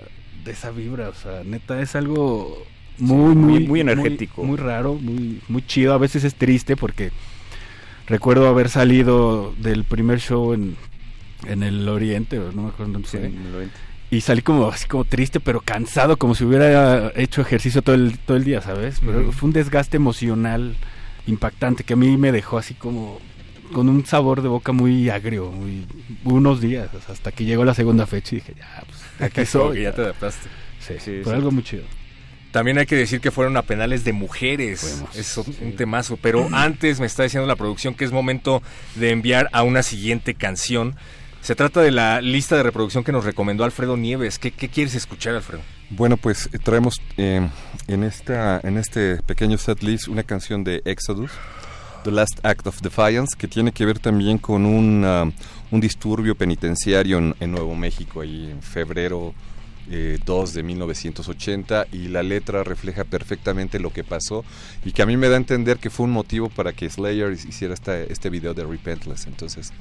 de 0.44 0.50
esa 0.52 0.70
vibra, 0.70 1.08
o 1.08 1.14
sea, 1.14 1.42
neta 1.44 1.80
es 1.80 1.94
algo 1.96 2.58
muy 2.98 3.32
Sí, 3.32 3.38
muy- 3.38 3.52
muy 3.60 3.66
muy 3.68 3.80
energético. 3.80 4.42
muy, 4.44 4.56
raro, 4.56 4.94
muy 4.94 5.40
muy 5.48 5.64
chido, 5.66 5.94
a 5.94 5.98
veces 5.98 6.24
es 6.24 6.34
triste 6.34 6.76
porque 6.76 7.12
recuerdo 8.06 8.48
haber 8.48 8.68
salido 8.68 9.54
del 9.58 9.84
primer 9.84 10.20
show 10.20 10.52
en 10.52 10.76
en 11.46 11.62
el 11.62 11.86
Oriente, 11.88 12.38
no 12.54 12.62
me 12.62 12.68
acuerdo 12.70 12.92
dónde 12.94 13.08
Sí, 13.08 13.18
fue. 13.18 13.26
en 13.26 13.36
el 13.36 13.52
90. 13.52 13.74
Y 14.10 14.20
salí 14.22 14.40
como 14.42 14.68
así 14.68 14.86
como 14.86 15.04
triste, 15.04 15.40
pero 15.40 15.60
cansado, 15.60 16.16
como 16.16 16.34
si 16.34 16.44
hubiera 16.44 17.12
hecho 17.16 17.42
ejercicio 17.42 17.82
todo 17.82 17.96
el, 17.96 18.18
todo 18.18 18.36
el 18.38 18.44
día, 18.44 18.62
¿sabes? 18.62 19.00
Pero 19.04 19.30
fue 19.32 19.48
un 19.48 19.52
desgaste 19.52 19.96
emocional 19.98 20.74
impactante 21.26 21.84
que 21.84 21.94
a 21.94 21.96
mí 21.96 22.16
me 22.16 22.32
dejó 22.32 22.56
así 22.58 22.74
como 22.74 23.18
con 23.72 23.88
un 23.88 24.06
sabor 24.06 24.40
de 24.42 24.48
boca 24.48 24.72
muy 24.72 25.10
agrio, 25.10 25.50
muy 25.50 25.84
unos 26.24 26.60
días, 26.60 26.88
hasta 27.10 27.32
que 27.32 27.44
llegó 27.44 27.64
la 27.64 27.74
segunda 27.74 28.06
fecha 28.06 28.36
y 28.36 28.38
dije, 28.38 28.54
ya, 28.56 28.84
pues 28.86 29.30
aquí 29.32 29.44
soy. 29.50 29.82
ya 29.82 29.92
te 29.92 30.02
adaptaste. 30.02 30.48
Sí, 30.80 30.94
Sí, 30.98 31.20
sí. 31.24 31.30
algo 31.30 31.50
muy 31.50 31.62
chido. 31.64 31.82
También 32.54 32.78
hay 32.78 32.86
que 32.86 32.94
decir 32.94 33.20
que 33.20 33.32
fueron 33.32 33.56
a 33.56 33.62
penales 33.62 34.04
de 34.04 34.12
mujeres. 34.12 34.82
Fuimos, 34.82 35.16
es 35.16 35.36
un, 35.38 35.44
sí. 35.46 35.74
temazo. 35.76 36.16
Pero 36.22 36.48
antes 36.52 37.00
me 37.00 37.06
está 37.06 37.24
diciendo 37.24 37.48
la 37.48 37.56
producción 37.56 37.94
que 37.94 38.04
es 38.04 38.12
momento 38.12 38.62
de 38.94 39.10
enviar 39.10 39.48
a 39.52 39.64
una 39.64 39.82
siguiente 39.82 40.34
canción. 40.34 40.94
Se 41.40 41.56
trata 41.56 41.80
de 41.80 41.90
la 41.90 42.20
lista 42.20 42.56
de 42.56 42.62
reproducción 42.62 43.02
que 43.02 43.10
nos 43.10 43.24
recomendó 43.24 43.64
Alfredo 43.64 43.96
Nieves. 43.96 44.38
¿Qué, 44.38 44.52
qué 44.52 44.68
quieres 44.68 44.94
escuchar, 44.94 45.34
Alfredo? 45.34 45.62
Bueno, 45.90 46.16
pues 46.16 46.48
eh, 46.52 46.60
traemos 46.62 47.02
eh, 47.16 47.44
en 47.88 48.04
esta 48.04 48.60
en 48.62 48.78
este 48.78 49.16
pequeño 49.22 49.58
set 49.58 49.82
list 49.82 50.06
una 50.06 50.22
canción 50.22 50.62
de 50.62 50.80
Exodus, 50.84 51.32
The 52.04 52.12
Last 52.12 52.38
Act 52.44 52.68
of 52.68 52.80
Defiance, 52.82 53.36
que 53.36 53.48
tiene 53.48 53.72
que 53.72 53.84
ver 53.84 53.98
también 53.98 54.38
con 54.38 54.64
un, 54.64 55.02
ah, 55.04 55.28
un 55.72 55.80
disturbio 55.80 56.36
penitenciario 56.36 57.18
en, 57.18 57.34
en 57.40 57.50
Nuevo 57.50 57.74
México, 57.74 58.20
ahí 58.20 58.48
en 58.48 58.62
febrero 58.62 59.34
eh, 59.90 60.18
2 60.24 60.54
de 60.54 60.62
1980, 60.62 61.86
y 61.92 62.08
la 62.08 62.22
letra 62.22 62.64
refleja 62.64 63.04
perfectamente 63.04 63.78
lo 63.78 63.92
que 63.92 64.04
pasó, 64.04 64.44
y 64.84 64.92
que 64.92 65.02
a 65.02 65.06
mí 65.06 65.16
me 65.16 65.28
da 65.28 65.34
a 65.34 65.38
entender 65.38 65.78
que 65.78 65.90
fue 65.90 66.04
un 66.04 66.12
motivo 66.12 66.48
para 66.48 66.72
que 66.72 66.88
Slayer 66.88 67.32
hiciera 67.32 67.74
esta, 67.74 67.98
este 68.00 68.30
video 68.30 68.54
de 68.54 68.64
Repentless. 68.64 69.26
Entonces, 69.26 69.72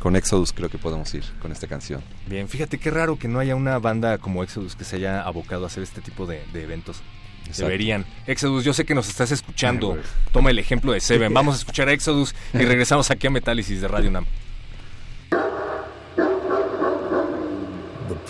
con 0.00 0.16
Exodus 0.16 0.52
creo 0.52 0.68
que 0.68 0.78
podemos 0.78 1.12
ir 1.14 1.24
con 1.40 1.52
esta 1.52 1.66
canción. 1.66 2.02
Bien, 2.26 2.48
fíjate 2.48 2.78
qué 2.78 2.90
raro 2.90 3.18
que 3.18 3.28
no 3.28 3.38
haya 3.38 3.54
una 3.54 3.78
banda 3.78 4.18
como 4.18 4.42
Exodus 4.42 4.74
que 4.74 4.84
se 4.84 4.96
haya 4.96 5.22
abocado 5.22 5.64
a 5.64 5.66
hacer 5.66 5.82
este 5.82 6.00
tipo 6.00 6.26
de, 6.26 6.42
de 6.52 6.62
eventos. 6.62 7.02
Exacto. 7.40 7.64
Deberían. 7.64 8.06
Exodus, 8.26 8.64
yo 8.64 8.72
sé 8.72 8.84
que 8.84 8.94
nos 8.94 9.08
estás 9.08 9.30
escuchando. 9.32 9.88
Güey. 9.88 10.02
Toma 10.32 10.50
el 10.50 10.58
ejemplo 10.58 10.92
de 10.92 11.00
Seven. 11.00 11.32
Vamos 11.34 11.56
a 11.56 11.58
escuchar 11.58 11.88
a 11.88 11.92
Exodus 11.92 12.34
y 12.54 12.58
regresamos 12.58 13.10
aquí 13.10 13.26
a 13.26 13.30
Metálisis 13.30 13.80
de 13.80 13.88
Radio 13.88 14.10
Nam. 14.10 14.24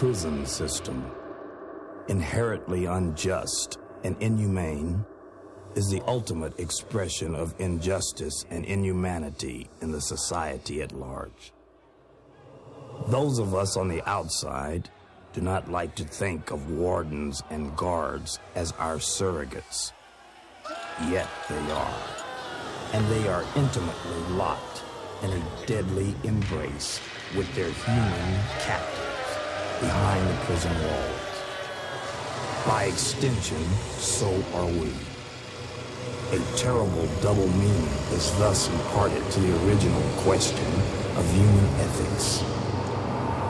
Prison 0.00 0.46
system, 0.46 1.12
inherently 2.08 2.86
unjust 2.86 3.78
and 4.02 4.16
inhumane, 4.18 5.04
is 5.74 5.90
the 5.90 6.00
ultimate 6.06 6.58
expression 6.58 7.34
of 7.34 7.54
injustice 7.58 8.46
and 8.48 8.64
inhumanity 8.64 9.68
in 9.82 9.92
the 9.92 10.00
society 10.00 10.80
at 10.80 10.92
large. 10.92 11.52
Those 13.08 13.38
of 13.38 13.54
us 13.54 13.76
on 13.76 13.88
the 13.88 14.02
outside 14.08 14.88
do 15.34 15.42
not 15.42 15.70
like 15.70 15.94
to 15.96 16.04
think 16.04 16.50
of 16.50 16.70
wardens 16.70 17.42
and 17.50 17.76
guards 17.76 18.38
as 18.54 18.72
our 18.78 18.96
surrogates. 18.96 19.92
Yet 21.10 21.28
they 21.50 21.70
are. 21.72 22.02
And 22.94 23.06
they 23.08 23.28
are 23.28 23.44
intimately 23.54 24.20
locked 24.30 24.82
in 25.22 25.30
a 25.30 25.66
deadly 25.66 26.14
embrace 26.24 27.02
with 27.36 27.54
their 27.54 27.68
human 27.68 28.40
captives 28.60 29.09
behind 29.80 30.28
the 30.28 30.34
prison 30.44 30.72
walls. 30.82 31.20
By 32.66 32.84
extension, 32.84 33.64
so 33.96 34.28
are 34.54 34.66
we. 34.66 34.92
A 36.32 36.38
terrible 36.56 37.08
double 37.22 37.48
meaning 37.48 37.88
is 38.12 38.30
thus 38.38 38.68
imparted 38.68 39.28
to 39.32 39.40
the 39.40 39.66
original 39.66 40.02
question 40.18 40.70
of 41.16 41.32
human 41.32 41.64
ethics. 41.80 42.42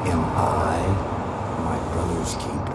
Am 0.06 0.24
I 0.36 0.78
my 1.64 1.78
brother's 1.92 2.34
keeper? 2.36 2.70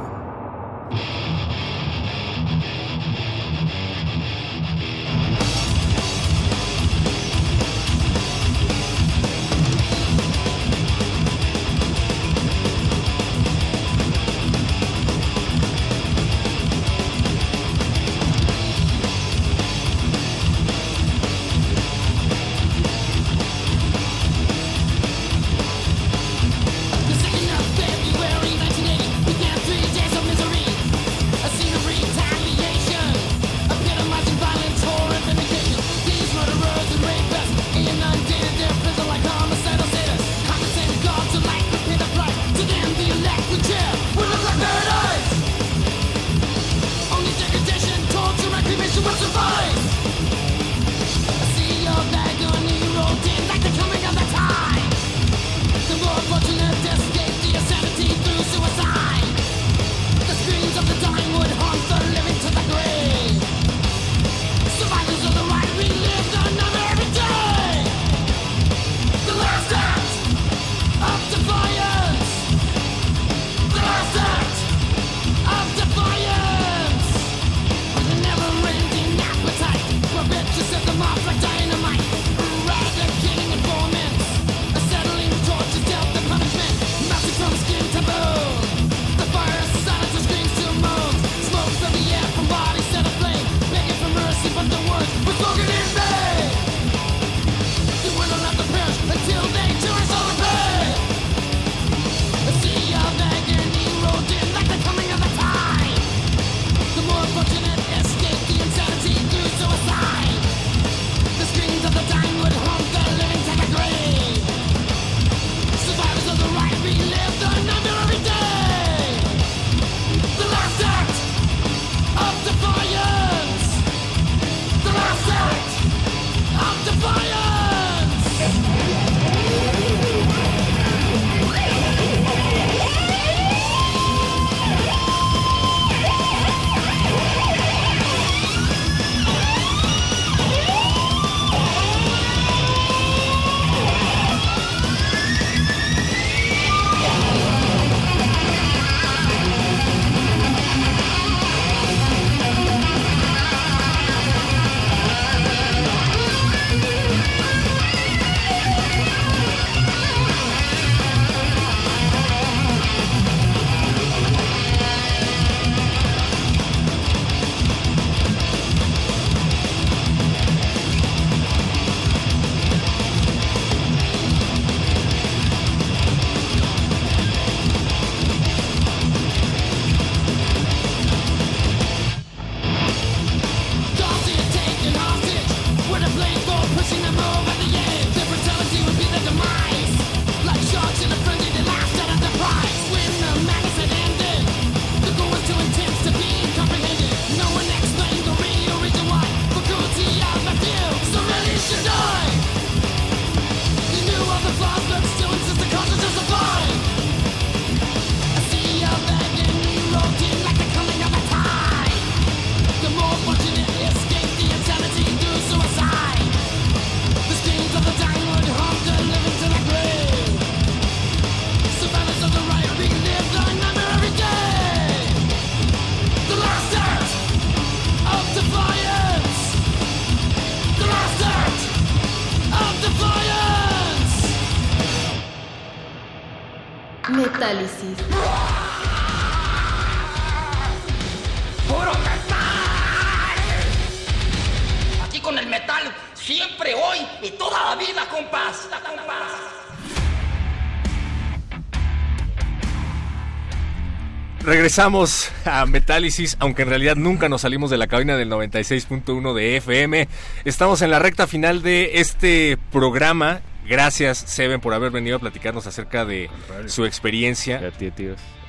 Regresamos 254.65 255.29
a 255.45 255.67
Metálisis, 255.67 256.37
aunque 256.39 256.63
en 256.63 256.69
realidad 256.69 256.95
nunca 256.95 257.29
nos 257.29 257.41
salimos 257.41 257.69
de 257.69 257.77
la 257.77 257.85
cabina 257.85 258.17
del 258.17 258.31
96.1 258.31 259.35
de 259.35 259.57
FM. 259.57 260.07
Estamos 260.43 260.81
en 260.81 260.89
la 260.89 260.97
recta 260.97 261.27
final 261.27 261.61
de 261.61 261.99
este 261.99 262.57
programa. 262.71 263.41
Gracias, 263.69 264.17
Seven, 264.17 264.61
por 264.61 264.73
haber 264.73 264.89
venido 264.89 265.17
a 265.17 265.19
platicarnos 265.19 265.67
acerca 265.67 266.03
de 266.03 266.31
su 266.65 266.83
experiencia 266.83 267.61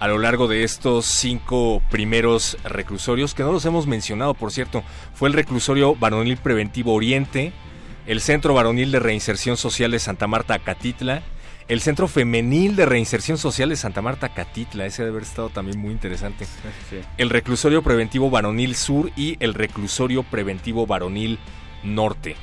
a 0.01 0.09
lo 0.09 0.17
largo 0.17 0.49
de 0.49 0.65
estos 0.65 1.05
cinco 1.05 1.83
primeros 1.91 2.57
reclusorios, 2.65 3.35
que 3.35 3.43
no 3.43 3.53
los 3.53 3.67
hemos 3.67 3.87
mencionado, 3.87 4.33
por 4.33 4.53
cierto. 4.53 4.83
Fue 5.13 5.29
el 5.29 5.35
reclusorio 5.35 5.97
varonil 5.97 6.39
preventivo 6.39 6.95
Oriente, 6.95 7.53
el 8.07 8.23
Centro 8.23 8.55
Varonil 8.55 8.91
de 8.91 9.01
Reinserción 9.01 9.59
Social 9.59 9.91
de 9.91 9.99
Santa 9.99 10.27
Marta, 10.27 10.59
Catitla, 10.61 11.23
el 11.69 11.81
Centro 11.81 12.07
Femenil 12.09 12.77
de 12.77 12.87
Reinserción 12.87 13.39
Social 13.39 13.69
de 13.69 13.77
Santa 13.77 14.01
Marta 14.03 14.29
Catitla, 14.29 14.87
ese 14.87 15.03
debe 15.03 15.15
haber 15.17 15.23
estado 15.25 15.49
también 15.51 15.79
muy 15.79 15.93
interesante. 15.93 16.47
El 17.19 17.31
Reclusorio 17.31 17.83
Preventivo 17.83 18.31
Varonil 18.31 18.77
Sur 18.77 19.11
y 19.17 19.37
el 19.41 19.55
Reclusorio 19.55 20.23
Preventivo 20.23 20.87
Varonil 20.87 21.39
Norte. 21.83 22.37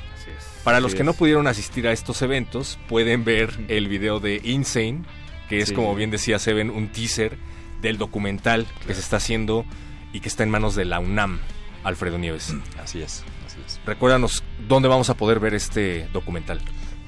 Para 0.62 0.80
los 0.80 0.90
Así 0.92 0.96
que 0.96 1.02
es. 1.02 1.06
no 1.06 1.12
pudieron 1.14 1.46
asistir 1.46 1.86
a 1.86 1.92
estos 1.92 2.22
eventos, 2.22 2.78
pueden 2.88 3.24
ver 3.24 3.50
el 3.68 3.86
video 3.88 4.18
de 4.20 4.40
Insane, 4.44 5.02
que 5.48 5.58
es 5.60 5.68
Sí. 5.68 5.74
como 5.74 5.94
bien 5.94 6.10
decía 6.10 6.38
Seven, 6.38 6.70
un 6.70 6.88
teaser 6.88 7.36
del 7.82 7.98
documental 7.98 8.66
que 8.86 8.94
se 8.94 9.00
está 9.00 9.16
haciendo 9.18 9.66
y 10.14 10.20
que 10.20 10.28
está 10.28 10.42
en 10.42 10.48
manos 10.50 10.74
de 10.74 10.86
la 10.86 11.00
UNAM, 11.00 11.40
Alfredo 11.82 12.16
Nieves. 12.18 12.54
Así 12.82 13.02
es, 13.02 13.24
así 13.46 13.58
es. 13.66 13.78
Recuérdanos 13.84 14.42
dónde 14.66 14.88
vamos 14.88 15.10
a 15.10 15.14
poder 15.14 15.38
ver 15.38 15.52
este 15.52 16.08
documental. 16.14 16.60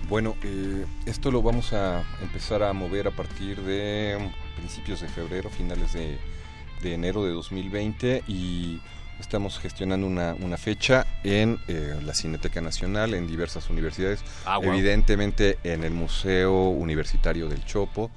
Bueno, 0.09 0.37
eh, 0.45 0.85
esto 1.07 1.31
lo 1.31 1.43
vamos 1.43 1.73
a 1.73 2.05
empezar 2.23 2.63
a 2.63 2.73
mover 2.73 3.09
a 3.09 3.11
partir 3.11 3.61
de 3.63 4.17
principios 4.57 5.01
de 5.01 5.09
febrero, 5.09 5.51
finales 5.51 5.93
de, 5.95 6.17
de 6.81 6.95
enero 6.95 7.25
de 7.25 7.33
2020 7.33 8.23
y 8.29 8.81
estamos 9.19 9.59
gestionando 9.59 10.07
una, 10.07 10.35
una 10.35 10.57
fecha 10.59 11.07
en 11.25 11.59
eh, 11.67 11.99
la 12.05 12.15
Cineteca 12.15 12.61
Nacional, 12.61 13.15
en 13.15 13.27
diversas 13.27 13.69
universidades, 13.69 14.23
Ah, 14.45 14.61
evidentemente 14.63 15.59
en 15.65 15.83
el 15.83 15.93
Museo 15.93 16.69
Universitario 16.69 17.49
del 17.49 17.65
Chopo 17.65 18.11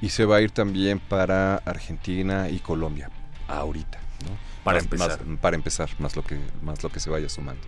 y 0.00 0.08
se 0.08 0.24
va 0.24 0.36
a 0.36 0.40
ir 0.40 0.50
también 0.50 0.98
para 0.98 1.56
Argentina 1.56 2.48
y 2.48 2.58
Colombia, 2.60 3.10
ahorita. 3.48 3.98
¿no? 3.98 4.30
Para 4.64 4.78
Más- 4.78 4.84
empezar. 4.84 5.26
más- 5.26 5.38
para 5.40 5.56
empezar, 5.56 5.90
más 5.98 6.16
lo, 6.16 6.22
que, 6.24 6.38
más 6.62 6.82
lo 6.82 6.88
que 6.88 7.00
se 7.00 7.10
vaya 7.10 7.28
sumando. 7.28 7.60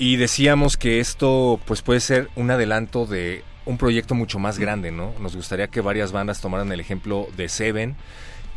Y 0.00 0.16
decíamos 0.16 0.78
que 0.78 0.98
esto 0.98 1.60
pues 1.66 1.82
puede 1.82 2.00
ser 2.00 2.30
un 2.34 2.50
adelanto 2.50 3.04
de 3.04 3.44
un 3.66 3.76
proyecto 3.76 4.14
mucho 4.14 4.38
más 4.38 4.58
grande, 4.58 4.90
¿no? 4.90 5.12
Nos 5.20 5.36
gustaría 5.36 5.68
que 5.68 5.82
varias 5.82 6.10
bandas 6.10 6.40
tomaran 6.40 6.72
el 6.72 6.80
ejemplo 6.80 7.28
de 7.36 7.50
Seven 7.50 7.96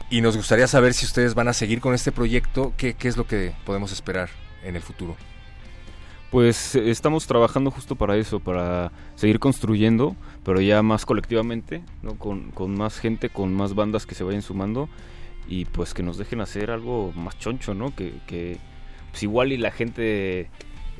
y 0.09 0.21
nos 0.21 0.37
gustaría 0.37 0.67
saber 0.67 0.93
si 0.93 1.05
ustedes 1.05 1.33
van 1.33 1.49
a 1.49 1.53
seguir 1.53 1.81
con 1.81 1.93
este 1.93 2.13
proyecto, 2.13 2.71
qué, 2.77 2.93
qué 2.93 3.09
es 3.09 3.17
lo 3.17 3.27
que 3.27 3.53
podemos 3.65 3.91
esperar 3.91 4.29
en 4.63 4.77
el 4.77 4.81
futuro. 4.81 5.17
Pues 6.31 6.75
estamos 6.75 7.27
trabajando 7.27 7.71
justo 7.71 7.97
para 7.97 8.15
eso, 8.15 8.39
para 8.39 8.93
seguir 9.15 9.39
construyendo, 9.39 10.15
pero 10.45 10.61
ya 10.61 10.81
más 10.81 11.05
colectivamente, 11.05 11.83
¿no? 12.03 12.17
con, 12.17 12.51
con 12.51 12.73
más 12.73 12.99
gente, 12.99 13.27
con 13.27 13.53
más 13.53 13.75
bandas 13.75 14.05
que 14.05 14.15
se 14.15 14.23
vayan 14.23 14.43
sumando 14.43 14.87
y 15.49 15.65
pues 15.65 15.93
que 15.93 16.03
nos 16.03 16.17
dejen 16.17 16.39
hacer 16.39 16.71
algo 16.71 17.11
más 17.17 17.37
choncho, 17.37 17.73
¿no? 17.73 17.93
Que, 17.93 18.13
que 18.27 18.59
pues 19.11 19.23
igual 19.23 19.51
y 19.51 19.57
la 19.57 19.71
gente 19.71 20.49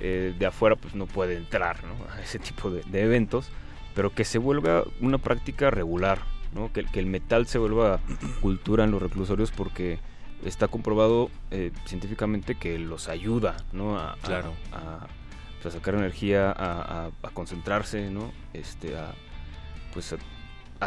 eh, 0.05 0.35
de 0.37 0.45
afuera 0.45 0.75
pues 0.75 0.95
no 0.95 1.05
puede 1.07 1.37
entrar 1.37 1.77
¿no? 1.85 1.93
a 2.13 2.21
ese 2.21 2.37
tipo 2.37 2.69
de, 2.69 2.83
de 2.83 3.03
eventos, 3.03 3.47
pero 3.95 4.13
que 4.13 4.25
se 4.25 4.37
vuelva 4.37 4.83
una 4.99 5.17
práctica 5.17 5.71
regular, 5.71 6.19
¿no? 6.53 6.73
Que, 6.73 6.83
que 6.83 6.99
el 6.99 7.05
metal 7.05 7.47
se 7.47 7.57
vuelva 7.57 8.01
cultura 8.41 8.83
en 8.83 8.91
los 8.91 9.01
reclusorios 9.01 9.51
porque 9.51 9.99
está 10.43 10.67
comprobado 10.67 11.29
eh, 11.51 11.71
científicamente 11.85 12.55
que 12.55 12.77
los 12.77 13.07
ayuda, 13.07 13.55
¿no? 13.71 13.97
A, 13.97 14.17
Claro. 14.21 14.51
a, 14.73 15.07
pues, 15.61 15.73
a 15.73 15.77
sacar 15.77 15.95
energía, 15.95 16.53
a, 16.55 17.09
concentrarse, 17.33 18.09
¿no? 18.09 18.31
Este, 18.53 18.97
a, 18.97 19.13
pues 19.93 20.13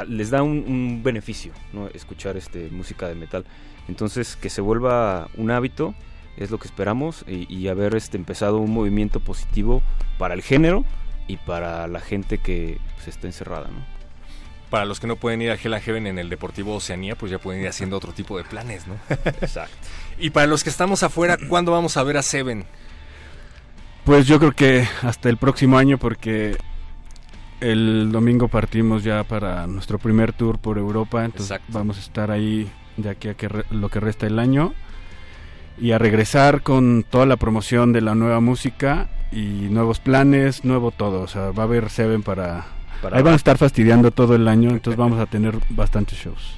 les 0.09 0.29
da 0.29 0.43
un, 0.43 0.65
un 0.69 1.03
beneficio, 1.03 1.53
¿no? 1.73 1.89
Escuchar 1.89 2.37
este 2.37 2.69
música 2.71 3.09
de 3.09 3.15
metal. 3.15 3.47
Entonces 3.89 4.37
que 4.37 4.51
se 4.51 4.61
vuelva 4.61 5.29
un 5.39 5.51
hábito 5.51 5.95
es 6.37 6.51
lo 6.51 6.59
que 6.59 6.69
esperamos 6.69 7.25
y, 7.27 7.53
y 7.55 7.69
haber 7.69 7.95
este 7.95 8.17
empezado 8.17 8.59
un 8.59 8.73
movimiento 8.73 9.21
positivo 9.21 9.83
para 10.19 10.35
el 10.35 10.43
género 10.43 10.85
y 11.29 11.37
para 11.39 11.87
la 11.89 12.01
gente 12.01 12.39
que 12.39 12.79
pues, 12.95 13.09
está 13.09 13.27
encerrada, 13.27 13.69
¿no? 13.69 13.85
Para 14.71 14.85
los 14.85 14.99
que 15.01 15.07
no 15.07 15.17
pueden 15.17 15.41
ir 15.43 15.51
a 15.51 15.55
Hell 15.55 15.75
and 15.75 15.83
Heaven 15.85 16.07
en 16.09 16.19
el 16.19 16.29
Deportivo 16.29 16.75
Oceanía, 16.75 17.15
pues 17.17 17.31
ya 17.31 17.39
pueden 17.39 17.63
ir 17.63 17.69
haciendo 17.69 17.97
otro 17.97 18.13
tipo 18.13 18.37
de 18.37 18.45
planes, 18.45 18.87
¿no? 18.87 18.95
Exacto. 19.41 19.77
Y 20.19 20.31
para 20.31 20.47
los 20.49 20.65
que 20.65 20.71
estamos 20.71 21.03
afuera, 21.03 21.39
¿cuándo 21.49 21.73
vamos 21.73 21.97
a 21.97 22.03
ver 22.03 22.17
a 22.17 22.23
Seven? 22.23 22.65
Pues 24.05 24.27
yo 24.27 24.39
creo 24.39 24.53
que 24.53 24.87
hasta 25.03 25.29
el 25.29 25.37
próximo 25.37 25.79
año 25.79 25.99
porque 25.99 26.57
el 27.61 28.11
domingo 28.13 28.49
partimos 28.49 29.03
ya 29.03 29.25
para 29.25 29.67
nuestro 29.67 29.99
primer 29.99 30.33
tour 30.33 30.59
por 30.59 30.79
Europa, 30.79 31.25
entonces 31.25 31.51
Exacto. 31.53 31.73
vamos 31.79 31.97
a 31.97 32.01
estar 32.01 32.31
ahí 32.31 32.71
de 32.97 33.11
aquí 33.11 33.29
a 33.29 33.35
que 33.35 33.49
re- 33.49 33.65
lo 33.71 33.89
que 33.89 33.99
resta 34.01 34.27
el 34.27 34.39
año 34.39 34.75
y 35.79 35.93
a 35.93 35.99
regresar 35.99 36.63
con 36.63 37.05
toda 37.09 37.27
la 37.27 37.37
promoción 37.37 37.93
de 37.93 38.01
la 38.01 38.15
nueva 38.15 38.41
música 38.41 39.09
y 39.33 39.69
nuevos 39.71 40.01
planes, 40.01 40.65
nuevo 40.65 40.91
todo, 40.91 41.21
o 41.23 41.27
sea, 41.29 41.51
va 41.51 41.65
a 41.65 41.67
haber 41.67 41.91
Seven 41.91 42.23
para... 42.23 42.67
Para 43.03 43.19
Ahí 43.19 43.23
van 43.23 43.35
a 43.35 43.37
estar 43.37 43.59
fastidiando 43.59 44.11
todo 44.11 44.35
el 44.35 44.49
año, 44.49 44.71
entonces 44.71 44.97
vamos 44.97 45.21
a 45.21 45.27
tener 45.27 45.55
bastantes 45.69 46.19
shows. 46.19 46.57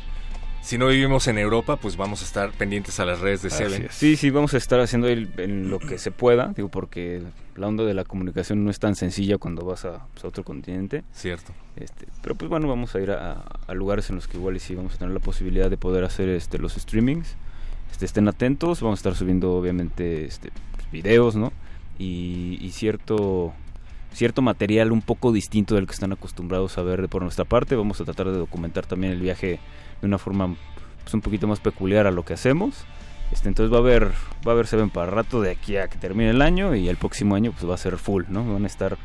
Si 0.62 0.77
no 0.79 0.87
vivimos 0.89 1.27
en 1.29 1.39
Europa, 1.39 1.77
pues 1.77 1.97
vamos 1.97 2.21
a 2.21 2.25
estar 2.27 2.51
pendientes 2.53 3.01
a 3.01 3.07
las 3.07 3.21
redes 3.21 3.43
de 3.43 3.51
Seven. 3.51 3.89
Sí, 3.91 4.16
sí, 4.16 4.29
vamos 4.31 4.53
a 4.55 4.59
estar 4.59 4.79
haciendo 4.81 5.09
el- 5.09 5.31
en 5.39 5.71
lo 5.71 5.79
que 5.79 5.99
se 5.99 6.11
pueda, 6.11 6.53
digo, 6.55 6.69
porque 6.69 7.23
la 7.57 7.66
onda 7.66 7.85
de 7.85 7.95
la 7.95 8.05
comunicación 8.05 8.64
no 8.64 8.71
es 8.71 8.79
tan 8.79 8.95
sencilla 8.95 9.39
cuando 9.39 9.64
vas 9.64 9.85
a, 9.87 10.07
pues, 10.12 10.25
a 10.25 10.29
otro 10.29 10.45
continente. 10.45 11.03
Cierto. 11.12 11.53
Este, 11.75 12.07
pero 12.23 12.35
pues 12.35 12.49
bueno, 12.51 12.69
vamos 12.69 12.95
a 12.95 13.01
ir 13.01 13.11
a, 13.12 13.43
a 13.66 13.75
lugares 13.75 14.11
en 14.11 14.16
los 14.16 14.29
que 14.29 14.37
igual 14.37 14.57
y 14.57 14.61
sí 14.61 14.75
vamos 14.75 14.95
a 14.95 14.99
tener 14.99 15.14
la 15.14 15.21
posibilidad 15.21 15.71
de 15.71 15.77
poder 15.79 16.05
hacer 16.05 16.29
este 16.29 16.59
los 16.59 16.75
streamings. 16.75 17.35
Este, 17.91 18.05
estén 18.05 18.28
atentos, 18.28 18.80
vamos 18.80 18.99
a 18.99 19.01
estar 19.01 19.14
subiendo 19.14 19.55
obviamente 19.55 20.24
este 20.24 20.51
videos, 20.93 21.36
¿no? 21.36 21.53
Y, 21.99 22.59
y 22.61 22.70
cierto 22.70 23.53
cierto 24.12 24.43
material 24.43 24.93
un 24.93 25.03
poco 25.03 25.32
distinto 25.32 25.74
del 25.74 25.86
que 25.86 25.93
están 25.93 26.12
acostumbrados 26.12 26.78
a 26.78 26.82
ver 26.82 27.09
por 27.09 27.22
nuestra 27.22 27.45
parte. 27.45 27.76
Vamos 27.76 28.01
a 28.01 28.05
tratar 28.05 28.30
de 28.30 28.39
documentar 28.39 28.86
también 28.86 29.12
el 29.12 29.20
viaje 29.20 29.61
de 30.01 30.07
una 30.07 30.18
forma 30.18 30.57
pues, 31.03 31.14
un 31.14 31.20
poquito 31.20 31.47
más 31.47 31.61
peculiar 31.61 32.07
a 32.07 32.11
lo 32.11 32.24
que 32.24 32.34
hacemos. 32.34 32.84
Este, 33.32 33.49
entonces 33.49 33.72
va 33.72 33.78
a 33.78 33.80
haber 33.80 34.12
va 34.47 34.53
a 34.53 34.55
haber 34.55 34.66
Seven 34.66 34.91
para 34.91 35.11
rato 35.11 35.41
de 35.41 35.51
aquí 35.51 35.76
a 35.76 35.89
que 35.89 35.99
termine 35.99 36.30
el 36.30 36.41
año 36.41 36.74
y 36.74 36.89
el 36.89 36.97
próximo 36.97 37.34
año 37.34 37.53
pues 37.53 37.68
va 37.68 37.74
a 37.74 37.78
ser 37.78 37.99
full, 37.99 38.24
¿no? 38.28 38.51
Van 38.53 38.64
a 38.64 38.66
estar 38.66 38.97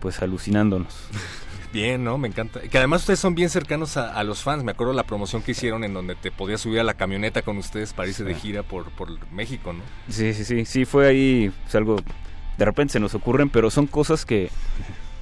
pues 0.00 0.20
alucinándonos. 0.22 1.08
Bien, 1.72 2.02
¿no? 2.02 2.18
Me 2.18 2.26
encanta. 2.26 2.60
Que 2.62 2.78
además 2.78 3.02
ustedes 3.02 3.20
son 3.20 3.34
bien 3.36 3.48
cercanos 3.48 3.96
a, 3.96 4.12
a 4.14 4.24
los 4.24 4.42
fans. 4.42 4.64
Me 4.64 4.72
acuerdo 4.72 4.92
la 4.92 5.04
promoción 5.04 5.40
que 5.42 5.52
hicieron 5.52 5.84
en 5.84 5.94
donde 5.94 6.16
te 6.16 6.32
podías 6.32 6.60
subir 6.60 6.80
a 6.80 6.84
la 6.84 6.94
camioneta 6.94 7.42
con 7.42 7.58
ustedes 7.58 7.92
para 7.92 8.08
irse 8.08 8.24
de 8.24 8.34
gira 8.34 8.62
por, 8.64 8.90
por 8.90 9.08
México, 9.30 9.72
¿no? 9.72 9.80
Sí, 10.08 10.34
sí, 10.34 10.44
sí, 10.44 10.64
sí, 10.64 10.84
fue 10.84 11.06
ahí 11.06 11.52
pues, 11.62 11.74
algo, 11.76 11.96
de 12.58 12.64
repente 12.64 12.94
se 12.94 13.00
nos 13.00 13.14
ocurren, 13.14 13.50
pero 13.50 13.70
son 13.70 13.86
cosas 13.86 14.26
que, 14.26 14.50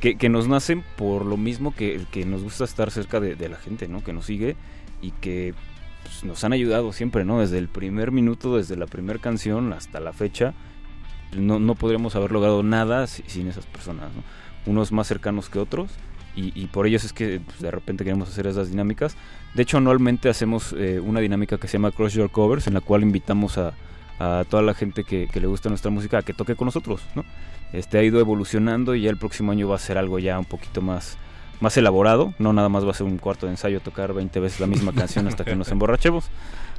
que, 0.01 0.16
que 0.16 0.28
nos 0.30 0.49
nacen 0.49 0.82
por 0.96 1.26
lo 1.26 1.36
mismo 1.36 1.74
que, 1.74 2.01
que 2.11 2.24
nos 2.24 2.42
gusta 2.42 2.64
estar 2.64 2.90
cerca 2.90 3.20
de, 3.20 3.34
de 3.34 3.49
la 3.51 3.59
gente, 3.59 3.86
¿no? 3.86 4.03
Que 4.03 4.14
nos 4.14 4.24
sigue 4.24 4.57
y 5.03 5.11
que 5.11 5.53
pues, 6.03 6.24
nos 6.24 6.44
han 6.44 6.55
ayudado 6.55 6.94
siempre, 6.94 7.26
¿no? 7.26 7.40
Desde 7.40 7.59
el 7.59 7.68
primer 7.68 8.11
minuto, 8.11 8.57
desde 8.57 8.74
la 8.76 8.86
primera 8.86 9.18
canción 9.18 9.74
hasta 9.74 10.01
la 10.01 10.14
fecha, 10.14 10.55
no, 11.36 11.59
no 11.59 11.74
podríamos 11.74 12.16
haber 12.16 12.32
logrado 12.32 12.62
nada 12.62 13.07
si- 13.07 13.22
sin 13.26 13.49
esas 13.49 13.66
personas, 13.66 14.11
¿no? 14.14 14.22
Unos 14.64 14.92
más 14.92 15.07
cercanos 15.07 15.51
que 15.51 15.59
otros. 15.59 15.90
Y, 16.36 16.52
y 16.54 16.66
por 16.66 16.86
ellos 16.86 17.04
es 17.04 17.12
que 17.12 17.40
pues, 17.44 17.60
de 17.60 17.70
repente 17.70 18.04
queremos 18.04 18.28
hacer 18.28 18.46
esas 18.46 18.70
dinámicas. 18.70 19.16
De 19.54 19.62
hecho, 19.62 19.78
anualmente 19.78 20.28
hacemos 20.28 20.74
eh, 20.78 21.00
una 21.00 21.20
dinámica 21.20 21.58
que 21.58 21.66
se 21.66 21.74
llama 21.74 21.90
Cross 21.90 22.14
Your 22.14 22.30
Covers, 22.30 22.66
en 22.66 22.74
la 22.74 22.80
cual 22.80 23.02
invitamos 23.02 23.58
a, 23.58 23.72
a 24.18 24.44
toda 24.48 24.62
la 24.62 24.74
gente 24.74 25.04
que, 25.04 25.26
que 25.26 25.40
le 25.40 25.46
gusta 25.46 25.68
nuestra 25.68 25.90
música 25.90 26.18
a 26.18 26.22
que 26.22 26.34
toque 26.34 26.54
con 26.54 26.66
nosotros, 26.66 27.02
¿no? 27.14 27.24
Este 27.72 27.98
ha 27.98 28.02
ido 28.02 28.20
evolucionando 28.20 28.94
y 28.94 29.02
ya 29.02 29.10
el 29.10 29.16
próximo 29.18 29.52
año 29.52 29.68
va 29.68 29.76
a 29.76 29.78
ser 29.78 29.98
algo 29.98 30.18
ya 30.18 30.38
un 30.38 30.44
poquito 30.46 30.80
más, 30.80 31.18
más 31.60 31.76
elaborado, 31.76 32.32
no 32.38 32.52
nada 32.52 32.68
más 32.68 32.86
va 32.86 32.92
a 32.92 32.94
ser 32.94 33.06
un 33.06 33.18
cuarto 33.18 33.46
de 33.46 33.52
ensayo 33.52 33.80
tocar 33.80 34.12
20 34.14 34.40
veces 34.40 34.60
la 34.60 34.66
misma 34.66 34.92
canción 34.94 35.26
hasta 35.28 35.44
que 35.44 35.54
nos 35.54 35.68
emborrachemos. 35.70 36.26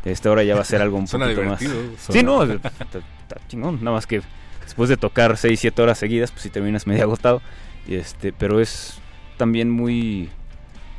Este 0.05 0.29
ahora 0.29 0.43
ya 0.43 0.55
va 0.55 0.61
a 0.61 0.65
ser 0.65 0.81
algo 0.81 0.97
un 0.97 1.07
Suena 1.07 1.25
poquito 1.25 1.43
más. 1.43 1.59
divertido. 1.59 1.95
Sí, 2.09 2.23
no, 2.23 2.43
está, 2.43 3.01
chingón, 3.47 3.79
nada 3.83 3.95
más 3.95 4.07
que 4.07 4.21
después 4.63 4.89
de 4.89 4.97
tocar 4.97 5.37
6, 5.37 5.59
7 5.59 5.81
horas 5.81 5.97
seguidas, 5.97 6.31
pues 6.31 6.43
si 6.43 6.49
terminas 6.49 6.87
medio 6.87 7.03
agotado. 7.03 7.41
Este, 7.87 8.31
pero 8.33 8.59
es 8.59 8.98
también 9.39 9.71
muy 9.71 10.29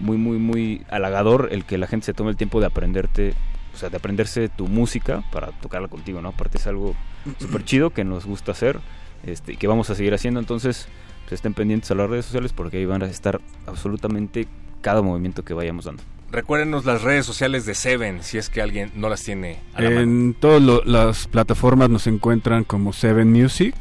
muy, 0.00 0.16
muy, 0.16 0.38
muy 0.38 0.82
halagador 0.90 1.48
el 1.52 1.64
que 1.64 1.78
la 1.78 1.86
gente 1.86 2.06
se 2.06 2.14
tome 2.14 2.30
el 2.30 2.36
tiempo 2.36 2.58
de 2.58 2.66
aprenderte, 2.66 3.34
o 3.74 3.76
sea, 3.76 3.90
de 3.90 3.98
aprenderse 3.98 4.48
tu 4.48 4.66
música 4.66 5.22
para 5.30 5.48
tocarla 5.60 5.88
contigo, 5.88 6.20
¿no? 6.20 6.30
Aparte 6.30 6.58
es 6.58 6.66
algo 6.66 6.96
súper 7.38 7.64
chido 7.64 7.90
que 7.90 8.02
nos 8.02 8.26
gusta 8.26 8.52
hacer 8.52 8.80
este, 9.24 9.52
y 9.52 9.56
que 9.56 9.66
vamos 9.66 9.90
a 9.90 9.94
seguir 9.94 10.14
haciendo, 10.14 10.40
entonces 10.40 10.88
pues, 11.24 11.34
estén 11.34 11.54
pendientes 11.54 11.90
a 11.90 11.94
las 11.94 12.08
redes 12.08 12.24
sociales 12.24 12.52
porque 12.52 12.78
ahí 12.78 12.86
van 12.86 13.02
a 13.02 13.06
estar 13.06 13.40
absolutamente 13.66 14.48
cada 14.80 15.02
movimiento 15.02 15.44
que 15.44 15.54
vayamos 15.54 15.84
dando. 15.84 16.02
Recuérdenos 16.32 16.84
las 16.84 17.02
redes 17.02 17.26
sociales 17.26 17.66
de 17.66 17.74
Seven, 17.74 18.22
si 18.22 18.38
es 18.38 18.48
que 18.48 18.62
alguien 18.62 18.92
no 18.94 19.08
las 19.08 19.22
tiene 19.22 19.58
a 19.74 19.82
la 19.82 19.90
mano. 19.90 20.02
En 20.02 20.34
todas 20.34 20.86
las 20.86 21.26
plataformas 21.26 21.90
nos 21.90 22.06
encuentran 22.06 22.64
como 22.64 22.92
Seven 22.92 23.30
Music, 23.30 23.74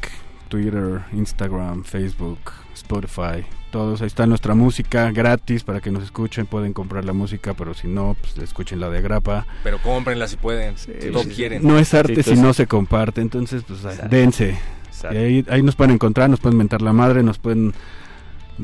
Twitter, 0.48 1.02
Instagram, 1.12 1.84
Facebook, 1.84 2.40
Spotify. 2.74 3.46
Todos, 3.70 4.00
ahí 4.00 4.08
está 4.08 4.26
nuestra 4.26 4.54
música 4.54 5.10
gratis 5.12 5.62
para 5.64 5.80
que 5.80 5.90
nos 5.90 6.02
escuchen. 6.02 6.46
Pueden 6.46 6.72
comprar 6.72 7.04
la 7.04 7.12
música, 7.12 7.54
pero 7.54 7.72
si 7.74 7.86
no, 7.88 8.16
pues 8.20 8.36
escuchen 8.38 8.80
la 8.80 8.90
de 8.90 9.00
grapa. 9.00 9.46
Pero 9.62 9.78
cómprenla 9.80 10.26
si 10.28 10.36
pueden, 10.36 10.76
si 10.76 10.90
no 11.12 11.22
quieren. 11.22 11.66
No 11.66 11.78
es 11.78 11.94
arte 11.94 12.22
Sí, 12.22 12.34
si 12.34 12.40
no 12.40 12.52
se 12.52 12.66
comparte, 12.66 13.20
entonces 13.20 13.62
pues 13.66 13.84
Exacto. 13.84 14.08
dense. 14.08 14.56
Exacto. 14.86 15.14
Y 15.14 15.18
ahí, 15.22 15.46
ahí 15.48 15.62
nos 15.62 15.76
pueden 15.76 15.92
encontrar, 15.94 16.28
nos 16.28 16.40
pueden 16.40 16.58
mentar 16.58 16.82
la 16.82 16.92
madre, 16.92 17.22
nos 17.22 17.38
pueden 17.38 17.72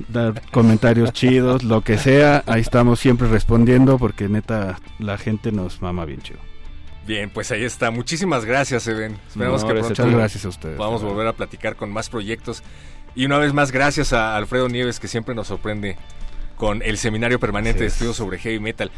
dar 0.09 0.43
comentarios 0.51 1.13
chidos, 1.13 1.63
lo 1.63 1.81
que 1.83 1.99
sea. 1.99 2.43
Ahí 2.47 2.61
estamos 2.61 2.99
siempre 3.01 3.29
respondiendo 3.29 3.99
porque 3.99 4.29
neta 4.29 4.79
la 4.99 5.17
gente 5.19 5.53
nos 5.53 5.81
mama 5.81 6.05
bien 6.05 6.21
chido. 6.21 6.41
Bien, 7.07 7.31
pues 7.31 7.53
ahí 7.53 7.63
está. 7.63 7.93
Muchísimas 7.93 8.45
gracias, 8.45 8.87
Eben. 8.89 9.17
Esperamos 9.29 9.63
No, 9.63 9.69
que 9.69 9.73
a 9.73 9.77
pronto 9.77 9.89
Muchas 10.03 10.11
gracias 10.11 10.45
a 10.45 10.49
ustedes. 10.49 10.77
podamos 10.77 11.03
volver 11.05 11.29
a 11.29 11.33
platicar 11.35 11.77
con 11.77 11.93
más 11.93 12.09
proyectos. 12.11 12.65
Y 13.17 13.25
una 13.25 13.39
vez 13.39 13.53
más, 13.53 13.73
gracias 13.73 14.13
a 14.13 14.37
Alfredo 14.37 14.69
Nieves, 14.69 15.01
que 15.01 15.09
siempre 15.09 15.35
nos 15.35 15.49
sorprende 15.49 15.97
con 16.57 16.83
el 16.83 16.99
seminario 16.99 17.41
permanente 17.41 17.81
de 17.81 17.87
es. 17.87 17.95
estudios 17.95 18.17
sobre 18.17 18.39
heavy 18.39 18.61
metal. 18.61 18.91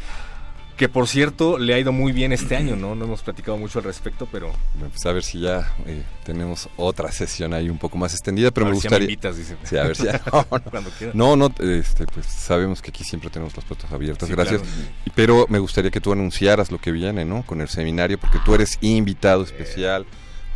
Que 0.75 0.87
por 0.87 1.09
cierto, 1.09 1.57
le 1.57 1.73
ha 1.73 1.79
ido 1.79 1.91
muy 1.91 2.13
bien 2.13 2.31
este 2.31 2.55
año, 2.55 2.77
¿no? 2.77 2.95
No 2.95 3.03
hemos 3.03 3.21
platicado 3.21 3.57
mucho 3.57 3.79
al 3.79 3.85
respecto, 3.85 4.29
pero 4.31 4.53
Pues 4.79 5.05
a 5.05 5.11
ver 5.11 5.23
si 5.23 5.41
ya 5.41 5.73
eh, 5.85 6.03
tenemos 6.23 6.69
otra 6.77 7.11
sesión 7.11 7.53
ahí 7.53 7.69
un 7.69 7.77
poco 7.77 7.97
más 7.97 8.13
extendida, 8.13 8.49
pero 8.51 8.65
a 8.65 8.69
me 8.69 8.73
ver 8.75 8.81
si 8.81 8.87
gustaría... 8.87 9.05
invitas, 9.05 9.35
dicen. 9.37 9.57
Sí, 9.63 9.75
a 9.77 9.83
ver 9.83 9.95
si 9.97 10.05
ya... 10.05 10.21
No, 10.31 10.45
no. 10.49 10.61
Cuando. 10.71 10.91
No, 11.13 11.35
no, 11.35 11.53
este, 11.59 12.05
pues 12.05 12.25
sabemos 12.27 12.81
que 12.81 12.91
aquí 12.91 13.03
siempre 13.03 13.29
tenemos 13.29 13.53
las 13.57 13.65
puertas 13.65 13.91
abiertas, 13.91 14.29
Sí, 14.29 14.35
gracias. 14.35 14.61
claro. 14.61 14.75
Pero 15.15 15.45
me 15.49 15.59
gustaría 15.59 15.91
que 15.91 15.99
tú 15.99 16.13
anunciaras 16.13 16.71
lo 16.71 16.77
que 16.77 16.93
viene, 16.93 17.25
¿no? 17.25 17.45
Con 17.45 17.59
el 17.59 17.67
seminario, 17.67 18.17
porque 18.17 18.37
tú 18.45 18.55
eres 18.55 18.77
invitado 18.79 19.43
especial 19.43 20.05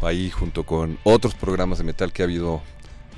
ahí 0.01 0.29
junto 0.29 0.63
con 0.65 0.99
otros 1.03 1.33
programas 1.33 1.77
de 1.79 1.83
metal 1.85 2.11
que 2.13 2.21
ha 2.23 2.25
habido 2.25 2.61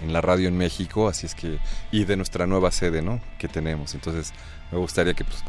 en 0.01 0.13
la 0.13 0.21
radio 0.21 0.47
en 0.47 0.57
México, 0.57 1.07
así 1.07 1.25
es 1.25 1.35
que 1.35 1.59
y 1.91 2.05
de 2.05 2.15
nuestra 2.15 2.47
nueva 2.47 2.71
sede, 2.71 3.01
¿no? 3.01 3.21
Que 3.39 3.47
tenemos. 3.47 3.93
Entonces, 3.93 4.33
me 4.71 4.77
gustaría 4.77 5.13
que 5.13 5.23
pues 5.23 5.43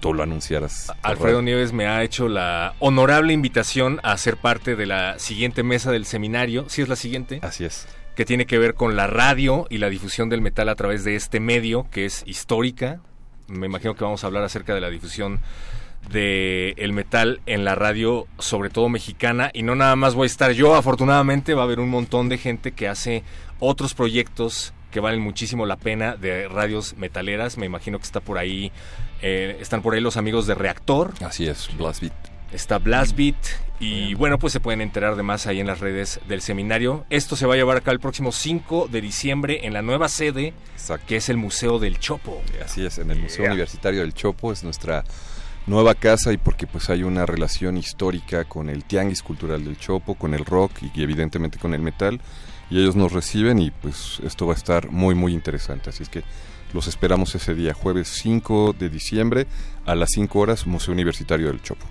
tú 0.00 0.14
lo 0.14 0.22
anunciaras. 0.22 0.92
Alfredo. 1.02 1.42
Nieves 1.42 1.72
me 1.72 1.86
ha 1.86 2.02
hecho 2.02 2.28
la 2.28 2.74
honorable 2.78 3.32
invitación 3.32 4.00
a 4.02 4.16
ser 4.16 4.36
parte 4.36 4.76
de 4.76 4.86
la 4.86 5.18
siguiente 5.18 5.62
mesa 5.62 5.90
del 5.90 6.06
seminario. 6.06 6.66
¿Sí 6.68 6.82
es 6.82 6.88
la 6.88 6.96
siguiente? 6.96 7.40
Así 7.42 7.64
es. 7.64 7.86
que 8.14 8.24
tiene 8.24 8.46
que 8.46 8.58
ver 8.58 8.74
con 8.74 8.96
la 8.96 9.06
radio 9.06 9.66
y 9.68 9.78
la 9.78 9.90
difusión 9.90 10.28
del 10.30 10.40
metal 10.40 10.68
a 10.70 10.74
través 10.74 11.04
de 11.04 11.16
este 11.16 11.38
medio 11.40 11.86
que 11.90 12.06
es 12.06 12.22
histórica. 12.26 13.00
Me 13.46 13.66
imagino 13.66 13.94
que 13.94 14.04
vamos 14.04 14.24
a 14.24 14.26
hablar 14.26 14.42
acerca 14.42 14.74
de 14.74 14.80
la 14.80 14.90
difusión 14.90 15.40
de 16.10 16.74
el 16.76 16.92
metal 16.92 17.40
en 17.46 17.64
la 17.64 17.74
radio, 17.74 18.26
sobre 18.38 18.70
todo 18.70 18.88
mexicana, 18.88 19.50
y 19.52 19.62
no 19.62 19.74
nada 19.74 19.96
más 19.96 20.14
voy 20.14 20.24
a 20.24 20.26
estar 20.26 20.52
yo, 20.52 20.74
afortunadamente 20.74 21.54
va 21.54 21.62
a 21.62 21.64
haber 21.64 21.80
un 21.80 21.90
montón 21.90 22.28
de 22.28 22.38
gente 22.38 22.72
que 22.72 22.88
hace 22.88 23.22
otros 23.58 23.94
proyectos 23.94 24.72
que 24.90 25.00
valen 25.00 25.20
muchísimo 25.20 25.66
la 25.66 25.76
pena 25.76 26.16
de 26.16 26.48
radios 26.48 26.96
metaleras. 26.96 27.58
Me 27.58 27.66
imagino 27.66 27.98
que 27.98 28.04
está 28.04 28.20
por 28.20 28.38
ahí, 28.38 28.72
eh, 29.20 29.58
están 29.60 29.82
por 29.82 29.94
ahí 29.94 30.00
los 30.00 30.16
amigos 30.16 30.46
de 30.46 30.54
Reactor, 30.54 31.12
Así 31.22 31.46
es, 31.46 31.68
Blast 31.76 32.00
Beat. 32.00 32.12
está 32.52 32.78
Blastbeat 32.78 33.36
y 33.78 34.14
bueno, 34.14 34.38
pues 34.38 34.54
se 34.54 34.60
pueden 34.60 34.80
enterar 34.80 35.16
de 35.16 35.22
más 35.22 35.46
ahí 35.46 35.60
en 35.60 35.66
las 35.66 35.80
redes 35.80 36.20
del 36.28 36.40
seminario. 36.40 37.04
Esto 37.10 37.36
se 37.36 37.44
va 37.44 37.52
a 37.54 37.56
llevar 37.58 37.76
acá 37.76 37.90
el 37.90 38.00
próximo 38.00 38.32
5 38.32 38.88
de 38.90 39.00
diciembre 39.02 39.66
en 39.66 39.74
la 39.74 39.82
nueva 39.82 40.08
sede, 40.08 40.54
Exacto. 40.72 41.04
que 41.08 41.16
es 41.16 41.28
el 41.28 41.36
Museo 41.36 41.78
del 41.78 41.98
Chopo. 41.98 42.40
Así 42.64 42.86
es, 42.86 42.96
en 42.96 43.10
el 43.10 43.18
Museo 43.18 43.44
Universitario 43.44 44.00
del 44.00 44.14
Chopo 44.14 44.50
es 44.50 44.64
nuestra 44.64 45.04
nueva 45.66 45.94
casa 45.94 46.32
y 46.32 46.36
porque 46.36 46.66
pues 46.66 46.90
hay 46.90 47.02
una 47.02 47.26
relación 47.26 47.76
histórica 47.76 48.44
con 48.44 48.68
el 48.68 48.84
tianguis 48.84 49.22
cultural 49.22 49.64
del 49.64 49.78
Chopo, 49.78 50.14
con 50.14 50.34
el 50.34 50.44
rock 50.44 50.72
y, 50.94 51.02
evidentemente 51.02 51.58
con 51.58 51.74
el 51.74 51.80
metal 51.80 52.20
y 52.70 52.80
ellos 52.80 52.96
nos 52.96 53.12
reciben 53.12 53.58
y 53.58 53.70
pues 53.70 54.20
esto 54.24 54.46
va 54.46 54.54
a 54.54 54.56
estar 54.56 54.90
muy 54.90 55.14
muy 55.14 55.32
interesante, 55.32 55.90
así 55.90 56.02
es 56.02 56.08
que 56.08 56.22
los 56.72 56.88
esperamos 56.88 57.34
ese 57.34 57.54
día, 57.54 57.74
jueves 57.74 58.08
5 58.08 58.74
de 58.78 58.88
diciembre 58.88 59.46
a 59.86 59.94
las 59.94 60.10
5 60.12 60.38
horas, 60.38 60.66
Museo 60.66 60.92
Universitario 60.92 61.46
del 61.46 61.62
Chopo. 61.62 61.86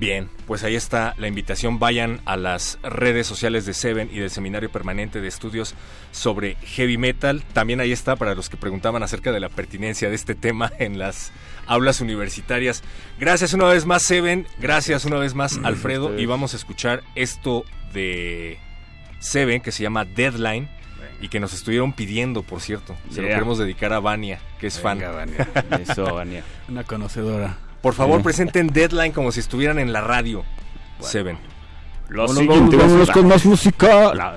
Bien, 0.00 0.30
pues 0.46 0.64
ahí 0.64 0.76
está 0.76 1.14
la 1.18 1.28
invitación. 1.28 1.78
Vayan 1.78 2.22
a 2.24 2.38
las 2.38 2.78
redes 2.82 3.26
sociales 3.26 3.66
de 3.66 3.74
Seven 3.74 4.08
y 4.10 4.18
del 4.18 4.30
Seminario 4.30 4.72
Permanente 4.72 5.20
de 5.20 5.28
Estudios 5.28 5.74
sobre 6.10 6.54
Heavy 6.64 6.96
Metal. 6.96 7.42
También 7.52 7.80
ahí 7.80 7.92
está 7.92 8.16
para 8.16 8.34
los 8.34 8.48
que 8.48 8.56
preguntaban 8.56 9.02
acerca 9.02 9.30
de 9.30 9.40
la 9.40 9.50
pertinencia 9.50 10.08
de 10.08 10.14
este 10.14 10.34
tema 10.34 10.72
en 10.78 10.98
las 10.98 11.32
aulas 11.66 12.00
universitarias. 12.00 12.82
Gracias 13.18 13.52
una 13.52 13.66
vez 13.66 13.84
más, 13.84 14.02
Seven. 14.02 14.46
Gracias 14.58 15.04
una 15.04 15.18
vez 15.18 15.34
más, 15.34 15.60
Alfredo. 15.64 16.18
Y 16.18 16.24
vamos 16.24 16.54
a 16.54 16.56
escuchar 16.56 17.02
esto 17.14 17.66
de 17.92 18.58
Seven 19.18 19.60
que 19.60 19.70
se 19.70 19.82
llama 19.82 20.06
Deadline. 20.06 20.70
Y 21.20 21.28
que 21.28 21.40
nos 21.40 21.52
estuvieron 21.52 21.92
pidiendo, 21.92 22.42
por 22.42 22.62
cierto. 22.62 22.96
Se 23.10 23.20
lo 23.20 23.28
queremos 23.28 23.58
dedicar 23.58 23.92
a 23.92 24.00
Vania, 24.00 24.40
que 24.58 24.68
es 24.68 24.80
fan. 24.80 24.98
Venga, 24.98 25.12
Vania. 25.12 25.48
Eso, 25.78 26.14
Vania. 26.14 26.42
Una 26.70 26.84
conocedora. 26.84 27.58
Por 27.82 27.94
favor, 27.94 28.22
presenten 28.22 28.68
Deadline 28.68 29.12
como 29.12 29.32
si 29.32 29.40
estuvieran 29.40 29.78
en 29.78 29.92
la 29.92 30.00
radio. 30.02 30.44
Seven. 31.00 31.38
Lo 32.08 32.22
Vámonos, 32.26 32.38
siguiente, 32.42 32.76
vamos 32.76 33.10
con 33.10 33.26
más 33.28 33.44
música. 33.46 34.14
La- 34.14 34.36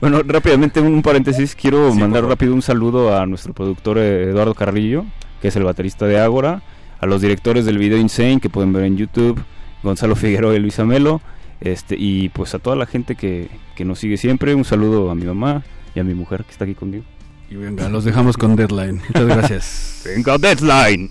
Bueno, 0.00 0.20
rápidamente 0.24 0.80
un 0.80 1.00
paréntesis, 1.00 1.54
quiero 1.54 1.90
Sí, 1.92 1.98
mandar 1.98 2.24
rápido 2.24 2.52
un 2.52 2.60
saludo 2.60 3.16
a 3.16 3.24
nuestro 3.24 3.54
productor 3.54 3.96
eh, 3.98 4.24
Eduardo 4.24 4.52
Carrillo, 4.54 5.04
que 5.40 5.48
es 5.48 5.56
el 5.56 5.62
baterista 5.64 6.06
de 6.06 6.18
Ágora, 6.18 6.62
a 7.00 7.06
los 7.06 7.22
directores 7.22 7.64
del 7.64 7.78
video 7.78 7.96
Insane 7.98 8.40
que 8.40 8.50
pueden 8.50 8.72
ver 8.72 8.84
en 8.84 8.96
YouTube, 8.98 9.40
Gonzalo 9.82 10.14
Figueroa 10.16 10.54
y 10.54 10.58
Luis 10.58 10.78
Amelo, 10.78 11.22
este 11.60 11.94
y 11.98 12.28
pues 12.30 12.54
a 12.54 12.58
toda 12.58 12.76
la 12.76 12.84
gente 12.86 13.14
que, 13.14 13.48
que 13.76 13.84
nos 13.86 13.98
sigue 14.00 14.16
siempre, 14.18 14.54
un 14.54 14.64
saludo 14.64 15.10
a 15.10 15.14
mi 15.14 15.24
mamá 15.24 15.62
y 15.94 16.00
a 16.00 16.04
mi 16.04 16.12
mujer 16.14 16.44
que 16.44 16.50
está 16.50 16.64
aquí 16.64 16.74
conmigo. 16.74 17.04
Y 17.48 17.54
venga, 17.54 17.88
los 17.88 18.04
dejamos 18.04 18.36
con 18.36 18.56
Deadline. 18.56 19.00
Muchas 19.08 19.26
gracias. 19.26 20.02
Venga, 20.04 20.36
Deadline. 20.36 21.10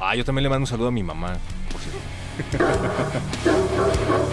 Ah, 0.00 0.14
yo 0.14 0.24
también 0.24 0.44
le 0.44 0.48
mando 0.48 0.62
un 0.62 0.66
saludo 0.66 0.88
a 0.88 0.92
mi 0.92 1.02
mamá, 1.02 1.36
por 1.70 1.80
cierto. 1.80 1.98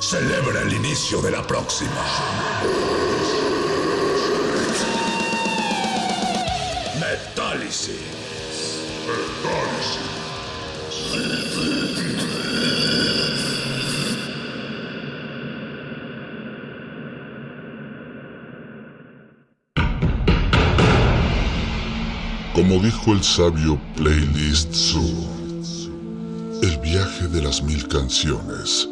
celebra 0.00 0.62
el 0.62 0.72
inicio 0.72 1.20
de 1.22 1.30
la 1.30 1.46
próxima. 1.46 1.90
Metálisis. 7.00 7.96
Como 22.54 22.78
dijo 22.80 23.12
el 23.12 23.24
sabio 23.24 23.80
Playlist 23.96 24.72
Zoo, 24.74 25.00
el 26.62 26.78
viaje 26.78 27.26
de 27.28 27.42
las 27.42 27.62
mil 27.62 27.88
canciones 27.88 28.91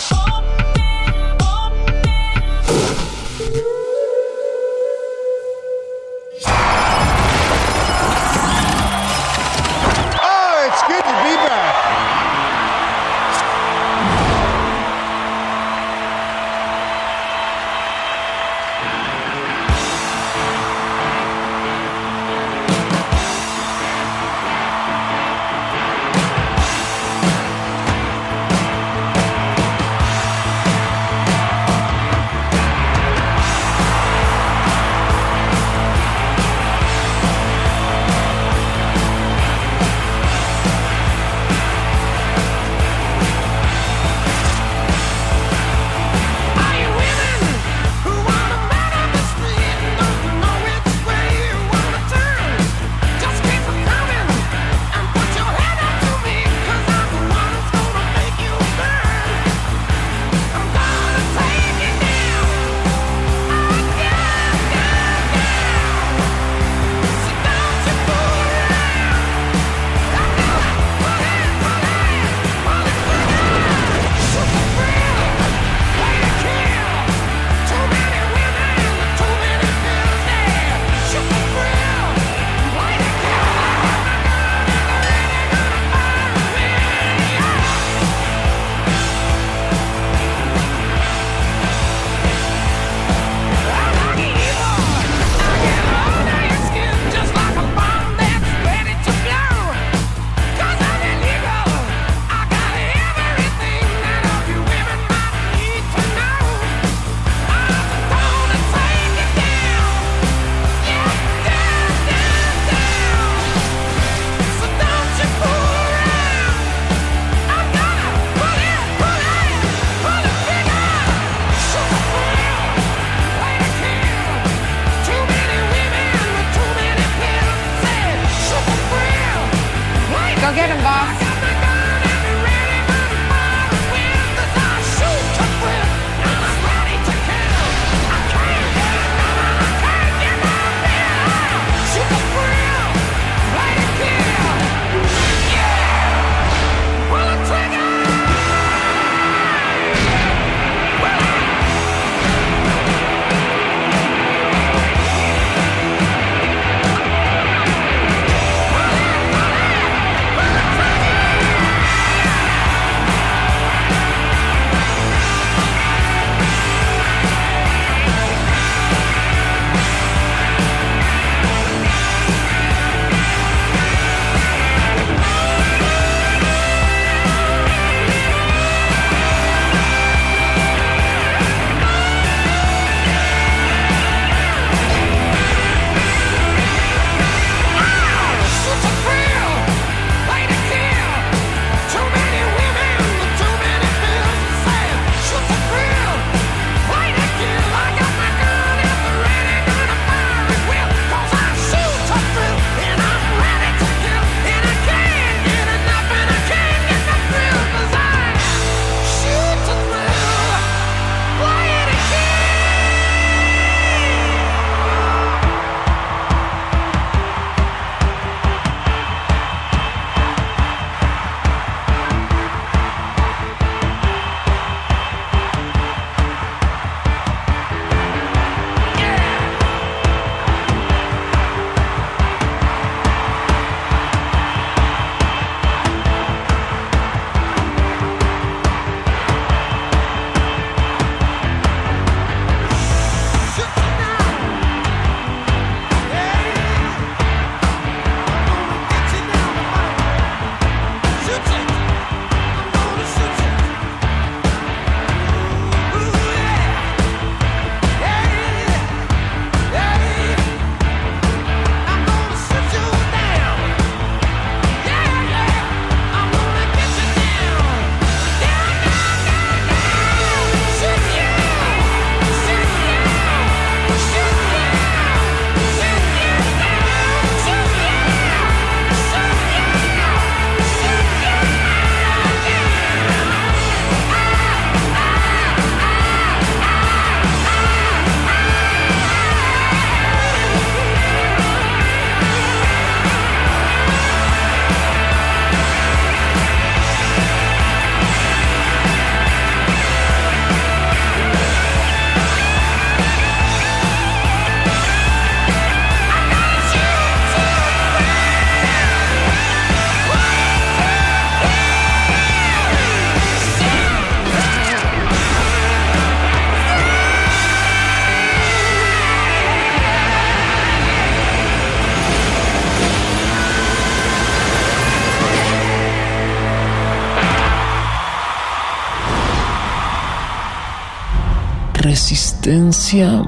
Resistencia 332.91 333.23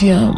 Resistencia 0.00 0.32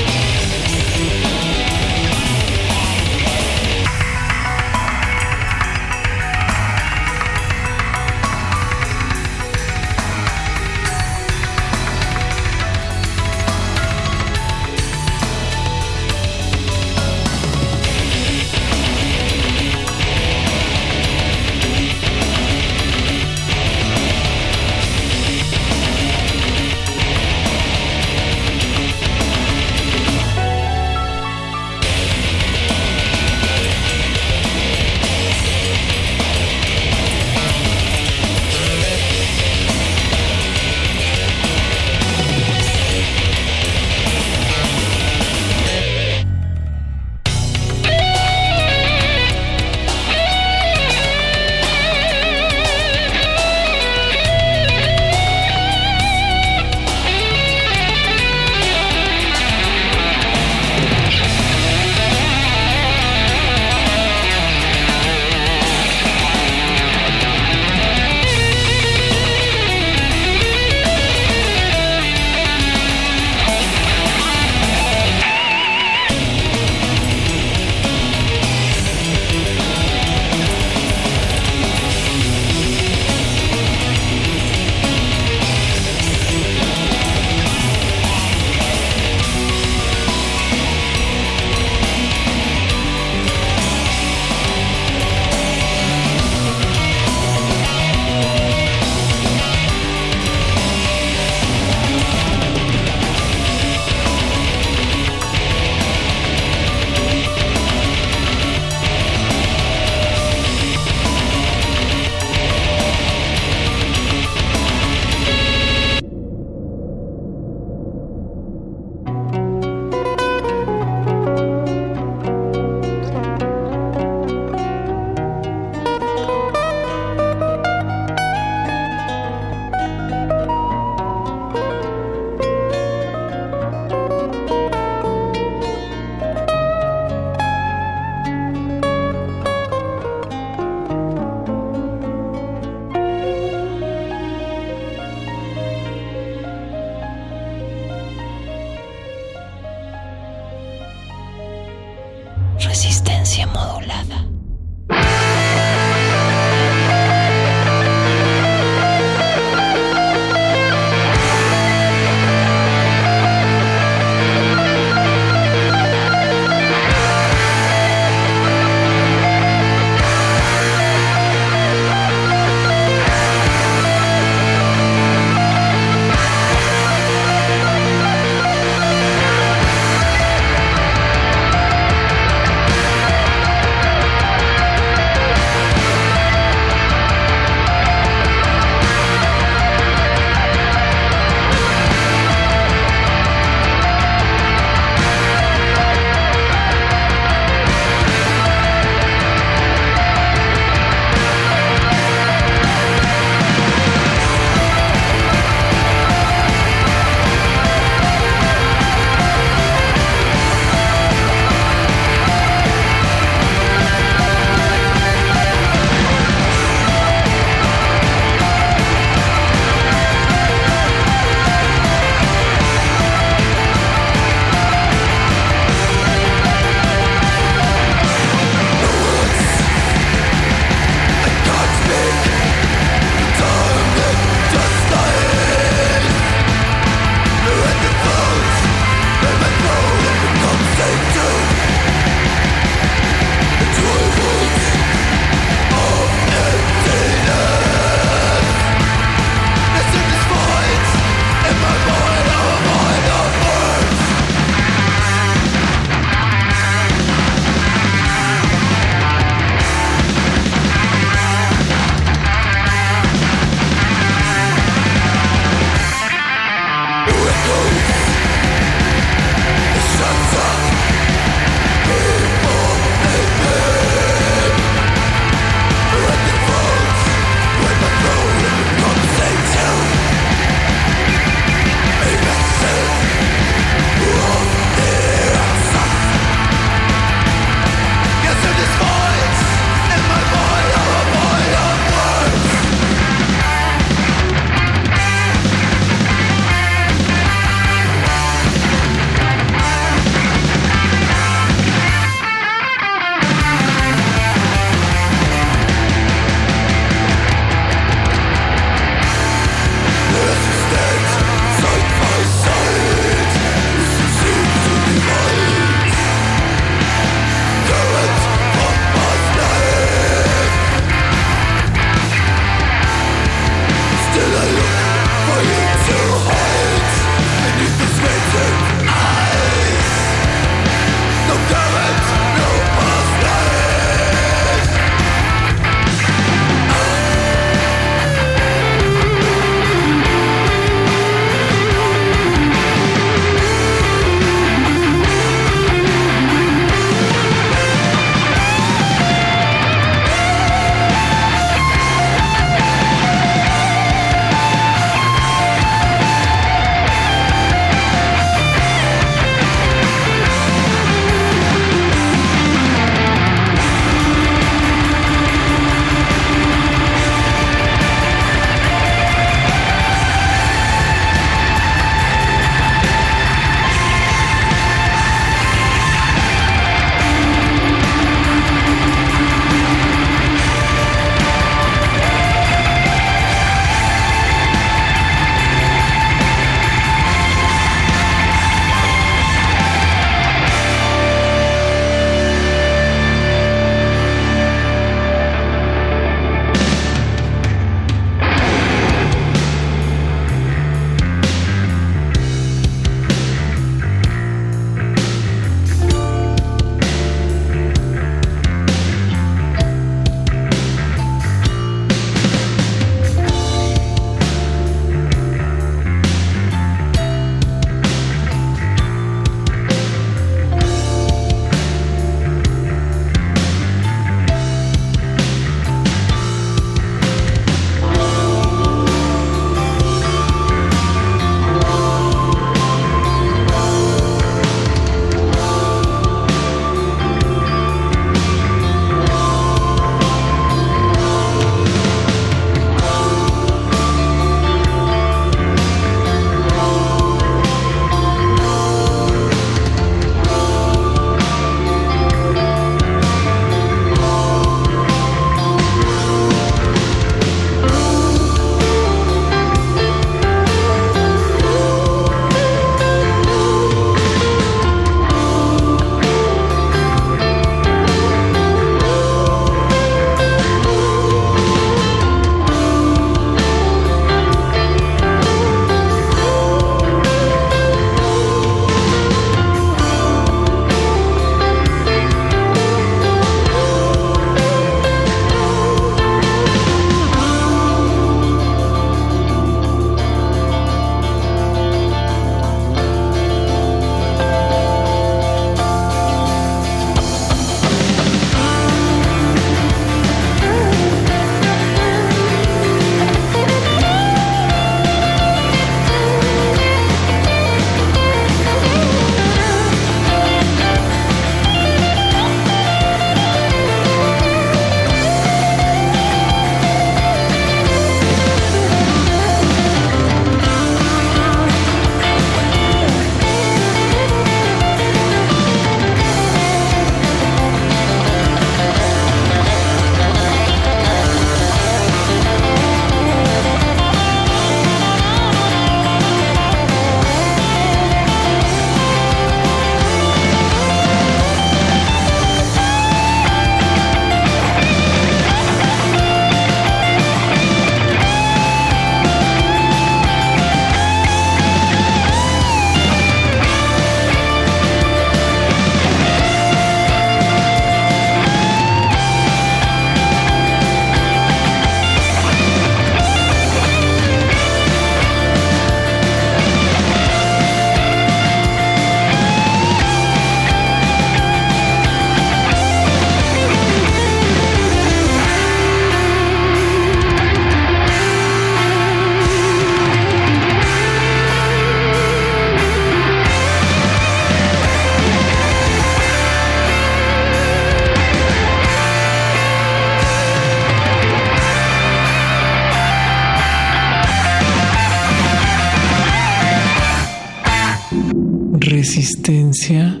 Resistencia 598.96 600.00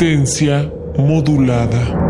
Resistencia 0.00 0.70
modulada. 0.96 2.07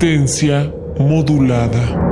Resistencia 0.00 0.72
modulada. 0.96 2.07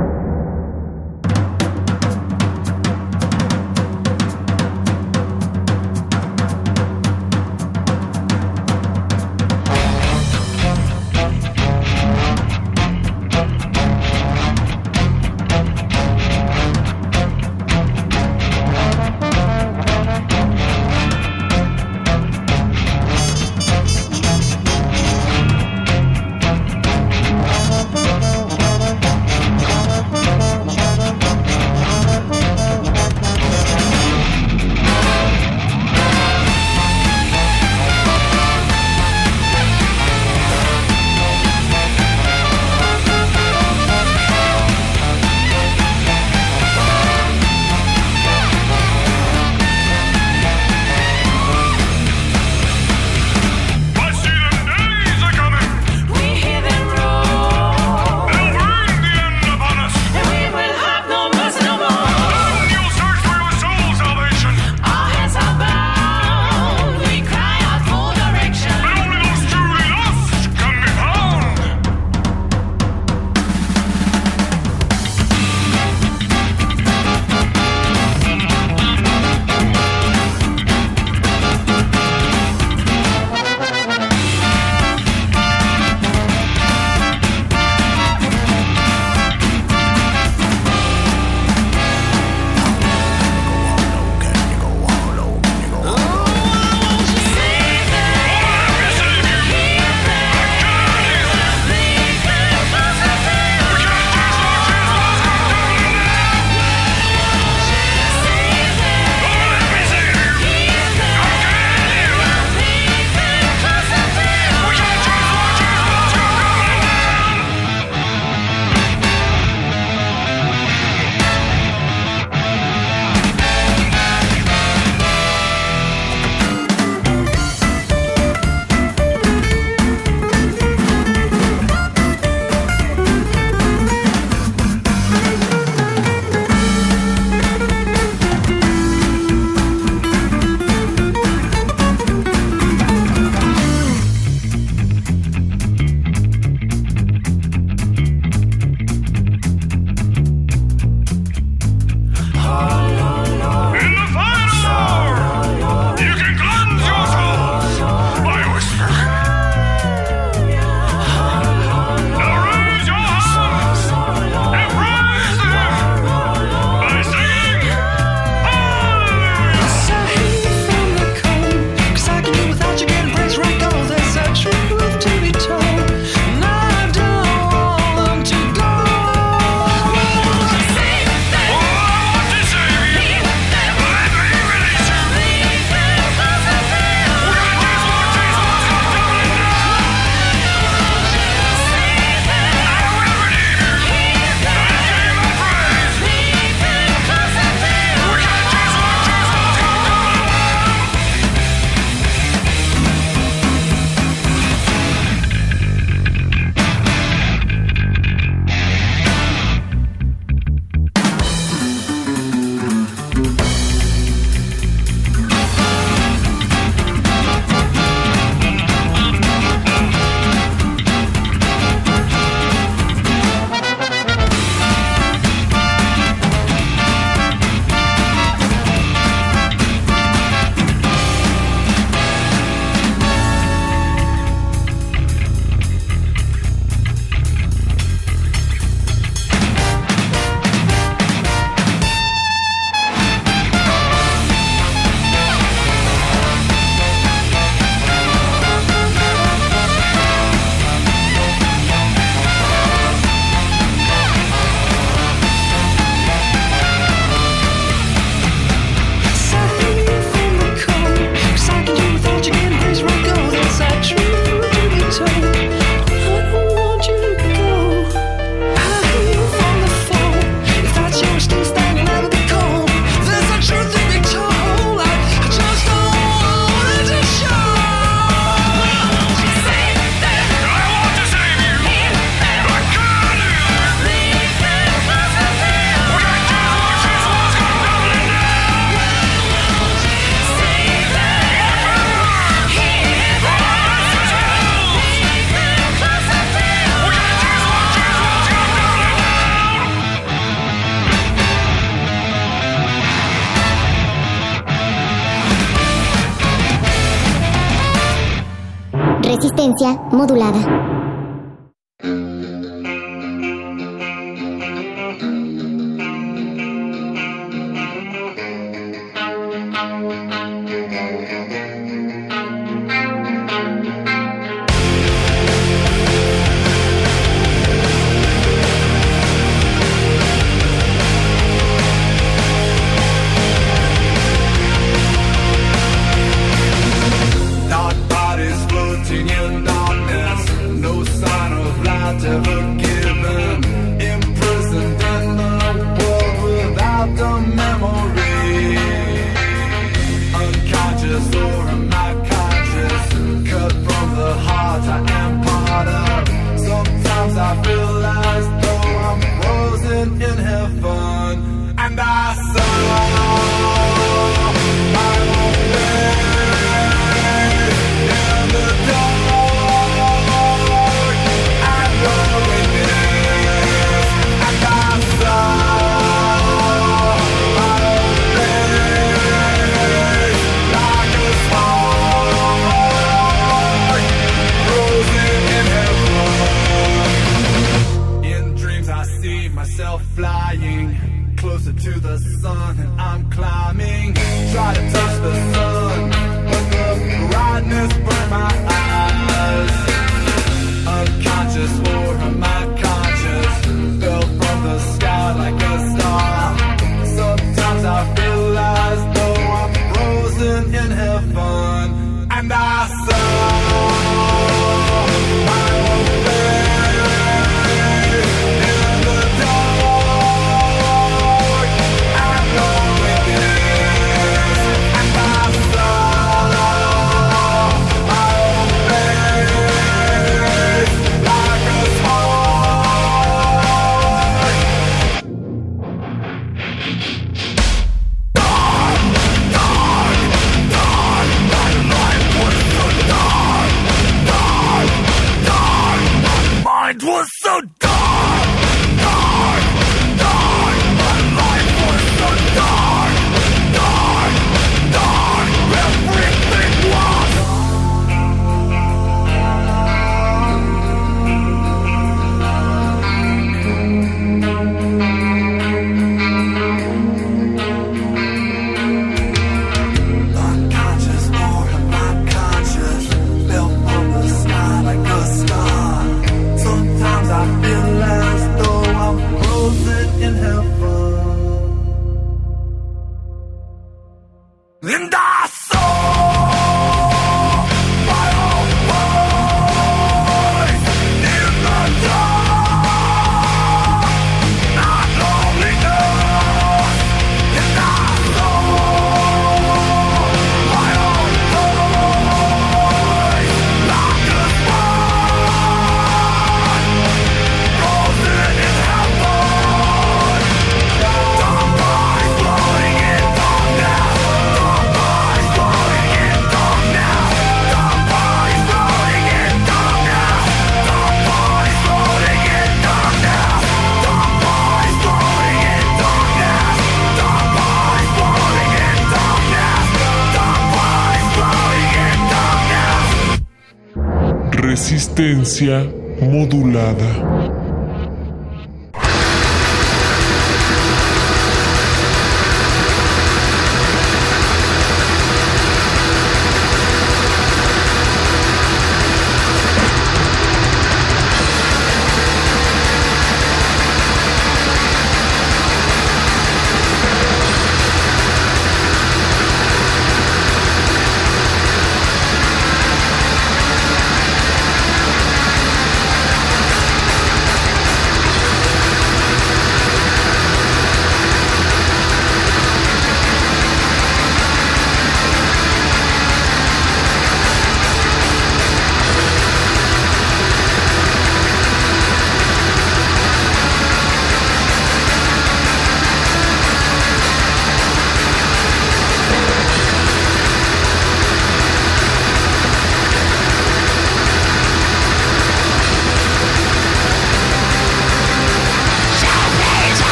Resistencia 534.97 535.63
modulada. 536.01 536.96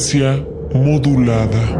frecuencia 0.00 0.46
modulada. 0.72 1.79